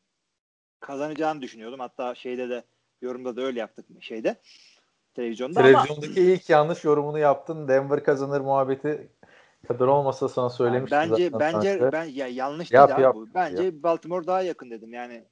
[0.81, 1.81] kazanacağını düşünüyordum.
[1.81, 2.65] Hatta şeyde de
[3.03, 4.37] yorumda da öyle yaptık şeyde.
[5.15, 7.69] Televizyonda ama Televizyondaki ilk yanlış yorumunu yaptın.
[7.69, 9.09] Denver kazanır muhabbeti
[9.69, 11.55] kadar olmasa sana söylemiştim bence zaten.
[11.55, 11.93] bence sanki.
[11.93, 13.27] ben ya yanlış Yap, değil yap, bu.
[13.35, 14.93] Bence Baltimore daha yakın dedim.
[14.93, 15.25] Yani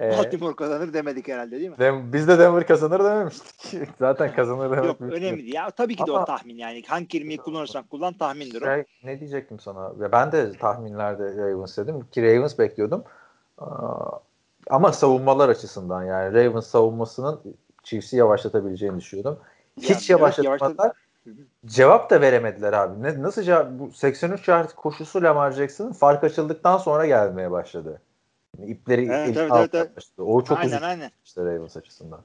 [0.00, 1.78] Ee, Baltimore kazanır demedik herhalde değil mi?
[1.78, 3.80] Dem- biz de Denver kazanır dememiştik.
[3.98, 5.54] zaten kazanır demek Yok önemli değil.
[5.54, 6.82] Ya tabii ki de Ama- o tahmin yani.
[6.86, 8.64] Hangi kelimeyi kullanırsan kullan tahmindir o.
[8.64, 9.92] Şey, ne diyecektim sana?
[10.00, 13.04] Ya ben de tahminlerde Ravens dedim ki Ravens bekliyordum.
[14.70, 17.40] Ama savunmalar açısından yani Ravens savunmasının
[17.86, 19.38] Chiefs'i yavaşlatabileceğini düşünüyordum.
[19.80, 20.84] Hiç evet, yavaşlatmadılar.
[20.84, 20.96] yavaşlat-.
[21.66, 23.02] Cevap da veremediler abi.
[23.02, 23.70] Ne, nasıl cevap?
[23.70, 28.02] Bu 83 yard koşusu Lamar Jackson'ın fark açıldıktan sonra gelmeye başladı.
[28.58, 29.96] Yani ipleri Evet, evet, evet, evet.
[29.96, 30.22] başladı.
[30.22, 31.10] O çok aynen üzücü aynen.
[31.24, 32.20] işte Ravens açısından.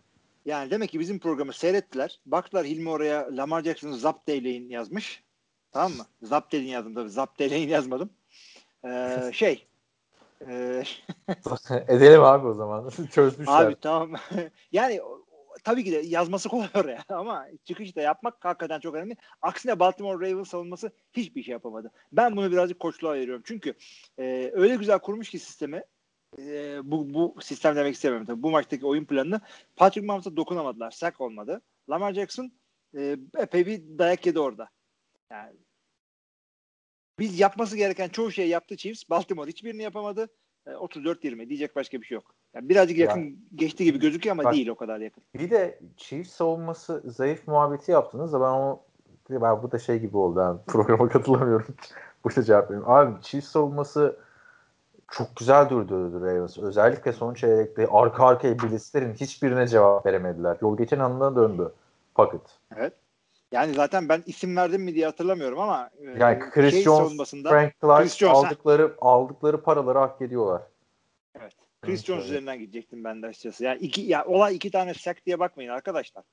[0.45, 2.19] Yani demek ki bizim programı seyrettiler.
[2.25, 5.23] Baktılar Hilmi oraya Lamar Jackson'ı zapt eyleyin yazmış.
[5.71, 6.05] Tamam mı?
[6.23, 7.09] Zapt edin yazdım tabii.
[7.09, 8.09] Zapt eyleyin yazmadım.
[8.85, 9.67] Ee, şey.
[10.47, 10.83] ee,
[11.87, 12.91] Edelim abi o zaman.
[13.11, 13.65] Çözmüşler.
[13.65, 14.13] abi tamam.
[14.71, 15.01] yani
[15.63, 19.15] tabii ki de yazması kolay oraya ama çıkışta yapmak hakikaten çok önemli.
[19.41, 21.91] Aksine Baltimore Ravens savunması hiçbir şey yapamadı.
[22.11, 23.43] Ben bunu birazcık koçluğa ayırıyorum.
[23.45, 23.73] Çünkü
[24.17, 25.83] e, öyle güzel kurmuş ki sistemi
[26.39, 28.43] e, bu, bu sistem demek istemiyorum tabii.
[28.43, 29.41] Bu maçtaki oyun planını
[29.75, 30.91] Patrick Mahomes'a dokunamadılar.
[30.91, 31.61] Sack olmadı.
[31.89, 32.51] Lamar Jackson
[32.97, 34.69] e, epey bir dayak yedi orada.
[35.31, 35.57] Yani
[37.19, 39.09] biz yapması gereken çoğu şeyi yaptı Chiefs.
[39.09, 40.29] Baltimore hiçbirini yapamadı.
[40.67, 42.35] E, 34-20 diyecek başka bir şey yok.
[42.53, 45.23] Yani birazcık yakın geçti gibi gözüküyor ama Bak- değil o kadar yakın.
[45.35, 48.81] Bir de Chiefs savunması zayıf muhabbeti yaptınız da ben o
[49.29, 50.39] ben bu da şey gibi oldu.
[50.39, 51.75] Ben programa katılamıyorum.
[52.23, 52.91] bu da cevap veriyorum.
[52.91, 54.17] Abi Chiefs savunması
[55.11, 56.57] çok güzel durdurdu Ravens.
[56.57, 60.57] Özellikle son çeyrekte arka arkaya blitzlerin hiçbirine cevap veremediler.
[60.61, 61.71] Yol geçen anına döndü
[62.15, 62.59] Puckett.
[63.51, 67.73] Yani zaten ben isim verdim mi diye hatırlamıyorum ama e, Yani Chris şey Jones, Frank
[67.81, 68.37] Clark Chris Jones, ha.
[68.37, 70.61] aldıkları aldıkları paraları hak ediyorlar.
[71.39, 71.53] Evet.
[71.81, 73.63] Chris Jones üzerinden gidecektim ben de açıkçası.
[73.63, 76.23] Yani iki ya olay iki tane sack diye bakmayın arkadaşlar.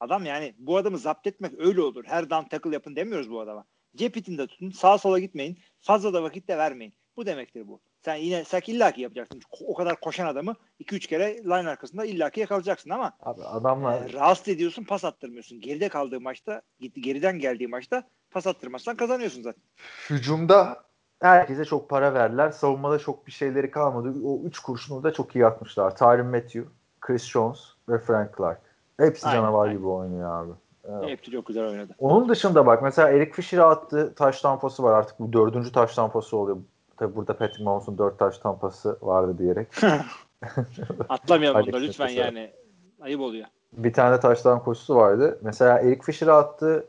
[0.00, 2.04] Adam yani bu adamı zapt etmek öyle olur.
[2.06, 3.64] Her down tackle yapın demiyoruz bu adama.
[3.96, 4.70] Cep itinde tutun.
[4.70, 5.58] Sağa sola gitmeyin.
[5.80, 6.94] Fazla da vakit de vermeyin.
[7.16, 7.80] Bu demektir bu.
[8.04, 9.40] Sen yine sak illaki yapacaksın.
[9.66, 14.48] O kadar koşan adamı 2-3 kere line arkasında illaki yakalayacaksın ama Abi adamlar e, rahatsız
[14.48, 15.60] ediyorsun pas attırmıyorsun.
[15.60, 19.62] Geride kaldığı maçta gitti geriden geldiği maçta pas attırmazsan kazanıyorsun zaten.
[20.10, 20.84] hücumda
[21.20, 22.50] herkese çok para verdiler.
[22.50, 24.14] Savunmada çok bir şeyleri kalmadı.
[24.24, 25.96] O üç kurşunu da çok iyi atmışlar.
[25.96, 26.64] Tyron Matthew,
[27.00, 28.60] Chris Jones ve Frank Clark.
[28.98, 29.78] Hepsi Aynen, canavar aynen.
[29.78, 30.52] gibi oynuyor abi.
[30.88, 31.08] Evet.
[31.08, 31.94] Hepsi çok güzel oynadı.
[31.98, 34.98] Onun dışında bak mesela Eric Fisher'a attığı taş tampası var.
[34.98, 36.56] Artık bu dördüncü taş tampası oluyor.
[36.98, 39.68] Tabi burada Patrick Mahomes'un dört taş tampası vardı diyerek.
[41.08, 42.40] Atlamayalım bunu lütfen kesinlikle.
[42.40, 42.52] yani.
[43.00, 43.46] Ayıp oluyor.
[43.72, 45.38] bir tane taştan koşusu vardı.
[45.42, 46.86] Mesela Eric Fisher'a attığı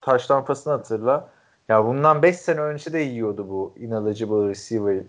[0.00, 1.28] taş tampasını hatırla.
[1.68, 5.02] Ya bundan 5 sene önce de yiyordu bu ineligible receiver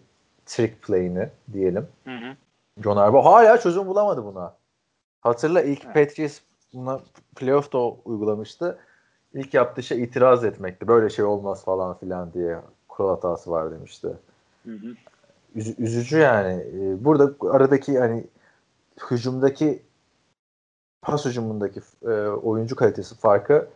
[0.45, 1.87] trick play'ini diyelim.
[2.03, 2.35] Hı hı.
[2.83, 4.53] John Harbaugh hala çözüm bulamadı buna.
[5.21, 5.93] Hatırla ilk Evet.
[5.95, 6.39] Patriots
[6.73, 6.99] buna
[7.35, 8.79] playoff'ta uygulamıştı.
[9.33, 10.87] İlk yaptığı şey itiraz etmekti.
[10.87, 12.57] Böyle şey olmaz falan filan diye
[12.91, 14.07] kural hatası var demişti.
[14.65, 14.95] Hı hı.
[15.55, 16.53] Üz- üzücü yani.
[16.53, 18.23] Ee, Burada aradaki hani
[19.11, 19.81] hücumdaki
[21.01, 23.67] pas hücumundaki e, oyuncu kalitesi farkı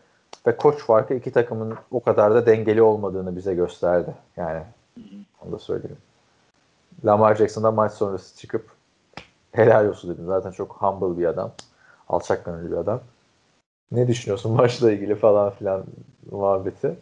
[0.47, 4.13] ve koç farkı iki takımın o kadar da dengeli olmadığını bize gösterdi.
[4.37, 4.63] Yani
[5.41, 5.97] onu da söyleyeyim.
[7.05, 8.69] Lamar Jackson'da maç sonrası çıkıp
[9.51, 10.25] helal olsun dedim.
[10.27, 11.51] Zaten çok humble bir adam.
[12.09, 13.01] Alçak gönüllü bir adam.
[13.91, 15.83] Ne düşünüyorsun maçla ilgili falan filan
[16.31, 16.95] muhabbeti.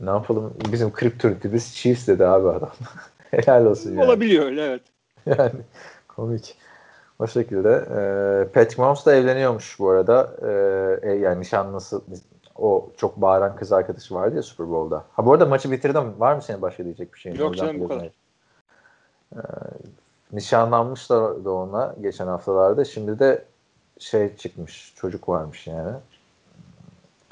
[0.00, 0.54] Ne yapalım?
[0.72, 2.70] Bizim kriptonitimiz Chiefs dedi abi adam.
[3.30, 4.04] helal olsun yani.
[4.04, 4.82] Olabiliyor öyle evet.
[5.38, 5.60] Yani
[6.08, 6.56] komik.
[7.18, 7.70] O şekilde.
[7.70, 10.36] E, Patrick Mahomes da evleniyormuş bu arada.
[10.42, 12.02] E, e, yani nişanlısı
[12.56, 15.04] o çok bağıran kız arkadaşı vardı ya Super Bowl'da.
[15.12, 16.20] Ha bu arada maçı bitirdim.
[16.20, 17.36] Var mı senin başka diyecek bir şeyin?
[17.36, 18.10] Yok yüzden canım, bu kadar.
[19.32, 19.40] E,
[20.32, 22.84] nişanlanmışlar da ona geçen haftalarda.
[22.84, 23.44] Şimdi de
[23.98, 24.94] şey çıkmış.
[24.96, 25.92] Çocuk varmış yani.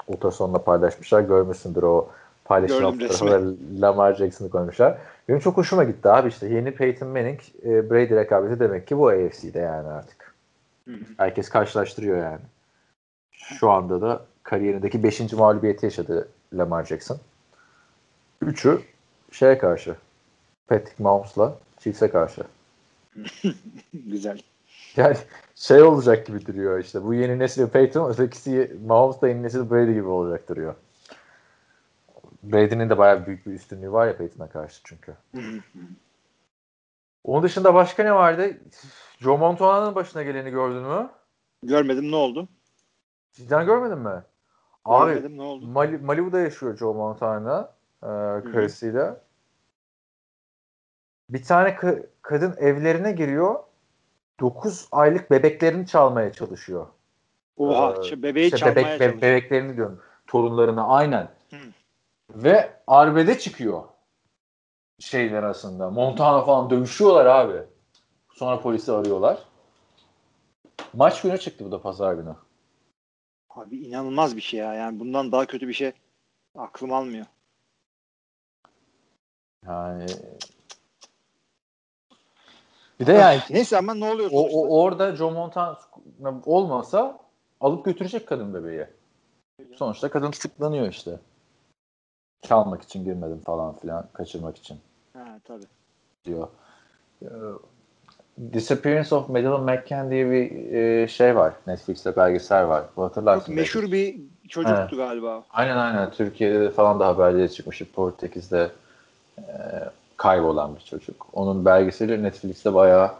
[0.07, 1.21] Ultrasonla paylaşmışlar.
[1.21, 2.09] Görmüşsündür o
[2.47, 4.97] fotoğrafı ve Lamar Jackson'ı koymuşlar.
[5.29, 6.47] Benim çok hoşuma gitti abi işte.
[6.47, 10.35] Yeni Peyton Manning, e, Brady rekabeti demek ki bu AFC'de yani artık.
[11.17, 12.41] Herkes karşılaştırıyor yani.
[13.31, 15.33] Şu anda da kariyerindeki 5.
[15.33, 17.17] mağlubiyeti yaşadı Lamar Jackson.
[18.41, 18.81] Üçü
[19.31, 19.95] şeye karşı.
[20.67, 22.43] Patrick Mahomes'la Chiefs'e karşı.
[23.93, 24.41] Güzel.
[24.95, 25.17] Yani
[25.55, 27.03] şey olacak gibi duruyor işte.
[27.03, 30.75] Bu yeni nesil Peyton, ötekisi Mahomes da yeni nesil Brady gibi olacak duruyor.
[32.51, 35.15] Brady'nin de bayağı büyük bir üstünlüğü var ya Peyton'a karşı çünkü.
[37.23, 38.57] Onun dışında başka ne vardı?
[39.19, 41.09] Joe Montana'nın başına geleni gördün mü?
[41.63, 42.47] Görmedim ne oldu?
[43.33, 44.23] Cidden görmedin mi?
[44.85, 45.65] Abi Görmedim ne oldu?
[45.65, 48.07] Mali- Malibu'da yaşıyor Joe Montana e,
[48.51, 49.21] karısıyla.
[51.29, 53.55] Bir tane ka- kadın evlerine giriyor.
[54.39, 56.87] 9 aylık bebeklerini çalmaya çalışıyor.
[57.57, 59.21] Oha Ee, bebeği İşte çalmaya bebek, be- çalışıyor.
[59.21, 60.01] bebeklerini diyorum.
[60.27, 61.29] Torunlarını aynen.
[62.29, 63.83] Ve arbede çıkıyor.
[64.99, 65.89] Şeyler arasında.
[65.89, 67.63] Montana falan dövüşüyorlar abi.
[68.33, 69.43] Sonra polisi arıyorlar.
[70.93, 72.35] Maç günü çıktı bu da pazar günü.
[73.49, 74.73] Abi inanılmaz bir şey ya.
[74.73, 75.91] Yani bundan daha kötü bir şey
[76.57, 77.25] aklım almıyor.
[79.65, 80.05] Yani
[82.99, 84.57] bir de yani Neyse ama ne oluyor o, sonuçta?
[84.57, 85.77] o orada Joe Montana
[86.45, 87.19] olmasa
[87.61, 88.85] alıp götürecek kadın bebeği.
[89.75, 91.19] Sonuçta kadın tutuklanıyor işte.
[92.47, 94.77] Çalmak için girmedim falan filan, kaçırmak için
[95.13, 95.63] Ha tabii.
[96.25, 96.47] diyor.
[97.23, 97.27] Ee,
[98.53, 101.53] Disappearance of Madeleine McCann diye bir e, şey var.
[101.67, 102.83] Netflix'te belgesel var.
[102.97, 103.39] Bu hatırlarsın.
[103.39, 103.59] Çok belki.
[103.61, 104.15] meşhur bir
[104.49, 104.97] çocuktu Evet.
[104.97, 105.43] galiba.
[105.51, 106.11] Aynen aynen.
[106.11, 107.85] Türkiye'de falan da haberleri çıkmıştı.
[107.95, 108.71] Portekiz'de
[109.39, 109.43] e,
[110.17, 111.27] kaybolan bir çocuk.
[111.33, 113.11] Onun belgeseli Netflix'te bayağı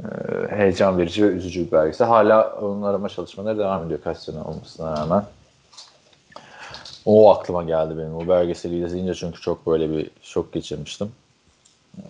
[0.00, 0.06] e,
[0.48, 2.06] heyecan verici ve üzücü bir belgesel.
[2.08, 5.24] Hala onun arama çalışmaları devam ediyor kaç sene olmasına rağmen.
[7.06, 8.14] O aklıma geldi benim.
[8.14, 11.12] O belgeseli izleyince çünkü çok böyle bir şok geçirmiştim.
[11.96, 12.02] E,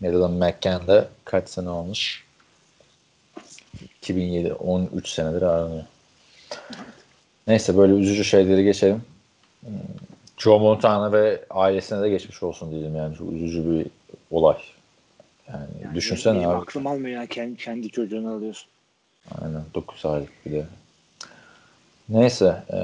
[0.00, 2.24] Madeleine McCann de kaç sene olmuş?
[3.82, 5.84] 2007, 13 senedir aranıyor.
[7.46, 9.02] Neyse böyle üzücü şeyleri geçelim.
[9.60, 9.72] Hmm,
[10.36, 13.16] Joe Montana ve ailesine de geçmiş olsun diyelim yani.
[13.16, 13.86] Çok üzücü bir
[14.30, 14.56] olay.
[15.48, 16.56] Yani, Yani düşünsene benim abi.
[16.56, 17.26] aklım almıyor ya.
[17.26, 18.68] Kendi, kendi çocuğunu alıyorsun.
[19.42, 20.64] Aynen 9 aylık bir de.
[22.08, 22.78] Neyse e,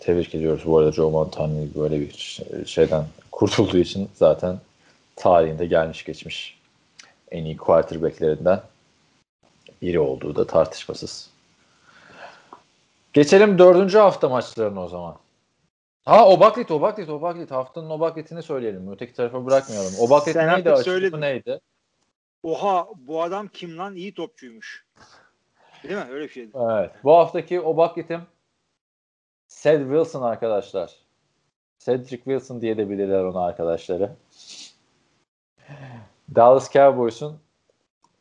[0.00, 4.60] tebrik ediyoruz bu arada Joe Montana'yı böyle bir şey- şeyden kurtulduğu için zaten
[5.16, 6.60] tarihinde gelmiş geçmiş
[7.30, 8.60] en iyi quarterbacklerinden
[9.82, 11.30] biri olduğu da tartışmasız.
[13.12, 15.16] Geçelim dördüncü hafta maçlarına o zaman.
[16.04, 17.50] Ha Obaklit, Obaklit, Obaklit.
[17.50, 18.92] Haftanın Obaklit'ini söyleyelim.
[18.92, 19.92] Öteki tarafa bırakmayalım.
[19.98, 20.82] Obaklit Sen neydi?
[20.82, 21.20] söyledin.
[21.20, 21.60] neydi?
[22.42, 23.94] Oha bu adam kim lan?
[23.96, 24.86] İyi topçuymuş.
[25.82, 26.06] Değil mi?
[26.10, 26.50] Öyle bir şeydi.
[26.72, 26.90] Evet.
[27.04, 28.20] Bu haftaki Obaklit'im
[29.62, 30.92] Ced Wilson arkadaşlar.
[31.78, 34.10] Cedric Wilson diye de bilirler onu arkadaşları.
[36.34, 37.38] Dallas Cowboys'un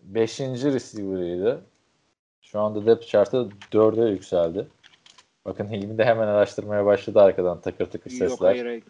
[0.01, 0.39] 5.
[0.39, 1.61] receiver'ıydı.
[2.41, 4.67] Şu anda depth chart'ı 4'e yükseldi.
[5.45, 8.47] Bakın Hilmi de hemen araştırmaya başladı arkadan takır takır Yok sesler.
[8.47, 8.83] hayır hayır.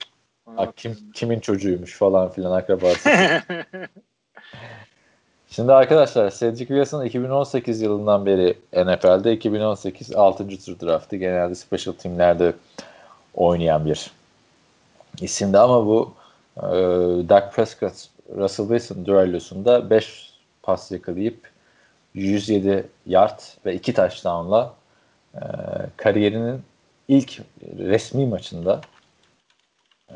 [0.45, 3.09] Ha, kim, kimin çocuğuymuş falan filan akrabası.
[5.51, 10.47] Şimdi arkadaşlar Cedric Wilson 2018 yılından beri NFL'de 2018 6.
[10.47, 11.15] tur draftı.
[11.15, 12.53] Genelde special teamlerde
[13.33, 14.11] oynayan bir
[15.21, 16.13] isimdi ama bu
[16.57, 16.67] e,
[17.29, 17.93] Dak Prescott
[18.37, 21.51] Russell Wilson düellosunda 5 pas yakalayıp
[22.13, 24.73] 107 yard ve 2 touchdown'la
[25.35, 25.41] e,
[25.97, 26.61] kariyerinin
[27.07, 27.39] ilk
[27.77, 28.81] resmi maçında
[30.09, 30.15] e,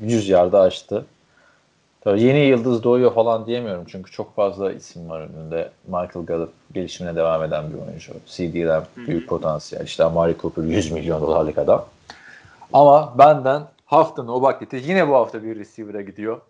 [0.00, 1.04] 100 yarda açtı.
[2.14, 5.70] Yeni yıldız doğuyor falan diyemiyorum çünkü çok fazla isim var önünde.
[5.86, 8.12] Michael Gallup gelişimine devam eden bir oyuncu.
[8.26, 9.84] CD Lamb büyük potansiyel.
[9.84, 11.86] İşte Amari Cooper 100 milyon dolarlık adam.
[12.72, 16.40] Ama benden haftanın o bakleti yine bu hafta bir receiver'a gidiyor.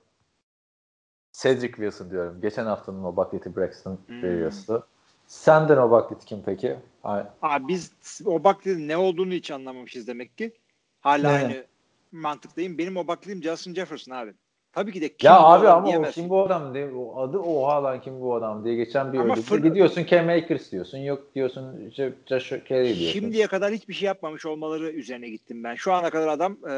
[1.33, 2.39] Cedric Wilson diyorum.
[2.43, 4.23] Geçen haftanın o bakleti Braxton Hmm.
[4.23, 4.87] Berrios'tu.
[5.27, 6.77] Senden o baklet kim peki?
[7.05, 7.93] Ay- Abi biz
[8.27, 10.53] o bakletin ne olduğunu hiç anlamamışız demek ki.
[11.01, 11.35] Hala Ne?
[11.37, 11.65] aynı
[12.13, 12.79] mantıktayım.
[12.79, 14.33] Benim o bakletim Justin Jefferson abi.
[14.77, 16.21] Tabii ki de kim Ya bu abi adam ama o diyemezsin.
[16.21, 19.41] kim bu adam diye o adı oha lan kim bu adam diye geçen bir ödülde
[19.41, 21.93] fır- gidiyorsun Cam Akers diyorsun yok diyorsun
[22.29, 23.21] Josh Kelly diyorsun.
[23.21, 25.75] Şimdiye kadar hiçbir şey yapmamış olmaları üzerine gittim ben.
[25.75, 26.75] Şu ana kadar adam e,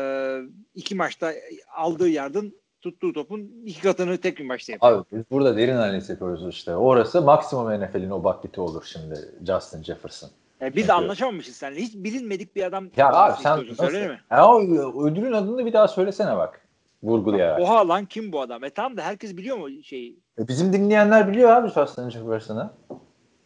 [0.75, 1.33] iki maçta
[1.77, 4.93] aldığı yardın tuttuğu topun iki katını tek bir maçta yapıyor.
[4.99, 6.77] Abi biz burada derin analiz yapıyoruz işte.
[6.77, 9.15] Orası maksimum NFL'in o bakleti olur şimdi
[9.47, 10.31] Justin Jefferson.
[10.61, 11.81] Yani biz de anlaşamamışız seninle.
[11.81, 12.89] Hiç bilinmedik bir adam.
[12.97, 13.99] Ya abi sen nasıl?
[13.99, 14.21] mi?
[14.31, 14.63] Ya o
[15.07, 16.68] ödülün adını bir daha söylesene bak.
[17.03, 17.61] Vurgulayarak.
[17.61, 18.65] Oha lan kim bu adam?
[18.65, 20.19] E tamam da herkes biliyor mu şeyi?
[20.39, 22.71] E bizim dinleyenler biliyor abi Justin Jefferson'ı.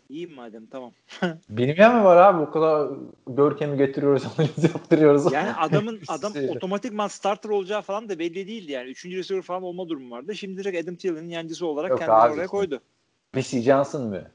[0.09, 0.93] İyiyim madem tamam.
[1.49, 2.43] Bilmeyen mi var abi?
[2.43, 2.89] O kadar
[3.27, 5.33] görkemi getiriyoruz, analiz yaptırıyoruz.
[5.33, 8.91] Yani adamın adam otomatikman starter olacağı falan da belli değildi yani.
[8.91, 10.35] Üçüncü receiver falan olma durumu vardı.
[10.35, 12.33] Şimdi direkt Adam Thielen'in yancısı olarak Yok kendini abi.
[12.33, 12.81] oraya koydu.
[13.35, 14.31] Messi Johnson mı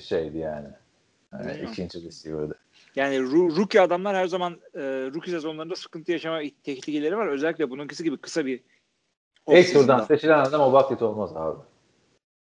[0.00, 0.68] şeydi yani?
[1.32, 2.58] yani ikinci receiver'dı.
[2.96, 3.22] Yani
[3.56, 4.80] rookie adamlar her zaman e,
[5.14, 7.26] rookie sezonlarında sıkıntı yaşama tehlikeleri var.
[7.26, 8.60] Özellikle bununkisi gibi kısa bir
[9.48, 11.58] İlk turdan seçilen adam o baklet olmaz abi.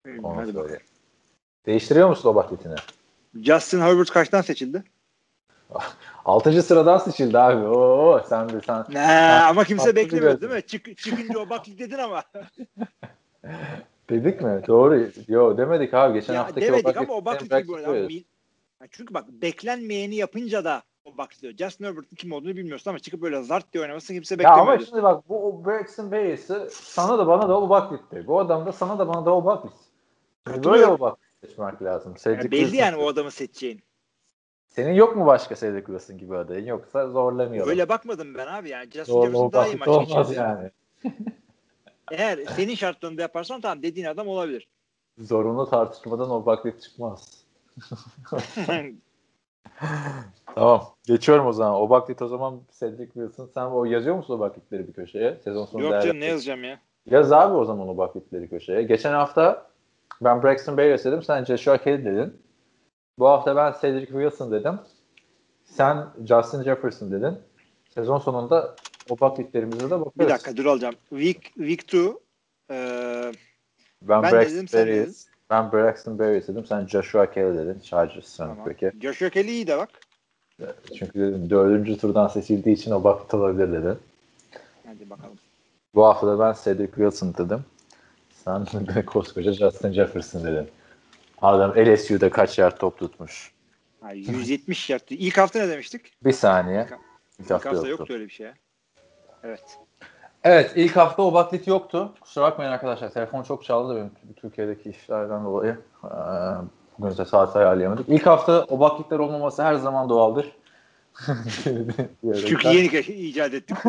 [0.06, 0.80] Hmm, Onu hadi bakalım.
[1.66, 2.74] Değiştiriyor musun o bakletini?
[3.34, 4.84] Justin Herbert kaçtan seçildi?
[6.24, 7.66] Altıncı sıradan seçildi abi.
[7.66, 8.84] Oo sen de sen.
[8.88, 9.00] Ne
[9.42, 10.62] ama kimse beklemiyor değil mi?
[10.62, 12.22] Çık, çıkınca o baklit dedin ama.
[14.10, 14.62] Dedik mi?
[14.66, 15.06] Doğru.
[15.28, 16.14] Yo demedik abi.
[16.14, 18.08] Geçen ya haftaki demedik ama o baklit Sam gibi oynadı.
[18.84, 21.58] Braxton Ama bil- Ya Çünkü bak beklenmeyeni yapınca da o baklit.
[21.58, 24.70] Justin Herbert'ın kim olduğunu bilmiyorsun ama çıkıp böyle zart diye oynaması kimse Ya beklemiyordu.
[24.70, 28.26] ama şimdi bak bu o Braxton Berrios'ı sana da bana da o baklitti.
[28.26, 29.72] Bu adam da sana da bana da o baklit.
[30.46, 32.14] Şimdi böyle o baklit seçmek lazım.
[32.26, 33.82] Yani Cedric belli Wilson- yani o adamı seçeceğin.
[34.68, 36.66] Senin yok mu başka Cedric Wilson gibi adayın?
[36.66, 37.70] Yoksa zorlamayalım.
[37.70, 38.84] Öyle bakmadım ben abi yani.
[38.90, 40.70] Justin Zorla Jefferson daha iyi maç olmaz yani.
[42.10, 44.68] Eğer senin şartlarında yaparsan tamam dediğin adam olabilir.
[45.18, 47.43] Zorunlu tartışmadan o baklit çıkmaz.
[50.54, 50.82] Tamam.
[51.06, 51.80] Geçiyorum o zaman.
[51.80, 53.50] O baklit o zaman Cedric Wilson.
[53.54, 55.40] Sen o yazıyor musun o baklitleri bir köşeye?
[55.44, 56.80] Sezon sonu Yok değerli- canım ne yazacağım ya.
[57.06, 58.82] Yaz abi o zaman o baklitleri köşeye.
[58.82, 59.70] Geçen hafta
[60.22, 61.22] ben Braxton Berrios dedim.
[61.22, 62.42] Sen Joshua Kelly dedin.
[63.18, 64.78] Bu hafta ben Cedric Wilson dedim.
[65.64, 67.38] Sen Justin Jefferson dedin.
[67.90, 68.76] Sezon sonunda
[69.10, 70.12] o baklitlerimize de bakarız.
[70.18, 70.94] Bir dakika dur alacağım.
[71.10, 71.96] Week, week 2
[72.70, 73.32] eee
[74.02, 75.26] Ben, Ben Braxton dedim, sen Berrios.
[75.50, 76.66] Ben Braxton Berrios dedim.
[76.66, 77.80] Sen Joshua Kelly dedin.
[77.80, 78.64] Chargers'ın tamam.
[78.68, 78.92] peki.
[79.02, 79.88] Joshua Kelly iyi de bak.
[80.98, 83.98] Çünkü dedim dördüncü turdan seçildiği için o baklit olabilir dedi.
[84.86, 85.38] Hadi bakalım.
[85.94, 87.64] Bu hafta da ben Cedric Wilson dedim.
[88.44, 90.68] Sen de koskoca Justin Jefferson dedin.
[91.42, 93.52] Adam LSU'da kaç yer top tutmuş.
[94.00, 95.14] Ha, 170 yaptı.
[95.14, 96.24] İlk hafta ne demiştik?
[96.24, 96.80] Bir saniye.
[96.82, 96.90] İlk,
[97.38, 97.90] İlk ilk hafta, hafta yoktu.
[97.90, 98.50] yoktu öyle bir şey.
[99.42, 99.78] Evet.
[100.44, 102.12] Evet ilk hafta o baklit yoktu.
[102.20, 103.10] Kusura bakmayın arkadaşlar.
[103.10, 105.78] Telefon çok çaldı da benim Türkiye'deki işlerden dolayı.
[106.04, 106.08] Ee,
[106.98, 108.08] bugün de saat ayarlayamadık.
[108.08, 110.56] İlk hafta o baklitler olmaması her zaman doğaldır.
[112.22, 113.76] Çünkü yeni ke- icat ettik.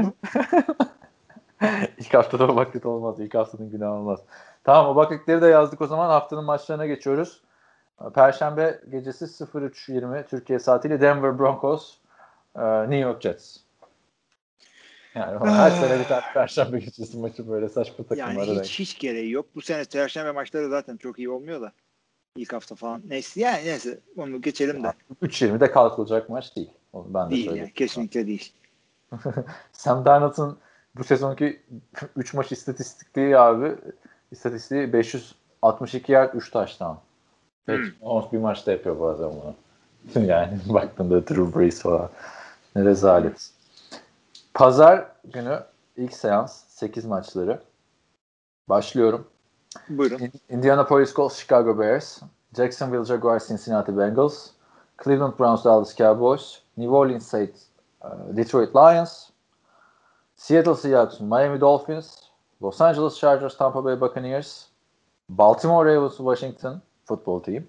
[1.98, 3.20] İlk haftada o baklit olmaz.
[3.20, 4.20] İlk haftanın günahı olmaz.
[4.64, 6.10] Tamam o baklitleri de yazdık o zaman.
[6.10, 7.42] Haftanın maçlarına geçiyoruz.
[8.14, 11.98] Perşembe gecesi 03.20 Türkiye saatiyle Denver Broncos,
[12.56, 13.65] e, New York Jets.
[15.16, 19.32] Yani her sene bir tane Perşembe gecesi maçı böyle saçma yani takımlara hiç hiç gereği
[19.32, 19.46] yok.
[19.56, 21.72] Bu sene Perşembe maçları zaten çok iyi olmuyor da.
[22.36, 23.02] İlk hafta falan.
[23.08, 24.84] Neyse yani neyse onu geçelim de.
[24.84, 24.96] denk.
[25.34, 26.70] 3.20'de kalkılacak maç değil.
[26.94, 27.66] Onu ben de Değil söyleyeyim.
[27.66, 28.54] yani kesinlikle değil.
[29.72, 30.58] Sam Darnold'un
[30.96, 31.62] bu sezonki
[32.16, 33.76] 3 maç istatistikliği abi
[34.32, 37.00] istatistiği 562 yard 3 taştan.
[37.68, 39.56] Evet, Mahomes bir maçta yapıyor bazen bunu.
[40.28, 42.10] yani baktığında Drew Brees falan.
[42.76, 43.50] Ne rezalet.
[44.56, 45.64] Pazar günü
[45.98, 47.62] ilk seans 8 maçları.
[48.70, 49.28] Başlıyorum.
[49.90, 50.20] Buyurun.
[50.20, 52.22] In- Indianapolis Colts, Chicago Bears,
[52.58, 54.48] Jacksonville Jaguars, Cincinnati Bengals,
[55.04, 57.64] Cleveland Browns, Dallas Cowboys, New Orleans Saints,
[58.02, 59.30] uh, Detroit Lions,
[60.36, 62.30] Seattle Seahawks, Miami Dolphins,
[62.62, 64.70] Los Angeles Chargers, Tampa Bay Buccaneers,
[65.30, 67.68] Baltimore Ravens, Washington Football Team,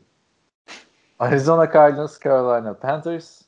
[1.21, 3.43] Arizona Cardinals, Carolina Panthers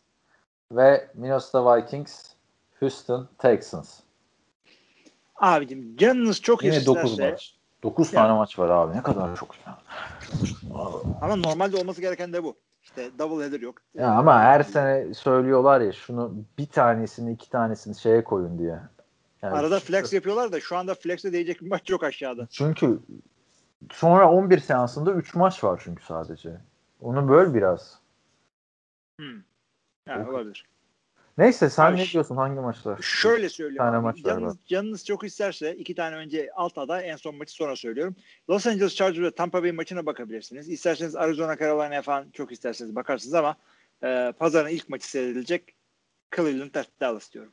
[0.73, 2.38] ve Minnesota Vikings,
[2.81, 4.01] Houston Texans.
[5.37, 7.55] Abicim canınız çok Yine 9 isterse maç.
[7.83, 8.23] 9 Ya.
[8.23, 8.97] tane maç var abi.
[8.97, 9.79] Ne kadar çok ya.
[11.23, 12.57] ama normalde olması gereken de bu.
[12.83, 13.77] İşte double header yok.
[13.95, 18.79] Ya ama her sene söylüyorlar ya şunu bir tanesini iki tanesini şeye koyun diye.
[19.43, 22.47] Yani Arada flex yapıyorlar da şu anda flex'e değecek bir maç yok aşağıda.
[22.51, 22.99] Çünkü
[23.93, 26.61] sonra 11 seansında 3 maç var çünkü sadece.
[27.01, 27.99] Onu böl biraz.
[29.19, 29.43] Hmm.
[30.07, 30.67] Yani olabilir.
[31.39, 32.99] Neyse sen Abi ne diyorsun hangi maçlar?
[33.03, 33.87] Şöyle söylüyorum.
[33.87, 37.37] tane abi, maç var canınız, canınız çok isterse iki tane önce alt aday en son
[37.37, 38.17] maçı sonra söylüyorum.
[38.51, 40.69] Los Angeles Chargers ve Tampa Bay maçına bakabilirsiniz.
[40.69, 43.57] İsterseniz Arizona Carolina'ya falan çok isterseniz bakarsınız ama
[44.03, 45.75] e, pazarın ilk maçı seyredilecek
[46.37, 47.53] Cleveland Dallas diyorum.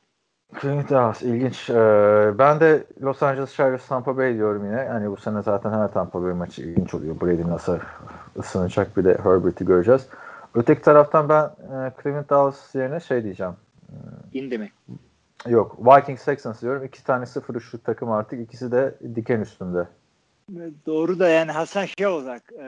[0.61, 1.69] Cleveland Dallas ilginç.
[1.69, 4.81] Ee, ben de Los Angeles Chargers Tampa Bay diyorum yine.
[4.81, 7.21] Yani bu sene zaten her Tampa Bay maçı ilginç oluyor.
[7.21, 7.79] Brady nasıl
[8.39, 10.07] ısınacak bir de Herbert'i göreceğiz.
[10.55, 13.53] Öteki taraftan ben e, Cleveland Dallas yerine şey diyeceğim.
[14.33, 14.71] İndi mi?
[15.47, 16.83] Yok Vikings Texans diyorum.
[16.83, 18.39] İki tane sıfır şu takım artık.
[18.39, 19.87] ikisi de diken üstünde.
[20.85, 22.67] Doğru da yani Hasan şey olarak e,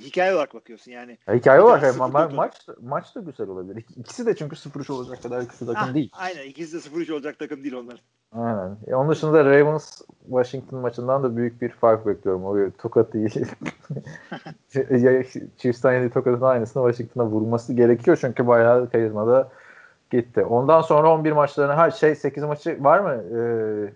[0.00, 1.18] hikaye olarak bakıyorsun yani.
[1.28, 3.76] Ya hikaye olarak yani ma- maç, maç da güzel olabilir.
[3.76, 6.10] İk- İkisi de çünkü 0-3 olacak kadar güçlü takım Ah, değil.
[6.12, 8.02] Aynen ikisi de 0-3 olacak takım değil onlar.
[8.32, 8.76] Aynen.
[8.86, 12.44] E, onun dışında Ravens Washington maçından da büyük bir fark bekliyorum.
[12.44, 13.44] O bir tokat değil.
[15.58, 19.48] Chiefs'ten yediği tokatın aynısını Washington'a vurması gerekiyor çünkü bayağı karizmada
[20.10, 20.44] gitti.
[20.44, 23.22] Ondan sonra 11 maçlarına her şey 8 maçı var mı?
[23.38, 23.92] Ee,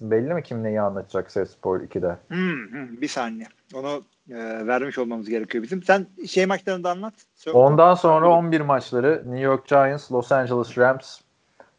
[0.00, 2.16] belli mi kim neyi anlatacak Spor 2'de?
[2.28, 3.46] Hmm, hmm, bir saniye.
[3.74, 5.82] Onu e, vermiş olmamız gerekiyor bizim.
[5.82, 7.14] Sen şey maçlarını da anlat.
[7.34, 7.58] Söyle.
[7.58, 11.20] Ondan sonra 11 maçları New York Giants, Los Angeles Rams,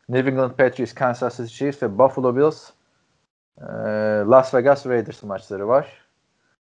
[0.09, 2.69] New England Patriots, Kansas City Chiefs ve Buffalo Bills,
[3.61, 3.65] e,
[4.29, 6.03] Las Vegas Raiders maçları var.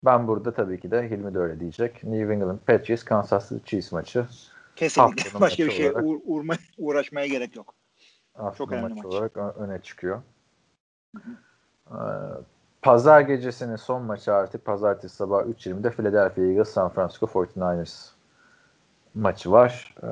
[0.04, 2.04] Ben burada tabii ki de Hilmi de öyle diyecek.
[2.04, 4.26] New England Patriots, Kansas City Chiefs maçı.
[4.76, 5.30] Kesinlikle.
[5.40, 6.04] Başka bir şeye olarak.
[6.04, 7.74] uğra- uğraşmaya gerek yok.
[8.34, 10.22] Aslında önemli maç olarak öne çıkıyor.
[11.90, 11.96] Ee,
[12.82, 18.08] Pazar gecesinin son maçı artık pazartesi sabah 3.20'de Philadelphia Eagles San Francisco 49ers
[19.14, 19.94] maçı var.
[20.02, 20.06] Ee,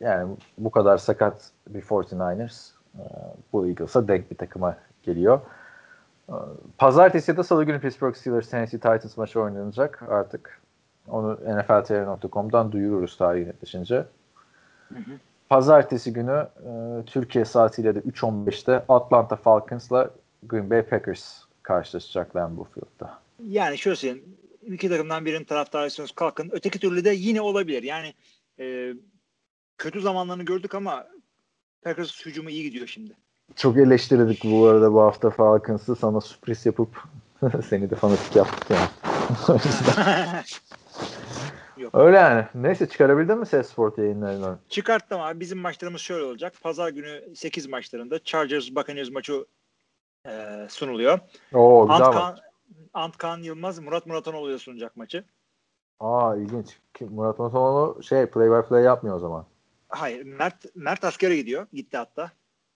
[0.00, 3.02] yani bu kadar sakat bir 49ers e,
[3.52, 5.40] bu Eagles'a denk bir takıma geliyor.
[6.28, 6.32] Ee,
[6.78, 10.60] Pazartesi ya da salı günü Pittsburgh Steelers Tennessee Titans maçı oynanacak artık.
[11.08, 14.04] Onu nfltr.com'dan duyururuz tarihi netleşince.
[15.48, 20.10] Pazartesi günü e, Türkiye saatiyle de 3.15'te Atlanta Falcons'la
[20.42, 23.18] Green Bay Packers karşılaşacak Lambeau Field'da.
[23.48, 24.24] Yani şöyle söyleyeyim.
[24.66, 26.48] İki takımdan birinin taraftarıysanız kalkın.
[26.52, 27.82] Öteki türlü de yine olabilir.
[27.82, 28.14] Yani
[28.60, 28.94] e,
[29.78, 31.06] kötü zamanlarını gördük ama
[31.82, 33.12] Packers hücumu iyi gidiyor şimdi.
[33.56, 35.96] Çok eleştirdik bu arada bu hafta Falcons'ı.
[35.96, 37.02] Sana sürpriz yapıp
[37.68, 38.88] seni de fanatik yaptık yani.
[41.86, 41.94] Yok.
[41.94, 42.44] Öyle yani.
[42.54, 44.58] Neyse çıkarabildin mi ses sport yayınlarından?
[44.68, 45.40] Çıkarttım abi.
[45.40, 46.52] Bizim maçlarımız şöyle olacak.
[46.62, 49.44] Pazar günü 8 maçlarında Chargers Buccaneers maçı
[50.26, 51.18] e, sunuluyor.
[51.54, 52.38] Oo güzel Antkan, bak.
[52.94, 55.24] Antkan Yılmaz, Murat Muratanoğlu'ya sunacak maçı.
[56.00, 56.78] Aa ilginç.
[57.00, 59.46] Murat Matoğlu şey play by play yapmıyor o zaman.
[59.88, 61.66] Hayır, Mert Mert askere gidiyor.
[61.72, 62.30] Gitti hatta.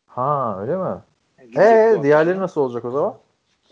[0.06, 1.00] Ha öyle mi?
[1.40, 2.42] Gidecek Ee diğerleri sonu.
[2.42, 3.18] nasıl olacak o zaman?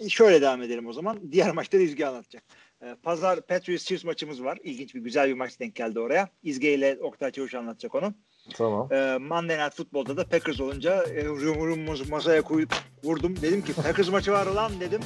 [0.08, 1.18] Şöyle devam edelim o zaman.
[1.32, 2.42] Diğer maçları İzge anlatacak.
[2.82, 4.58] Ee, Pazar Patriots Chiefs maçımız var.
[4.62, 6.28] İlginç bir güzel bir maç denk geldi oraya.
[6.42, 8.14] İzge ile Oktay Çavuş anlatacak onu.
[8.54, 8.92] Tamam.
[8.92, 12.74] Ee, Monday Night Football'da da Packers olunca e, rum masaya koyup
[13.04, 13.42] vurdum.
[13.42, 15.00] Dedim ki Packers maçı var lan dedim.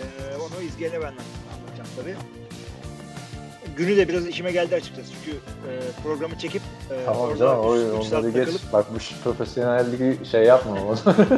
[0.00, 1.14] Ee, onu İzge ile ben
[1.54, 2.45] anlatacağım tabii.
[3.76, 5.08] Günü de biraz işime geldi açıkçası.
[5.24, 8.44] Çünkü e, programı çekip e, Tamam orada canım o, üç- üç saat onları geç.
[8.46, 10.76] takılıp Bak bu profesyonelliği şey yapma.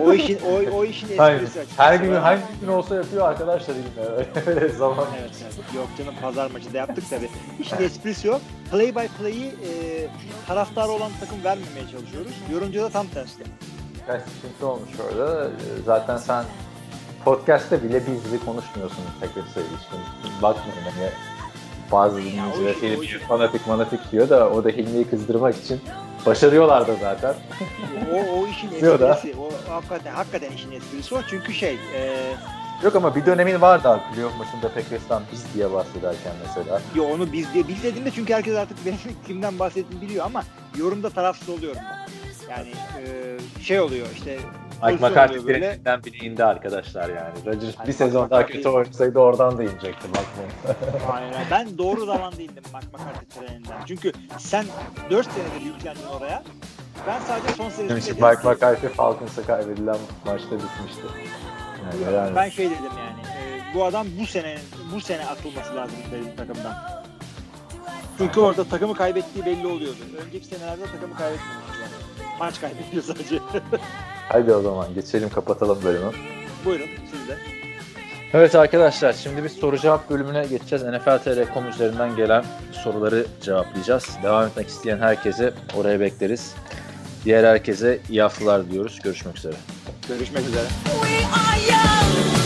[0.04, 1.36] o işin o, o işin Hayır.
[1.36, 1.82] esprisi açıkçası.
[1.82, 4.16] Her gün Ben- hangi gün olsa yapıyor arkadaşlar yine.
[4.46, 5.06] Öyle zaman.
[5.20, 5.54] Evet, evet.
[5.76, 7.28] Yok canım pazar maçı da yaptık tabii.
[7.60, 8.40] İşin esprisi o.
[8.70, 10.08] Play by play'i e,
[10.46, 12.32] taraftarı olan takım vermemeye çalışıyoruz.
[12.52, 13.38] Yorumcu da tam tersi.
[13.94, 15.44] Birkaç sıkıntı olmuş orada.
[15.44, 15.48] Ee,
[15.86, 16.44] Zaten sen
[17.24, 19.98] podcast'te bile biz konuşmuyorsun Packers'a ilişkin.
[20.42, 21.10] Bakmayın hani
[21.92, 25.80] bazı dinleyiciler işin- fanatik manatik diyor da o da Hilmi'yi kızdırmak için
[26.26, 27.34] başarıyorlar da zaten.
[28.12, 29.34] O, o işin esprisi.
[29.40, 31.18] O hakikaten, hakikaten işin esprisi o.
[31.30, 32.32] Çünkü şey e,
[32.84, 36.80] Yok ama bir dönemin vardı abi playoff maçında Packers'tan biz diye bahsederken mesela.
[36.94, 40.42] yo, onu biz diye biz dediğimde çünkü herkes artık benim kimden bahsettiğimi biliyor ama
[40.76, 41.97] yorumda tarafsız oluyorum ben.
[42.50, 44.38] Yani e, şey oluyor işte
[44.86, 47.46] Mike McCarthy treninden bile indi arkadaşlar yani.
[47.46, 50.52] Rodgers Ay, bir Mike sezon daha McCarthy- kötü oynasaydı oradan da inecekti bakmayın.
[51.12, 51.46] Aynen.
[51.50, 53.84] Ben doğru zaman değildim Mike McCarthy treninden.
[53.86, 54.64] Çünkü sen
[55.10, 56.42] 4 senedir yüklendin oraya.
[57.06, 59.96] Ben sadece son Çünkü senesinde Mike McCarthy Falcons'a kaybedilen
[60.26, 61.02] maçta bitmişti.
[62.02, 63.20] Yani, yani ben şey dedim yani.
[63.38, 64.58] e, bu adam bu sene
[64.94, 66.74] bu sene atılması lazım dedim takımdan.
[68.18, 69.98] Çünkü orada takımı kaybettiği belli oluyordu.
[70.26, 71.67] Önceki senelerde takımı kaybetmemişti.
[72.38, 73.38] Maç kaybediyor sadece.
[74.28, 76.10] Hadi o zaman geçelim kapatalım bölümü.
[76.64, 77.38] Buyurun siz de.
[78.34, 80.84] Evet arkadaşlar şimdi biz soru cevap bölümüne geçeceğiz.
[80.84, 84.08] NFL Telekom üzerinden gelen soruları cevaplayacağız.
[84.22, 86.54] Devam etmek isteyen herkese oraya bekleriz.
[87.24, 89.00] Diğer herkese iyi haftalar diyoruz.
[89.04, 89.54] Görüşmek üzere.
[90.08, 90.66] Görüşmek üzere.
[90.84, 92.37] We are young.